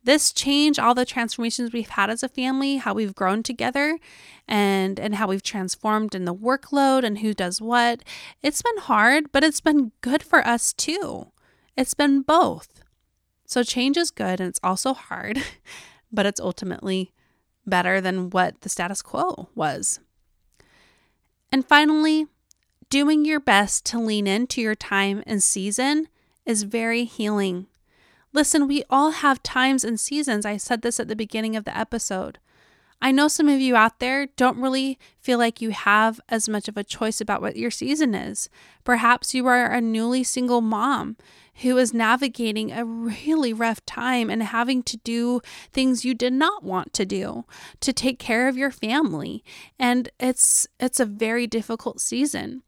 This 0.01 0.31
change, 0.31 0.79
all 0.79 0.95
the 0.95 1.05
transformations 1.05 1.73
we've 1.73 1.89
had 1.89 2.09
as 2.09 2.23
a 2.23 2.29
family, 2.29 2.77
how 2.77 2.93
we've 2.93 3.13
grown 3.13 3.43
together 3.43 3.99
and 4.47 4.97
and 4.97 5.15
how 5.15 5.27
we've 5.27 5.43
transformed 5.43 6.15
in 6.15 6.23
the 6.23 6.33
workload 6.33 7.03
and 7.03 7.19
who 7.19 7.33
does 7.33 7.61
what. 7.61 8.01
It's 8.41 8.61
been 8.61 8.77
hard, 8.77 9.31
but 9.33 9.43
it's 9.43 9.59
been 9.59 9.91
good 9.99 10.23
for 10.23 10.45
us 10.47 10.71
too. 10.71 11.27
It's 11.75 11.93
been 11.93 12.21
both. 12.21 12.81
So 13.45 13.61
change 13.63 13.97
is 13.97 14.09
good 14.09 14.39
and 14.39 14.49
it's 14.49 14.59
also 14.63 14.93
hard, 14.93 15.43
but 16.11 16.25
it's 16.25 16.39
ultimately 16.39 17.11
better 17.65 18.01
than 18.01 18.29
what 18.29 18.61
the 18.61 18.69
status 18.69 19.01
quo 19.01 19.49
was. 19.55 19.99
And 21.51 21.65
finally, 21.65 22.27
doing 22.89 23.25
your 23.25 23.39
best 23.39 23.85
to 23.87 23.99
lean 23.99 24.27
into 24.27 24.61
your 24.61 24.75
time 24.75 25.23
and 25.25 25.41
season 25.41 26.07
is 26.45 26.63
very 26.63 27.05
healing. 27.05 27.67
Listen, 28.33 28.67
we 28.67 28.83
all 28.89 29.11
have 29.11 29.41
times 29.41 29.83
and 29.83 29.99
seasons. 29.99 30.45
I 30.45 30.57
said 30.57 30.81
this 30.81 30.99
at 30.99 31.07
the 31.07 31.15
beginning 31.15 31.55
of 31.55 31.65
the 31.65 31.75
episode. 31.77 32.39
I 33.01 33.11
know 33.11 33.27
some 33.27 33.47
of 33.47 33.61
you 33.61 33.75
out 33.75 33.99
there 33.99 34.27
don't 34.35 34.59
really 34.59 34.99
feel 35.19 35.37
like 35.37 35.61
you 35.61 35.69
have 35.69 36.19
as 36.27 36.49
much 36.49 36.67
of 36.67 36.77
a 36.77 36.83
choice 36.83 37.21
about 37.21 37.41
what 37.41 37.55
your 37.55 37.71
season 37.71 38.13
is. 38.13 38.49
Perhaps 38.83 39.33
you 39.33 39.47
are 39.47 39.71
a 39.71 39.79
newly 39.79 40.23
single 40.23 40.61
mom 40.61 41.15
who 41.61 41.77
is 41.77 41.93
navigating 41.93 42.71
a 42.71 42.85
really 42.85 43.53
rough 43.53 43.85
time 43.85 44.29
and 44.29 44.43
having 44.43 44.83
to 44.83 44.97
do 44.97 45.41
things 45.71 46.05
you 46.05 46.13
did 46.13 46.33
not 46.33 46.63
want 46.63 46.93
to 46.93 47.05
do 47.05 47.45
to 47.81 47.93
take 47.93 48.19
care 48.19 48.47
of 48.47 48.57
your 48.57 48.71
family. 48.71 49.43
And 49.77 50.09
it's 50.19 50.67
it's 50.79 50.99
a 50.99 51.05
very 51.05 51.47
difficult 51.47 51.99
season. 52.01 52.63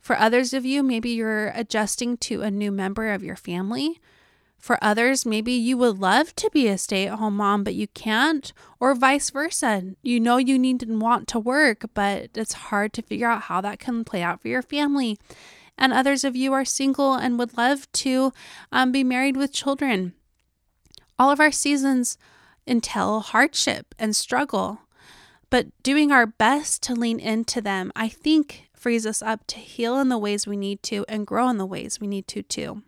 For 0.00 0.16
others 0.16 0.54
of 0.54 0.64
you, 0.64 0.82
maybe 0.82 1.10
you're 1.10 1.48
adjusting 1.48 2.16
to 2.18 2.42
a 2.42 2.50
new 2.50 2.70
member 2.70 3.12
of 3.12 3.24
your 3.24 3.36
family 3.36 4.00
For 4.58 4.82
others, 4.82 5.24
maybe 5.26 5.52
you 5.52 5.76
would 5.78 5.98
love 5.98 6.34
to 6.36 6.50
be 6.50 6.66
a 6.66 6.78
stay 6.78 7.06
at 7.06 7.18
home 7.18 7.36
mom, 7.36 7.62
but 7.62 7.74
you 7.74 7.86
can't, 7.88 8.52
or 8.80 8.94
vice 8.94 9.30
versa. 9.30 9.94
You 10.02 10.18
know 10.18 10.38
you 10.38 10.58
need 10.58 10.82
and 10.82 11.00
want 11.00 11.28
to 11.28 11.38
work, 11.38 11.84
but 11.94 12.30
it's 12.34 12.52
hard 12.54 12.92
to 12.94 13.02
figure 13.02 13.28
out 13.28 13.42
how 13.42 13.60
that 13.60 13.78
can 13.78 14.04
play 14.04 14.22
out 14.22 14.40
for 14.40 14.48
your 14.48 14.62
family. 14.62 15.18
And 15.78 15.92
others 15.92 16.24
of 16.24 16.34
you 16.34 16.52
are 16.52 16.64
single 16.64 17.14
and 17.14 17.38
would 17.38 17.56
love 17.56 17.90
to 17.92 18.32
um, 18.72 18.92
be 18.92 19.04
married 19.04 19.36
with 19.36 19.52
children. 19.52 20.14
All 21.18 21.30
of 21.30 21.40
our 21.40 21.52
seasons 21.52 22.18
entail 22.66 23.20
hardship 23.20 23.94
and 23.98 24.14
struggle, 24.14 24.80
but 25.50 25.66
doing 25.82 26.10
our 26.10 26.26
best 26.26 26.82
to 26.84 26.94
lean 26.94 27.20
into 27.20 27.60
them, 27.60 27.92
I 27.94 28.08
think, 28.08 28.68
frees 28.74 29.06
us 29.06 29.22
up 29.22 29.46
to 29.48 29.56
heal 29.58 29.98
in 29.98 30.08
the 30.08 30.18
ways 30.18 30.46
we 30.46 30.56
need 30.56 30.82
to 30.84 31.04
and 31.08 31.26
grow 31.26 31.48
in 31.48 31.58
the 31.58 31.66
ways 31.66 32.00
we 32.00 32.06
need 32.06 32.26
to 32.28 32.42
too. 32.42 32.82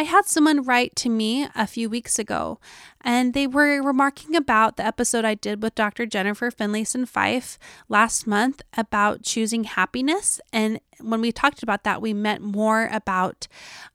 I 0.00 0.04
had 0.04 0.24
someone 0.24 0.62
write 0.62 0.96
to 0.96 1.10
me 1.10 1.46
a 1.54 1.66
few 1.66 1.90
weeks 1.90 2.18
ago, 2.18 2.58
and 3.02 3.34
they 3.34 3.46
were 3.46 3.82
remarking 3.82 4.34
about 4.34 4.78
the 4.78 4.86
episode 4.86 5.26
I 5.26 5.34
did 5.34 5.62
with 5.62 5.74
Dr. 5.74 6.06
Jennifer 6.06 6.50
Finlayson 6.50 7.06
Fife 7.06 7.58
last 7.86 8.26
month 8.26 8.62
about 8.78 9.20
choosing 9.20 9.64
happiness. 9.64 10.40
And 10.54 10.80
when 11.00 11.20
we 11.20 11.32
talked 11.32 11.62
about 11.62 11.84
that, 11.84 12.00
we 12.00 12.14
meant 12.14 12.40
more 12.40 12.88
about 12.90 13.46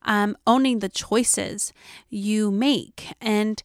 um, 0.02 0.36
owning 0.46 0.78
the 0.78 0.88
choices 0.88 1.72
you 2.08 2.52
make. 2.52 3.12
And 3.20 3.60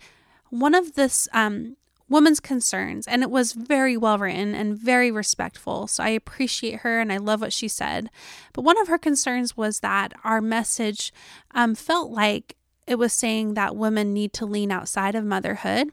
one 0.50 0.74
of 0.74 0.96
this 0.96 1.28
um, 1.34 1.78
woman's 2.12 2.42
concerns, 2.42 3.08
and 3.08 3.24
it 3.24 3.32
was 3.32 3.54
very 3.54 3.96
well 3.96 4.18
written 4.18 4.54
and 4.54 4.78
very 4.78 5.10
respectful. 5.10 5.88
So 5.88 6.04
I 6.04 6.10
appreciate 6.10 6.82
her 6.82 7.00
and 7.00 7.12
I 7.12 7.18
love 7.18 7.42
what 7.42 7.54
she 7.54 7.68
said. 7.68 8.10
But 8.54 8.64
one 8.64 8.80
of 8.80 8.90
her 8.90 8.98
concerns 8.98 9.56
was 9.56 9.80
that 9.80 10.14
our 10.24 10.42
message 10.42 11.14
um, 11.52 11.74
felt 11.74 12.12
like 12.12 12.58
it 12.86 12.96
was 12.96 13.14
saying 13.14 13.54
that 13.54 13.78
women 13.78 14.14
need 14.14 14.34
to 14.34 14.46
lean 14.46 14.72
outside 14.72 15.16
of 15.16 15.24
motherhood. 15.24 15.92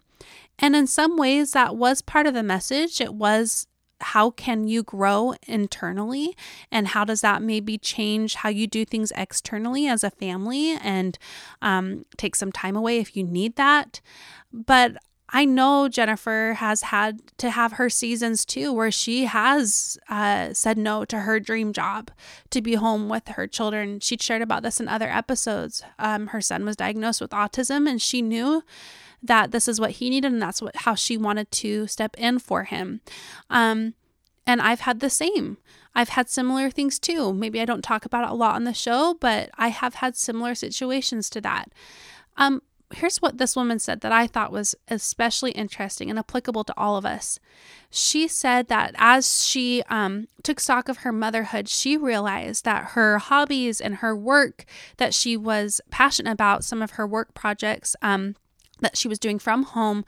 And 0.58 0.74
in 0.74 0.88
some 0.88 1.16
ways, 1.16 1.52
that 1.52 1.76
was 1.76 2.02
part 2.02 2.26
of 2.26 2.34
the 2.34 2.42
message. 2.42 3.00
It 3.00 3.14
was 3.14 3.68
how 4.00 4.30
can 4.30 4.66
you 4.66 4.82
grow 4.82 5.34
internally 5.46 6.36
and 6.70 6.88
how 6.88 7.04
does 7.04 7.20
that 7.20 7.42
maybe 7.42 7.78
change 7.78 8.34
how 8.36 8.48
you 8.48 8.66
do 8.66 8.84
things 8.84 9.12
externally 9.16 9.86
as 9.86 10.04
a 10.04 10.10
family 10.10 10.76
and 10.80 11.18
um, 11.62 12.04
take 12.16 12.36
some 12.36 12.52
time 12.52 12.76
away 12.76 12.98
if 12.98 13.16
you 13.16 13.24
need 13.24 13.56
that 13.56 14.00
but 14.52 14.96
I 15.30 15.44
know 15.44 15.88
Jennifer 15.88 16.54
has 16.56 16.82
had 16.82 17.20
to 17.38 17.50
have 17.50 17.72
her 17.72 17.90
seasons 17.90 18.44
too, 18.44 18.72
where 18.72 18.90
she 18.90 19.26
has 19.26 19.98
uh, 20.08 20.54
said 20.54 20.78
no 20.78 21.04
to 21.04 21.20
her 21.20 21.38
dream 21.38 21.72
job 21.72 22.10
to 22.50 22.62
be 22.62 22.74
home 22.74 23.08
with 23.08 23.28
her 23.28 23.46
children. 23.46 24.00
She 24.00 24.16
shared 24.18 24.42
about 24.42 24.62
this 24.62 24.80
in 24.80 24.88
other 24.88 25.08
episodes. 25.08 25.82
Um, 25.98 26.28
her 26.28 26.40
son 26.40 26.64
was 26.64 26.76
diagnosed 26.76 27.20
with 27.20 27.30
autism, 27.32 27.88
and 27.88 28.00
she 28.00 28.22
knew 28.22 28.62
that 29.22 29.50
this 29.50 29.68
is 29.68 29.80
what 29.80 29.92
he 29.92 30.08
needed, 30.08 30.32
and 30.32 30.40
that's 30.40 30.62
what 30.62 30.76
how 30.76 30.94
she 30.94 31.16
wanted 31.16 31.50
to 31.50 31.86
step 31.86 32.16
in 32.16 32.38
for 32.38 32.64
him. 32.64 33.00
Um, 33.50 33.94
and 34.46 34.62
I've 34.62 34.80
had 34.80 35.00
the 35.00 35.10
same. 35.10 35.58
I've 35.94 36.10
had 36.10 36.30
similar 36.30 36.70
things 36.70 36.98
too. 36.98 37.34
Maybe 37.34 37.60
I 37.60 37.66
don't 37.66 37.82
talk 37.82 38.06
about 38.06 38.24
it 38.24 38.30
a 38.30 38.34
lot 38.34 38.54
on 38.54 38.64
the 38.64 38.72
show, 38.72 39.16
but 39.20 39.50
I 39.58 39.68
have 39.68 39.96
had 39.96 40.16
similar 40.16 40.54
situations 40.54 41.28
to 41.30 41.40
that. 41.42 41.70
Um, 42.38 42.62
here's 42.94 43.20
what 43.20 43.38
this 43.38 43.54
woman 43.54 43.78
said 43.78 44.00
that 44.00 44.12
I 44.12 44.26
thought 44.26 44.52
was 44.52 44.74
especially 44.88 45.50
interesting 45.52 46.08
and 46.10 46.18
applicable 46.18 46.64
to 46.64 46.74
all 46.76 46.96
of 46.96 47.04
us. 47.04 47.38
She 47.90 48.28
said 48.28 48.68
that 48.68 48.94
as 48.96 49.44
she 49.44 49.82
um, 49.88 50.28
took 50.42 50.58
stock 50.60 50.88
of 50.88 50.98
her 50.98 51.12
motherhood, 51.12 51.68
she 51.68 51.96
realized 51.96 52.64
that 52.64 52.90
her 52.92 53.18
hobbies 53.18 53.80
and 53.80 53.96
her 53.96 54.16
work 54.16 54.64
that 54.96 55.14
she 55.14 55.36
was 55.36 55.80
passionate 55.90 56.32
about, 56.32 56.64
some 56.64 56.82
of 56.82 56.92
her 56.92 57.06
work 57.06 57.34
projects, 57.34 57.94
um, 58.02 58.36
that 58.80 58.96
she 58.96 59.08
was 59.08 59.18
doing 59.18 59.38
from 59.38 59.62
home 59.64 60.04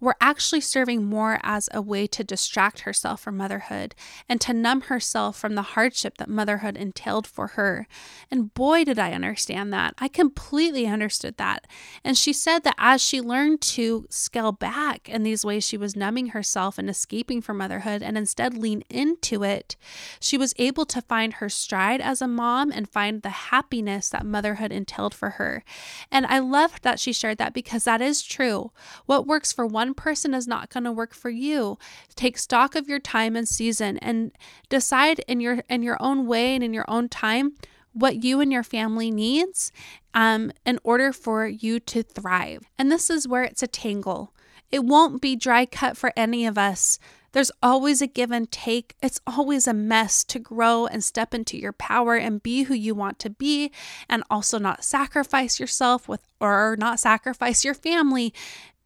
were 0.00 0.16
actually 0.20 0.60
serving 0.60 1.04
more 1.04 1.38
as 1.42 1.68
a 1.72 1.82
way 1.82 2.06
to 2.06 2.24
distract 2.24 2.80
herself 2.80 3.20
from 3.20 3.36
motherhood 3.36 3.94
and 4.28 4.40
to 4.40 4.52
numb 4.52 4.82
herself 4.82 5.36
from 5.36 5.54
the 5.54 5.62
hardship 5.62 6.18
that 6.18 6.28
motherhood 6.28 6.76
entailed 6.76 7.26
for 7.26 7.48
her. 7.48 7.86
And 8.30 8.52
boy, 8.54 8.84
did 8.84 8.98
I 8.98 9.12
understand 9.12 9.72
that. 9.72 9.94
I 9.98 10.08
completely 10.08 10.86
understood 10.86 11.36
that. 11.36 11.66
And 12.04 12.16
she 12.16 12.32
said 12.32 12.64
that 12.64 12.76
as 12.78 13.02
she 13.02 13.20
learned 13.20 13.60
to 13.62 14.06
scale 14.10 14.52
back 14.52 15.08
in 15.08 15.22
these 15.22 15.44
ways, 15.44 15.66
she 15.66 15.76
was 15.76 15.96
numbing 15.96 16.28
herself 16.28 16.78
and 16.78 16.88
escaping 16.88 17.40
from 17.40 17.58
motherhood 17.58 18.02
and 18.02 18.16
instead 18.16 18.56
lean 18.56 18.84
into 18.88 19.42
it, 19.42 19.76
she 20.20 20.38
was 20.38 20.54
able 20.58 20.86
to 20.86 21.02
find 21.02 21.34
her 21.34 21.48
stride 21.48 22.00
as 22.00 22.22
a 22.22 22.28
mom 22.28 22.70
and 22.70 22.88
find 22.88 23.22
the 23.22 23.30
happiness 23.30 24.08
that 24.08 24.26
motherhood 24.26 24.72
entailed 24.72 25.14
for 25.14 25.30
her. 25.30 25.64
And 26.10 26.26
I 26.26 26.38
loved 26.38 26.82
that 26.82 27.00
she 27.00 27.12
shared 27.12 27.38
that 27.38 27.54
because 27.54 27.84
that 27.84 28.00
is 28.00 28.11
is 28.12 28.22
true. 28.22 28.70
What 29.06 29.26
works 29.26 29.52
for 29.52 29.66
one 29.66 29.94
person 29.94 30.34
is 30.34 30.46
not 30.46 30.70
going 30.70 30.84
to 30.84 30.92
work 30.92 31.14
for 31.14 31.30
you. 31.30 31.78
Take 32.14 32.36
stock 32.38 32.74
of 32.74 32.88
your 32.88 33.00
time 33.00 33.34
and 33.36 33.48
season 33.48 33.98
and 33.98 34.32
decide 34.68 35.20
in 35.20 35.40
your 35.40 35.64
in 35.68 35.82
your 35.82 35.96
own 36.00 36.26
way 36.26 36.54
and 36.54 36.62
in 36.62 36.74
your 36.74 36.84
own 36.88 37.08
time 37.08 37.54
what 37.92 38.22
you 38.24 38.40
and 38.40 38.52
your 38.52 38.62
family 38.62 39.10
needs 39.10 39.72
um, 40.14 40.52
in 40.64 40.78
order 40.82 41.12
for 41.12 41.46
you 41.46 41.80
to 41.80 42.02
thrive. 42.02 42.62
And 42.78 42.90
this 42.90 43.10
is 43.10 43.28
where 43.28 43.44
it's 43.44 43.62
a 43.62 43.66
tangle. 43.66 44.32
It 44.70 44.84
won't 44.84 45.20
be 45.20 45.36
dry 45.36 45.66
cut 45.66 45.96
for 45.96 46.12
any 46.16 46.46
of 46.46 46.56
us. 46.56 46.98
There's 47.32 47.50
always 47.62 48.00
a 48.02 48.06
give 48.06 48.30
and 48.30 48.50
take. 48.50 48.94
It's 49.02 49.20
always 49.26 49.66
a 49.66 49.74
mess 49.74 50.22
to 50.24 50.38
grow 50.38 50.86
and 50.86 51.02
step 51.02 51.34
into 51.34 51.58
your 51.58 51.72
power 51.72 52.16
and 52.16 52.42
be 52.42 52.64
who 52.64 52.74
you 52.74 52.94
want 52.94 53.18
to 53.20 53.30
be 53.30 53.72
and 54.08 54.22
also 54.30 54.58
not 54.58 54.84
sacrifice 54.84 55.58
yourself 55.58 56.08
with 56.08 56.22
or 56.40 56.76
not 56.78 57.00
sacrifice 57.00 57.64
your 57.64 57.74
family. 57.74 58.32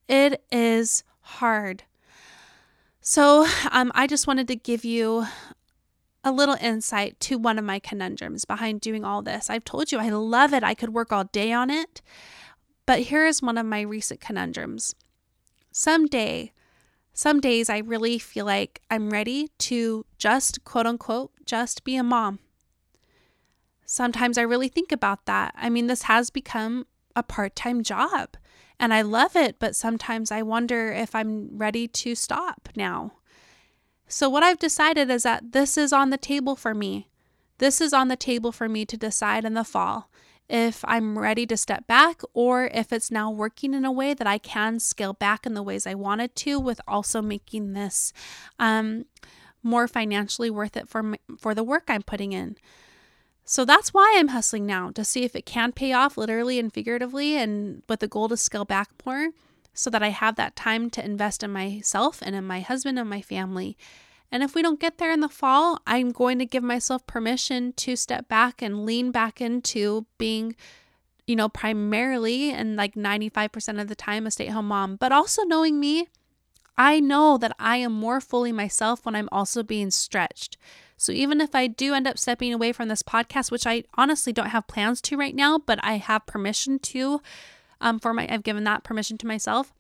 It 0.09 0.45
is 0.51 1.03
hard. 1.21 1.83
So, 3.01 3.47
um, 3.71 3.93
I 3.95 4.07
just 4.07 4.27
wanted 4.27 4.49
to 4.49 4.57
give 4.57 4.85
you 4.85 5.27
a 6.25 6.33
little 6.33 6.57
insight 6.61 7.19
to 7.21 7.39
one 7.39 7.57
of 7.57 7.65
my 7.65 7.79
conundrums 7.79 8.45
behind 8.45 8.81
doing 8.81 9.05
all 9.05 9.23
this. 9.23 9.49
I've 9.49 9.65
told 9.65 9.93
you 9.93 9.99
I 9.99 10.09
love 10.09 10.53
it. 10.53 10.65
I 10.65 10.75
could 10.75 10.93
work 10.93 11.13
all 11.13 11.25
day 11.25 11.53
on 11.53 11.71
it. 11.71 12.03
But 12.85 13.01
here 13.01 13.27
is 13.27 13.43
one 13.43 13.59
of 13.59 13.67
my 13.67 13.81
recent 13.81 14.21
conundrums. 14.21 14.95
Someday, 15.71 16.53
some 17.17 17.41
days 17.41 17.71
I 17.71 17.79
really 17.79 18.19
feel 18.19 18.45
like 18.45 18.83
I'm 18.91 19.09
ready 19.09 19.49
to 19.61 20.05
just 20.19 20.63
quote 20.65 20.85
unquote 20.85 21.33
just 21.47 21.83
be 21.83 21.97
a 21.97 22.03
mom. 22.03 22.41
Sometimes 23.87 24.37
I 24.37 24.43
really 24.43 24.69
think 24.69 24.93
about 24.93 25.25
that. 25.25 25.55
I 25.57 25.71
mean, 25.71 25.87
this 25.87 26.03
has 26.03 26.29
become 26.29 26.87
a 27.17 27.23
part 27.23 27.57
time 27.57 27.83
job 27.83 28.37
and 28.79 28.93
I 28.93 29.01
love 29.01 29.35
it, 29.35 29.59
but 29.59 29.75
sometimes 29.75 30.31
I 30.31 30.43
wonder 30.43 30.93
if 30.93 31.15
I'm 31.15 31.57
ready 31.57 31.89
to 31.89 32.15
stop 32.15 32.69
now. 32.77 33.13
So, 34.07 34.29
what 34.29 34.43
I've 34.43 34.59
decided 34.59 35.09
is 35.09 35.23
that 35.23 35.53
this 35.53 35.79
is 35.79 35.95
on 35.95 36.11
the 36.11 36.19
table 36.19 36.55
for 36.55 36.75
me. 36.75 37.09
This 37.57 37.81
is 37.81 37.95
on 37.95 38.09
the 38.09 38.17
table 38.17 38.53
for 38.53 38.69
me 38.69 38.85
to 38.85 38.97
decide 38.99 39.47
in 39.47 39.55
the 39.55 39.65
fall 39.65 40.11
if 40.49 40.85
I'm 40.87 41.19
ready 41.19 41.47
to 41.47 41.57
step 41.57 41.87
back 41.87 42.23
or 42.35 42.67
if 42.67 42.93
it's 42.93 43.11
now 43.11 43.31
working 43.31 43.75
in 43.75 43.85
a 43.85 43.93
way 43.93 44.15
that 44.15 44.27
I 44.27 44.39
can 44.39 44.79
scale 44.79 45.13
back 45.13 45.47
in 45.47 45.55
the 45.55 45.63
ways 45.63 45.87
I 45.87 45.95
wanted 45.95 46.35
to, 46.37 46.61
with 46.61 46.81
also 46.87 47.21
making 47.21 47.73
this 47.73 48.13
um, 48.59 49.07
more 49.63 49.89
financially 49.89 50.51
worth 50.51 50.77
it 50.77 50.89
for 50.89 51.15
for 51.39 51.55
the 51.55 51.65
work 51.65 51.85
I'm 51.89 52.03
putting 52.03 52.33
in. 52.33 52.57
So 53.45 53.65
that's 53.65 53.95
why 53.95 54.17
I'm 54.17 54.29
hustling 54.29 54.67
now 54.67 54.91
to 54.91 55.05
see 55.05 55.25
if 55.25 55.37
it 55.37 55.47
can 55.47 55.71
pay 55.73 55.93
off 55.93 56.17
literally 56.17 56.59
and 56.59 56.73
figuratively, 56.73 57.37
and 57.37 57.83
with 57.89 58.01
the 58.01 58.09
goal 58.09 58.29
to 58.29 58.37
scale 58.37 58.65
back 58.65 58.91
more 59.05 59.31
so 59.73 59.91
that 59.91 60.03
I 60.03 60.09
have 60.09 60.37
that 60.37 60.57
time 60.57 60.91
to 60.91 61.05
invest 61.05 61.43
in 61.43 61.53
myself 61.53 62.23
and 62.23 62.35
in 62.35 62.45
my 62.45 62.61
husband 62.61 62.99
and 62.99 63.09
my 63.09 63.21
family 63.21 63.77
and 64.31 64.43
if 64.43 64.55
we 64.55 64.63
don't 64.63 64.81
get 64.81 64.99
there 64.99 65.13
in 65.13 65.21
the 65.21 65.29
fall, 65.29 65.79
I'm 65.87 66.11
going 66.11 66.39
to 66.39 66.47
give 66.47 66.63
myself 66.63 67.07
permission 67.07 67.73
to 67.75 67.97
step 67.97 68.29
back 68.29 68.61
and 68.61 68.85
lean 68.85 69.11
back 69.11 69.41
into 69.41 70.07
being, 70.19 70.57
you 71.27 71.37
know, 71.37 71.49
primarily 71.49 72.51
and 72.51 72.77
like 72.77 72.95
95% 72.95 73.81
of 73.81 73.89
the 73.89 73.95
time 73.95 74.27
a 74.27 74.31
stay 74.31 74.49
at 74.49 74.53
home 74.53 74.69
mom. 74.69 74.97
But 74.97 75.13
also 75.13 75.43
knowing 75.45 75.79
me, 75.79 76.09
I 76.77 77.01
know 77.01 77.39
that 77.39 77.55
I 77.59 77.79
am 77.79 77.93
more 77.93 78.21
fully 78.21 78.53
myself 78.53 79.07
when 79.07 79.15
I'm 79.15 79.29
also 79.33 79.63
being 79.63 79.91
stretched. 79.91 80.59
So 80.97 81.13
even 81.13 81.41
if 81.41 81.55
I 81.55 81.67
do 81.67 81.95
end 81.95 82.07
up 82.07 82.19
stepping 82.19 82.53
away 82.53 82.73
from 82.73 82.89
this 82.89 83.03
podcast, 83.03 83.51
which 83.51 83.67
I 83.67 83.85
honestly 83.95 84.33
don't 84.33 84.51
have 84.51 84.67
plans 84.67 85.01
to 85.03 85.17
right 85.17 85.35
now, 85.35 85.59
but 85.59 85.79
I 85.83 85.99
have 85.99 86.27
permission 86.27 86.79
to, 86.81 87.23
um, 87.81 87.99
for 87.99 88.13
my, 88.13 88.27
I've 88.31 88.43
given 88.43 88.65
that 88.65 88.85
permission 88.85 89.19
to 89.19 89.27
myself. 89.27 89.73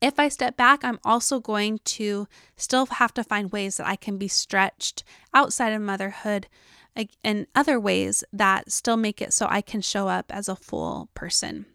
If 0.00 0.18
I 0.18 0.28
step 0.28 0.56
back, 0.56 0.82
I'm 0.82 0.98
also 1.04 1.40
going 1.40 1.80
to 1.84 2.26
still 2.56 2.86
have 2.86 3.12
to 3.14 3.24
find 3.24 3.52
ways 3.52 3.76
that 3.76 3.86
I 3.86 3.96
can 3.96 4.16
be 4.16 4.28
stretched 4.28 5.04
outside 5.34 5.72
of 5.74 5.82
motherhood 5.82 6.48
in 7.22 7.46
other 7.54 7.78
ways 7.78 8.24
that 8.32 8.72
still 8.72 8.96
make 8.96 9.20
it 9.20 9.32
so 9.32 9.46
I 9.48 9.60
can 9.60 9.80
show 9.80 10.08
up 10.08 10.32
as 10.34 10.48
a 10.48 10.56
full 10.56 11.08
person. 11.14 11.66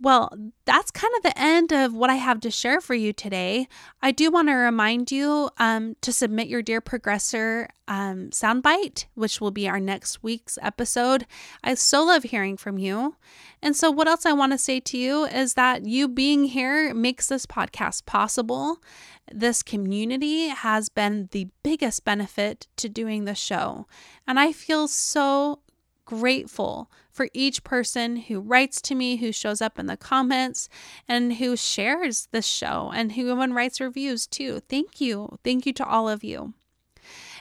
Well, 0.00 0.32
that's 0.64 0.92
kind 0.92 1.12
of 1.16 1.24
the 1.24 1.36
end 1.36 1.72
of 1.72 1.92
what 1.92 2.08
I 2.08 2.14
have 2.14 2.38
to 2.40 2.52
share 2.52 2.80
for 2.80 2.94
you 2.94 3.12
today. 3.12 3.66
I 4.00 4.12
do 4.12 4.30
want 4.30 4.46
to 4.46 4.54
remind 4.54 5.10
you 5.10 5.50
um, 5.58 5.96
to 6.02 6.12
submit 6.12 6.46
your 6.46 6.62
Dear 6.62 6.80
Progressor 6.80 7.66
um, 7.88 8.30
soundbite, 8.30 9.06
which 9.14 9.40
will 9.40 9.50
be 9.50 9.68
our 9.68 9.80
next 9.80 10.22
week's 10.22 10.56
episode. 10.62 11.26
I 11.64 11.74
so 11.74 12.04
love 12.04 12.22
hearing 12.22 12.56
from 12.56 12.78
you. 12.78 13.16
And 13.60 13.74
so, 13.74 13.90
what 13.90 14.06
else 14.06 14.24
I 14.24 14.32
want 14.32 14.52
to 14.52 14.58
say 14.58 14.78
to 14.78 14.96
you 14.96 15.24
is 15.24 15.54
that 15.54 15.84
you 15.84 16.06
being 16.06 16.44
here 16.44 16.94
makes 16.94 17.26
this 17.26 17.44
podcast 17.44 18.06
possible. 18.06 18.80
This 19.32 19.64
community 19.64 20.48
has 20.48 20.88
been 20.88 21.28
the 21.32 21.48
biggest 21.64 22.04
benefit 22.04 22.68
to 22.76 22.88
doing 22.88 23.24
the 23.24 23.34
show. 23.34 23.88
And 24.28 24.38
I 24.38 24.52
feel 24.52 24.86
so 24.86 25.58
grateful 26.08 26.90
for 27.10 27.28
each 27.34 27.62
person 27.62 28.16
who 28.16 28.40
writes 28.40 28.80
to 28.80 28.94
me, 28.94 29.16
who 29.16 29.30
shows 29.30 29.60
up 29.60 29.78
in 29.78 29.84
the 29.84 29.96
comments, 29.96 30.70
and 31.06 31.34
who 31.34 31.54
shares 31.54 32.28
this 32.32 32.46
show, 32.46 32.90
and 32.94 33.12
who 33.12 33.30
even 33.30 33.52
writes 33.52 33.78
reviews 33.78 34.26
too. 34.26 34.60
Thank 34.70 35.02
you. 35.02 35.38
Thank 35.44 35.66
you 35.66 35.74
to 35.74 35.84
all 35.84 36.08
of 36.08 36.24
you. 36.24 36.54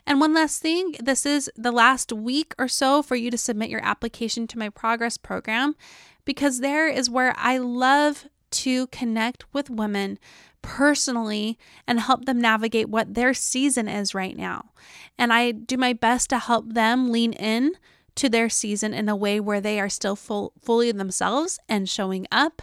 And 0.06 0.20
one 0.20 0.34
last 0.34 0.62
thing 0.62 0.96
this 1.02 1.26
is 1.26 1.50
the 1.56 1.72
last 1.72 2.12
week 2.12 2.54
or 2.60 2.68
so 2.68 3.02
for 3.02 3.16
you 3.16 3.32
to 3.32 3.38
submit 3.38 3.70
your 3.70 3.84
application 3.86 4.48
to 4.48 4.60
my 4.60 4.68
progress 4.68 5.16
program 5.16 5.78
because 6.26 6.60
there 6.60 6.90
is 6.90 7.10
where 7.10 7.34
I 7.38 7.58
love 7.58 8.28
to 8.50 8.88
connect 8.88 9.46
with 9.54 9.70
women 9.70 10.20
personally 10.62 11.58
and 11.88 12.02
help 12.02 12.26
them 12.26 12.42
navigate 12.42 12.90
what 12.90 13.14
their 13.14 13.34
season 13.34 13.88
is 13.88 14.14
right 14.14 14.36
now. 14.36 14.72
And 15.18 15.32
I 15.32 15.52
do 15.52 15.78
my 15.78 15.94
best 15.94 16.30
to 16.32 16.40
help 16.40 16.74
them 16.74 17.14
lean 17.14 17.32
in 17.32 17.72
to 18.18 18.30
their 18.30 18.50
season 18.50 18.94
in 18.94 19.10
a 19.10 19.16
way 19.16 19.40
where 19.40 19.62
they 19.62 19.80
are 19.80 19.90
still 19.90 20.16
full, 20.16 20.54
fully 20.62 20.92
themselves 20.92 21.60
and 21.70 21.90
showing 21.90 22.28
up 22.32 22.62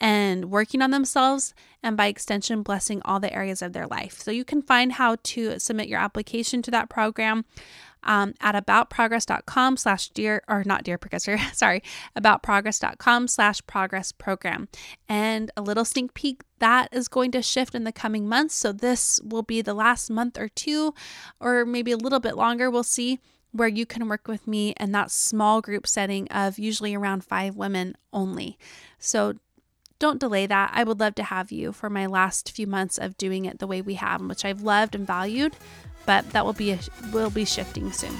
and 0.00 0.50
working 0.50 0.82
on 0.82 0.90
themselves 0.90 1.54
and 1.82 1.96
by 1.96 2.06
extension 2.06 2.62
blessing 2.62 3.00
all 3.04 3.20
the 3.20 3.32
areas 3.32 3.62
of 3.62 3.72
their 3.72 3.86
life. 3.86 4.20
So 4.20 4.30
you 4.30 4.44
can 4.44 4.62
find 4.62 4.92
how 4.92 5.16
to 5.22 5.58
submit 5.58 5.88
your 5.88 6.00
application 6.00 6.62
to 6.62 6.70
that 6.72 6.88
program 6.88 7.44
um, 8.02 8.34
at 8.40 8.54
aboutprogress.com 8.54 9.76
slash 9.78 10.10
dear 10.10 10.42
or 10.46 10.62
not 10.66 10.84
dear 10.84 10.98
progressor 10.98 11.38
sorry 11.54 11.82
aboutprogress.com 12.16 13.28
slash 13.28 13.66
progress 13.66 14.12
program. 14.12 14.68
And 15.08 15.50
a 15.56 15.62
little 15.62 15.84
sneak 15.84 16.14
peek 16.14 16.42
that 16.58 16.88
is 16.92 17.08
going 17.08 17.30
to 17.32 17.42
shift 17.42 17.74
in 17.74 17.84
the 17.84 17.92
coming 17.92 18.28
months. 18.28 18.54
So 18.54 18.72
this 18.72 19.20
will 19.24 19.42
be 19.42 19.62
the 19.62 19.74
last 19.74 20.10
month 20.10 20.38
or 20.38 20.48
two 20.48 20.94
or 21.40 21.64
maybe 21.64 21.92
a 21.92 21.96
little 21.96 22.20
bit 22.20 22.36
longer 22.36 22.70
we'll 22.70 22.82
see 22.82 23.20
where 23.54 23.68
you 23.68 23.86
can 23.86 24.08
work 24.08 24.26
with 24.26 24.48
me 24.48 24.74
in 24.80 24.90
that 24.90 25.12
small 25.12 25.60
group 25.60 25.86
setting 25.86 26.26
of 26.28 26.58
usually 26.58 26.92
around 26.92 27.24
five 27.24 27.54
women 27.54 27.96
only. 28.12 28.58
So 28.98 29.34
don't 30.00 30.18
delay 30.18 30.46
that. 30.46 30.72
I 30.74 30.82
would 30.82 30.98
love 30.98 31.14
to 31.14 31.22
have 31.22 31.52
you 31.52 31.72
for 31.72 31.88
my 31.88 32.06
last 32.06 32.50
few 32.50 32.66
months 32.66 32.98
of 32.98 33.16
doing 33.16 33.44
it 33.44 33.60
the 33.60 33.68
way 33.68 33.80
we 33.80 33.94
have, 33.94 34.20
which 34.20 34.44
I've 34.44 34.62
loved 34.62 34.96
and 34.96 35.06
valued, 35.06 35.54
but 36.04 36.28
that 36.30 36.44
will 36.44 36.52
be 36.52 36.72
a, 36.72 36.80
will 37.12 37.30
be 37.30 37.44
shifting 37.44 37.92
soon. 37.92 38.16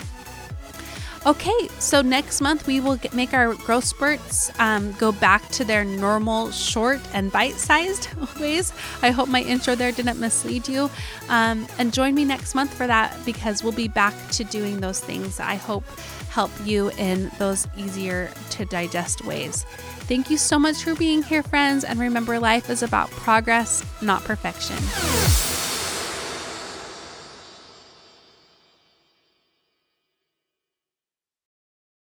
Okay, 1.26 1.68
so 1.78 2.02
next 2.02 2.42
month 2.42 2.66
we 2.66 2.80
will 2.80 2.96
get, 2.96 3.14
make 3.14 3.32
our 3.32 3.54
growth 3.54 3.84
spurts 3.84 4.50
um, 4.60 4.92
go 4.92 5.10
back 5.10 5.48
to 5.50 5.64
their 5.64 5.82
normal 5.82 6.50
short 6.50 7.00
and 7.14 7.32
bite 7.32 7.54
sized 7.54 8.08
ways. 8.40 8.74
I 9.00 9.10
hope 9.10 9.30
my 9.30 9.40
intro 9.40 9.74
there 9.74 9.90
didn't 9.90 10.20
mislead 10.20 10.68
you. 10.68 10.90
Um, 11.30 11.66
and 11.78 11.94
join 11.94 12.14
me 12.14 12.26
next 12.26 12.54
month 12.54 12.74
for 12.74 12.86
that 12.86 13.16
because 13.24 13.62
we'll 13.62 13.72
be 13.72 13.88
back 13.88 14.14
to 14.32 14.44
doing 14.44 14.80
those 14.80 15.00
things 15.00 15.40
I 15.40 15.54
hope 15.54 15.84
help 16.28 16.50
you 16.64 16.90
in 16.98 17.30
those 17.38 17.68
easier 17.76 18.30
to 18.50 18.64
digest 18.66 19.24
ways. 19.24 19.64
Thank 20.08 20.30
you 20.30 20.36
so 20.36 20.58
much 20.58 20.82
for 20.82 20.94
being 20.94 21.22
here, 21.22 21.44
friends. 21.44 21.84
And 21.84 22.00
remember, 22.00 22.38
life 22.38 22.68
is 22.68 22.82
about 22.82 23.08
progress, 23.12 23.84
not 24.02 24.24
perfection. 24.24 24.76